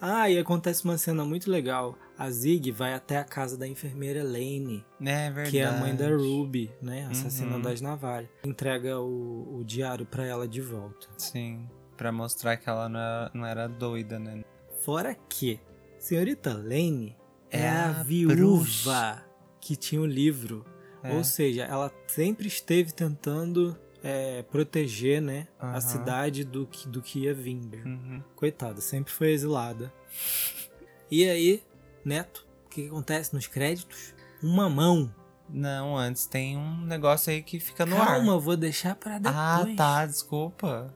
Ah, 0.01 0.31
e 0.31 0.39
acontece 0.39 0.85
uma 0.85 0.97
cena 0.97 1.25
muito 1.25 1.51
legal. 1.51 1.97
A 2.17 2.31
Zig 2.31 2.71
vai 2.73 2.95
até 2.95 3.19
a 3.19 3.25
casa 3.25 3.57
da 3.57 3.67
enfermeira 3.69 4.23
Lane, 4.23 4.85
É 5.01 5.27
verdade. 5.31 5.51
que 5.51 5.59
é 5.59 5.65
a 5.67 5.73
mãe 5.73 5.95
da 5.95 6.09
Ruby, 6.09 6.71
né? 6.81 7.07
Assassina 7.11 7.57
Uhum. 7.57 7.63
das 7.63 7.81
navalhas. 7.81 8.31
Entrega 8.45 8.99
o, 8.99 9.59
o 9.59 9.65
diário 9.65 10.07
pra 10.07 10.25
ela 10.25 10.49
de 10.49 10.61
volta. 10.61 11.07
Sim. 11.19 11.69
Pra 11.97 12.11
mostrar 12.11 12.57
que 12.57 12.69
ela 12.69 12.89
não 12.89 12.99
era, 13.01 13.31
não 13.35 13.47
era 13.47 13.67
doida, 13.69 14.19
né? 14.19 14.43
Fora 14.85 15.15
que 15.15 15.61
senhorita 15.99 16.55
Lane 16.55 17.15
é, 17.51 17.61
É 17.61 17.69
a, 17.69 17.91
a 18.01 18.03
viúva 18.03 18.35
bruxa. 18.35 19.25
que 19.61 19.77
tinha 19.77 20.01
o 20.01 20.07
livro. 20.07 20.65
É. 21.03 21.15
Ou 21.15 21.23
seja, 21.25 21.65
ela 21.65 21.91
sempre 22.07 22.47
esteve 22.49 22.93
tentando 22.93 23.77
é, 24.03 24.43
proteger, 24.43 25.21
né, 25.21 25.47
a 25.59 25.73
Aham. 25.73 25.81
cidade 25.81 26.45
do 26.45 26.67
que, 26.67 26.89
do 26.89 27.03
que 27.03 27.21
ia 27.21 27.35
vir. 27.35 27.61
Uhum. 27.85 28.23
Coitada, 28.35 28.81
sempre 28.81 29.13
foi 29.13 29.31
exilada. 29.33 29.93
E 31.11 31.29
aí, 31.29 31.63
Neto, 32.05 32.47
o 32.67 32.69
que, 32.71 32.83
que 32.83 32.89
acontece 32.89 33.35
nos 33.35 33.47
créditos? 33.47 34.15
Uma 34.43 34.69
mão. 34.71 35.13
Não, 35.53 35.97
antes 35.99 36.27
tem 36.27 36.57
um 36.57 36.83
negócio 36.87 37.33
aí 37.33 37.43
que 37.43 37.59
fica 37.59 37.85
no 37.85 37.97
Calma, 37.97 38.13
ar. 38.33 38.37
eu 38.37 38.41
vou 38.41 38.57
deixar 38.57 38.95
pra 38.95 39.19
depois. 39.19 39.35
Ah, 39.37 39.67
tá, 39.77 40.07
desculpa. 40.07 40.95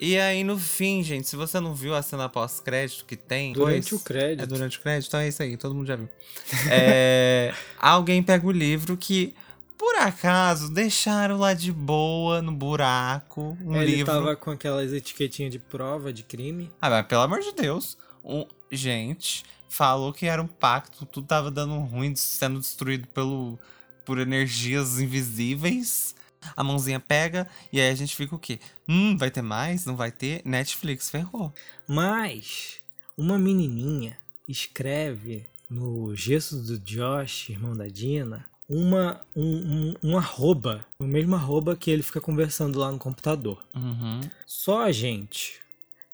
e 0.00 0.16
aí, 0.16 0.44
no 0.44 0.56
fim, 0.56 1.02
gente, 1.02 1.28
se 1.28 1.34
você 1.34 1.58
não 1.58 1.74
viu 1.74 1.92
a 1.94 2.02
cena 2.02 2.28
pós-crédito 2.28 3.04
que 3.04 3.16
tem. 3.16 3.52
Durante 3.52 3.90
pois- 3.90 4.00
o 4.00 4.04
crédito. 4.04 4.42
É 4.44 4.46
durante 4.46 4.78
o 4.78 4.80
crédito, 4.80 5.08
então 5.08 5.20
é 5.20 5.26
isso 5.28 5.42
aí, 5.42 5.56
todo 5.56 5.74
mundo 5.74 5.86
já 5.88 5.96
viu. 5.96 6.08
É, 6.70 7.52
alguém 7.80 8.22
pega 8.22 8.46
o 8.46 8.52
livro 8.52 8.96
que, 8.96 9.34
por 9.82 9.96
acaso, 9.96 10.72
deixaram 10.72 11.36
lá 11.38 11.54
de 11.54 11.72
boa, 11.72 12.40
no 12.40 12.52
buraco, 12.52 13.58
um 13.60 13.74
Ele 13.74 13.96
livro. 13.96 14.12
tava 14.12 14.36
com 14.36 14.52
aquelas 14.52 14.92
etiquetinhas 14.92 15.50
de 15.50 15.58
prova 15.58 16.12
de 16.12 16.22
crime. 16.22 16.70
Ah, 16.80 16.88
mas 16.88 17.04
pelo 17.08 17.22
amor 17.22 17.40
de 17.40 17.50
Deus. 17.52 17.98
Um... 18.24 18.46
Gente, 18.70 19.42
falou 19.68 20.12
que 20.12 20.26
era 20.26 20.40
um 20.40 20.46
pacto, 20.46 21.04
tudo 21.04 21.26
tava 21.26 21.50
dando 21.50 21.76
ruim, 21.80 22.14
sendo 22.14 22.60
destruído 22.60 23.08
pelo... 23.08 23.58
por 24.04 24.20
energias 24.20 25.00
invisíveis. 25.00 26.14
A 26.56 26.62
mãozinha 26.62 27.00
pega 27.00 27.48
e 27.72 27.80
aí 27.80 27.90
a 27.90 27.94
gente 27.96 28.14
fica 28.14 28.36
o 28.36 28.38
quê? 28.38 28.60
Hum, 28.88 29.16
vai 29.16 29.32
ter 29.32 29.42
mais? 29.42 29.84
Não 29.84 29.96
vai 29.96 30.12
ter? 30.12 30.42
Netflix 30.44 31.10
ferrou. 31.10 31.52
Mas 31.88 32.76
uma 33.16 33.36
menininha 33.36 34.16
escreve 34.46 35.44
no 35.68 36.14
gesso 36.14 36.62
do 36.62 36.78
Josh, 36.78 37.48
irmão 37.48 37.76
da 37.76 37.88
Dina, 37.88 38.46
uma, 38.72 39.20
um, 39.36 39.44
um, 39.44 39.94
um 40.02 40.16
arroba, 40.16 40.86
o 40.98 41.04
mesmo 41.04 41.34
arroba 41.34 41.76
que 41.76 41.90
ele 41.90 42.02
fica 42.02 42.22
conversando 42.22 42.78
lá 42.78 42.90
no 42.90 42.98
computador. 42.98 43.62
Uhum. 43.74 44.22
Só, 44.46 44.90
gente, 44.90 45.60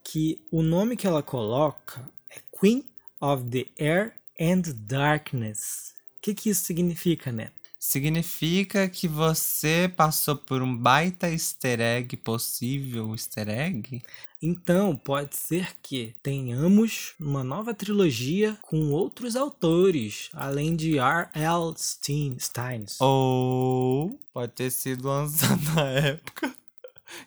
que 0.03 0.41
o 0.51 0.61
nome 0.61 0.97
que 0.97 1.07
ela 1.07 1.23
coloca 1.23 2.09
é 2.29 2.41
Queen 2.59 2.85
of 3.21 3.45
the 3.45 3.67
Air 3.79 4.15
and 4.41 4.63
Darkness. 4.75 5.95
O 6.17 6.21
que, 6.21 6.35
que 6.35 6.51
isso 6.51 6.65
significa, 6.65 7.31
né? 7.31 7.53
Significa 7.79 8.89
que 8.89 9.07
você 9.07 9.93
passou 9.97 10.35
por 10.35 10.62
um 10.62 10.76
baita 10.76 11.31
easter 11.31 11.81
egg, 11.81 12.16
possível 12.16 13.12
easter 13.12 13.49
egg? 13.49 14.03
Então, 14.43 14.97
pode 14.97 15.37
ser 15.37 15.76
que 15.83 16.14
tenhamos 16.22 17.14
uma 17.20 17.43
nova 17.45 17.72
trilogia 17.72 18.57
com 18.62 18.91
outros 18.91 19.37
autores, 19.37 20.29
além 20.33 20.74
de 20.76 20.99
R.L. 20.99 21.74
Stein, 21.76 22.37
Steins. 22.39 23.01
Ou 23.01 24.18
pode 24.33 24.53
ter 24.53 24.70
sido 24.70 25.07
lançado 25.09 25.62
na 25.74 25.89
época 25.89 26.58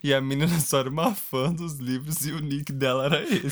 e 0.03 0.13
a 0.13 0.21
menina 0.21 0.59
só 0.59 0.79
era 0.79 0.89
uma 0.89 1.13
fã 1.15 1.51
dos 1.51 1.75
livros 1.79 2.25
e 2.25 2.31
o 2.31 2.39
nick 2.39 2.71
dela 2.71 3.05
era 3.05 3.23
esse. 3.23 3.49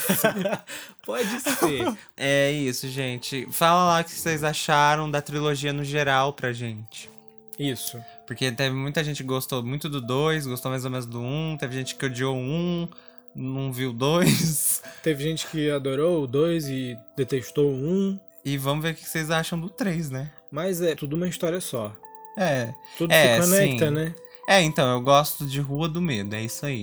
Pode 1.05 1.39
ser. 1.39 1.97
é 2.15 2.51
isso, 2.51 2.87
gente. 2.87 3.47
Fala 3.51 3.85
lá 3.93 4.01
o 4.01 4.03
que 4.03 4.11
vocês 4.11 4.43
acharam 4.43 5.09
da 5.09 5.21
trilogia 5.21 5.73
no 5.73 5.83
geral 5.83 6.33
pra 6.33 6.51
gente. 6.53 7.09
Isso. 7.57 7.99
Porque 8.25 8.51
teve 8.51 8.73
muita 8.75 9.03
gente 9.03 9.17
que 9.17 9.27
gostou 9.27 9.61
muito 9.63 9.89
do 9.89 9.99
2, 9.99 10.47
gostou 10.47 10.71
mais 10.71 10.85
ou 10.85 10.91
menos 10.91 11.05
do 11.05 11.19
1, 11.19 11.23
um, 11.25 11.57
teve 11.57 11.75
gente 11.75 11.95
que 11.95 12.05
odiou 12.05 12.35
o 12.35 12.39
1, 12.39 12.41
um, 12.41 12.87
não 13.35 13.71
viu 13.71 13.89
o 13.89 13.93
2. 13.93 14.81
Teve 15.03 15.23
gente 15.23 15.47
que 15.47 15.69
adorou 15.69 16.23
o 16.23 16.27
2 16.27 16.67
e 16.69 16.97
detestou 17.17 17.69
o 17.69 17.73
1, 17.75 17.89
um, 17.89 18.19
E 18.45 18.57
vamos 18.57 18.83
ver 18.83 18.91
o 18.91 18.95
que 18.95 19.07
vocês 19.07 19.29
acham 19.29 19.59
do 19.59 19.69
3, 19.69 20.09
né? 20.09 20.31
mas 20.51 20.81
é 20.81 20.95
tudo 20.95 21.15
uma 21.15 21.27
história 21.27 21.59
só. 21.61 21.93
É. 22.37 22.73
Tudo 22.97 23.11
É, 23.13 23.41
se 23.41 23.49
conecta, 23.49 23.85
sim. 23.87 23.91
né? 23.91 24.15
É, 24.49 24.63
então, 24.63 24.91
eu 24.91 24.99
gosto 24.99 25.45
de 25.45 25.61
Rua 25.61 25.87
do 25.87 26.01
Medo, 26.01 26.35
é 26.35 26.41
isso 26.41 26.65
aí. 26.65 26.81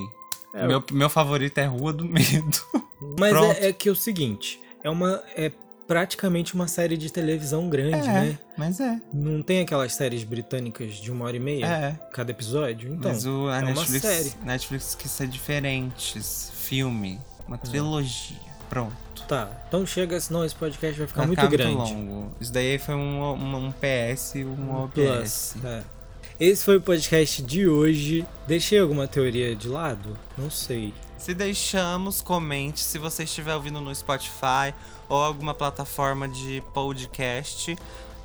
É, 0.54 0.68
meu, 0.68 0.80
meu 0.92 1.10
favorito 1.10 1.58
é 1.58 1.64
Rua 1.64 1.92
do 1.92 2.04
Medo. 2.04 2.56
Mas 3.18 3.34
é, 3.34 3.68
é 3.68 3.72
que 3.72 3.88
é 3.88 3.92
o 3.92 3.96
seguinte, 3.96 4.60
é 4.84 4.88
uma 4.88 5.20
é 5.34 5.50
praticamente 5.84 6.54
uma 6.54 6.68
série 6.68 6.96
de 6.96 7.10
televisão 7.10 7.68
grande, 7.68 8.08
é, 8.08 8.12
né? 8.12 8.38
Mas 8.56 8.78
é. 8.78 9.00
Não 9.12 9.42
tem 9.42 9.62
aquelas 9.62 9.92
séries 9.94 10.22
britânicas 10.22 10.94
de 10.94 11.10
uma 11.10 11.24
hora 11.24 11.36
e 11.36 11.40
meia? 11.40 11.66
É. 11.66 12.00
Cada 12.12 12.30
episódio? 12.30 12.94
Então, 12.94 13.10
mas 13.10 13.26
o, 13.26 13.48
a 13.48 13.58
é 13.58 13.62
Netflix, 13.62 14.04
uma 14.04 14.12
série. 14.12 14.34
Netflix 14.44 14.94
quis 14.94 15.10
ser 15.10 15.26
diferentes. 15.26 16.52
Filme. 16.54 17.20
Uma 17.48 17.58
trilogia. 17.58 18.36
Pronto. 18.70 18.94
Tá, 19.26 19.50
então 19.66 19.84
chega, 19.84 20.20
senão 20.20 20.44
esse 20.44 20.54
podcast 20.54 20.96
vai 20.96 21.08
ficar 21.08 21.20
Vai 21.22 21.26
muito 21.26 21.40
ficar 21.40 21.50
grande. 21.50 21.92
longo. 21.92 22.32
Isso 22.40 22.52
daí 22.52 22.78
foi 22.78 22.94
um, 22.94 23.22
um, 23.22 23.56
um 23.56 23.72
PS 23.72 24.36
e 24.36 24.44
um 24.44 24.84
OBS. 24.84 25.56
Plus. 25.60 25.64
É. 25.64 25.95
Esse 26.38 26.66
foi 26.66 26.76
o 26.76 26.82
podcast 26.82 27.42
de 27.42 27.66
hoje. 27.66 28.26
Deixei 28.46 28.78
alguma 28.78 29.08
teoria 29.08 29.56
de 29.56 29.68
lado? 29.68 30.18
Não 30.36 30.50
sei. 30.50 30.92
Se 31.16 31.32
deixamos, 31.32 32.20
comente. 32.20 32.80
Se 32.80 32.98
você 32.98 33.24
estiver 33.24 33.54
ouvindo 33.54 33.80
no 33.80 33.94
Spotify 33.94 34.74
ou 35.08 35.16
alguma 35.16 35.54
plataforma 35.54 36.28
de 36.28 36.62
podcast, 36.74 37.74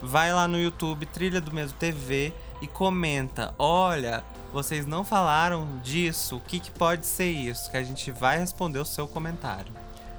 vai 0.02 0.34
lá 0.34 0.46
no 0.46 0.60
YouTube, 0.60 1.06
Trilha 1.06 1.40
do 1.40 1.54
Medo 1.54 1.72
TV, 1.80 2.34
e 2.62 2.68
comenta. 2.68 3.56
Olha, 3.58 4.26
vocês 4.52 4.86
não 4.86 5.06
falaram 5.06 5.80
disso, 5.82 6.36
o 6.36 6.42
que, 6.42 6.60
que 6.60 6.72
pode 6.72 7.06
ser 7.06 7.32
isso? 7.32 7.72
Que 7.72 7.78
a 7.78 7.84
gente 7.84 8.12
vai 8.12 8.38
responder 8.38 8.80
o 8.80 8.86
seu 8.86 9.08
comentário. 9.08 9.72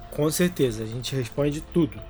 Com 0.09 0.31
certeza, 0.31 0.83
a 0.83 0.87
gente 0.87 1.15
responde 1.15 1.61
tudo. 1.61 2.01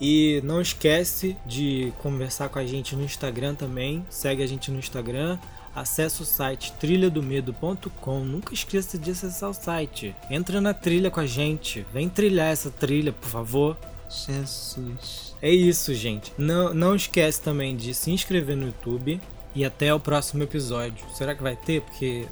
E 0.00 0.40
não 0.44 0.60
esquece 0.60 1.36
de 1.44 1.92
conversar 1.98 2.48
com 2.48 2.58
a 2.58 2.66
gente 2.66 2.94
no 2.94 3.04
Instagram 3.04 3.54
também. 3.54 4.04
Segue 4.08 4.42
a 4.42 4.46
gente 4.46 4.70
no 4.70 4.78
Instagram. 4.78 5.38
Acesse 5.74 6.22
o 6.22 6.24
site 6.24 6.72
trilhadomedo.com. 6.74 8.20
Nunca 8.20 8.54
esqueça 8.54 8.98
de 8.98 9.10
acessar 9.10 9.50
o 9.50 9.54
site. 9.54 10.14
Entra 10.30 10.60
na 10.60 10.72
trilha 10.72 11.10
com 11.10 11.20
a 11.20 11.26
gente. 11.26 11.86
Vem 11.92 12.08
trilhar 12.08 12.48
essa 12.48 12.70
trilha, 12.70 13.12
por 13.12 13.28
favor. 13.28 13.76
Jesus. 14.08 15.36
É 15.42 15.50
isso, 15.50 15.94
gente. 15.94 16.32
Não, 16.38 16.72
não 16.72 16.96
esquece 16.96 17.40
também 17.40 17.76
de 17.76 17.92
se 17.94 18.10
inscrever 18.10 18.56
no 18.56 18.66
YouTube. 18.66 19.20
E 19.54 19.64
até 19.64 19.92
o 19.92 20.00
próximo 20.00 20.42
episódio. 20.42 21.04
Será 21.14 21.34
que 21.34 21.42
vai 21.42 21.56
ter? 21.56 21.82
Porque 21.82 22.26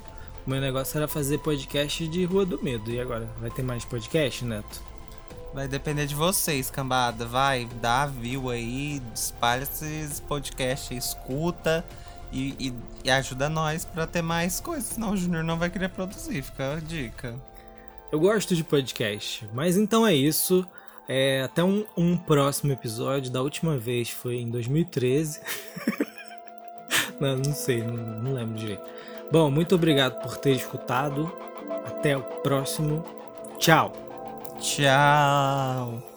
o 0.47 0.51
meu 0.51 0.61
negócio 0.61 0.97
era 0.97 1.09
fazer 1.09 1.39
podcast 1.39 2.07
de 2.07 2.25
Rua 2.25 2.47
do 2.47 2.63
Medo. 2.63 2.91
E 2.91 3.01
agora? 3.01 3.29
Vai 3.41 3.51
ter 3.51 3.63
mais 3.63 3.85
podcast, 3.85 4.45
Neto? 4.45 4.96
Vai 5.57 5.67
depender 5.67 6.05
de 6.05 6.15
vocês, 6.15 6.71
cambada. 6.71 7.25
Vai, 7.25 7.67
dá 7.81 8.05
view 8.05 8.51
aí, 8.51 9.01
espalha 9.15 9.63
esses 9.63 10.21
podcasts, 10.21 10.91
escuta 10.91 11.83
e, 12.31 12.55
e, 12.61 12.75
e 13.03 13.11
ajuda 13.11 13.49
nós 13.49 13.83
pra 13.83 14.07
ter 14.07 14.21
mais 14.21 14.61
coisas. 14.61 14.85
Senão 14.85 15.13
o 15.13 15.17
Júnior 15.17 15.43
não 15.43 15.59
vai 15.59 15.71
querer 15.71 15.89
produzir, 15.89 16.43
fica 16.43 16.75
a 16.75 16.79
dica. 16.79 17.35
Eu 18.13 18.21
gosto 18.21 18.55
de 18.55 18.63
podcast. 18.63 19.49
Mas 19.55 19.79
então 19.79 20.07
é 20.07 20.15
isso. 20.15 20.69
É, 21.09 21.41
até 21.41 21.65
um, 21.65 21.87
um 21.97 22.19
próximo 22.19 22.71
episódio. 22.71 23.33
Da 23.33 23.41
última 23.41 23.79
vez 23.79 24.11
foi 24.11 24.37
em 24.37 24.51
2013. 24.51 25.41
não, 27.19 27.35
não 27.35 27.55
sei, 27.55 27.83
não, 27.83 27.97
não 27.97 28.35
lembro 28.35 28.59
direito. 28.59 28.85
Bom, 29.33 29.51
muito 29.51 29.75
obrigado 29.75 30.21
por 30.21 30.37
ter 30.37 30.53
escutado. 30.53 31.33
Até 31.87 32.15
o 32.15 32.23
próximo. 32.43 33.03
Tchau. 33.59 34.06
Tchau. 34.61 36.16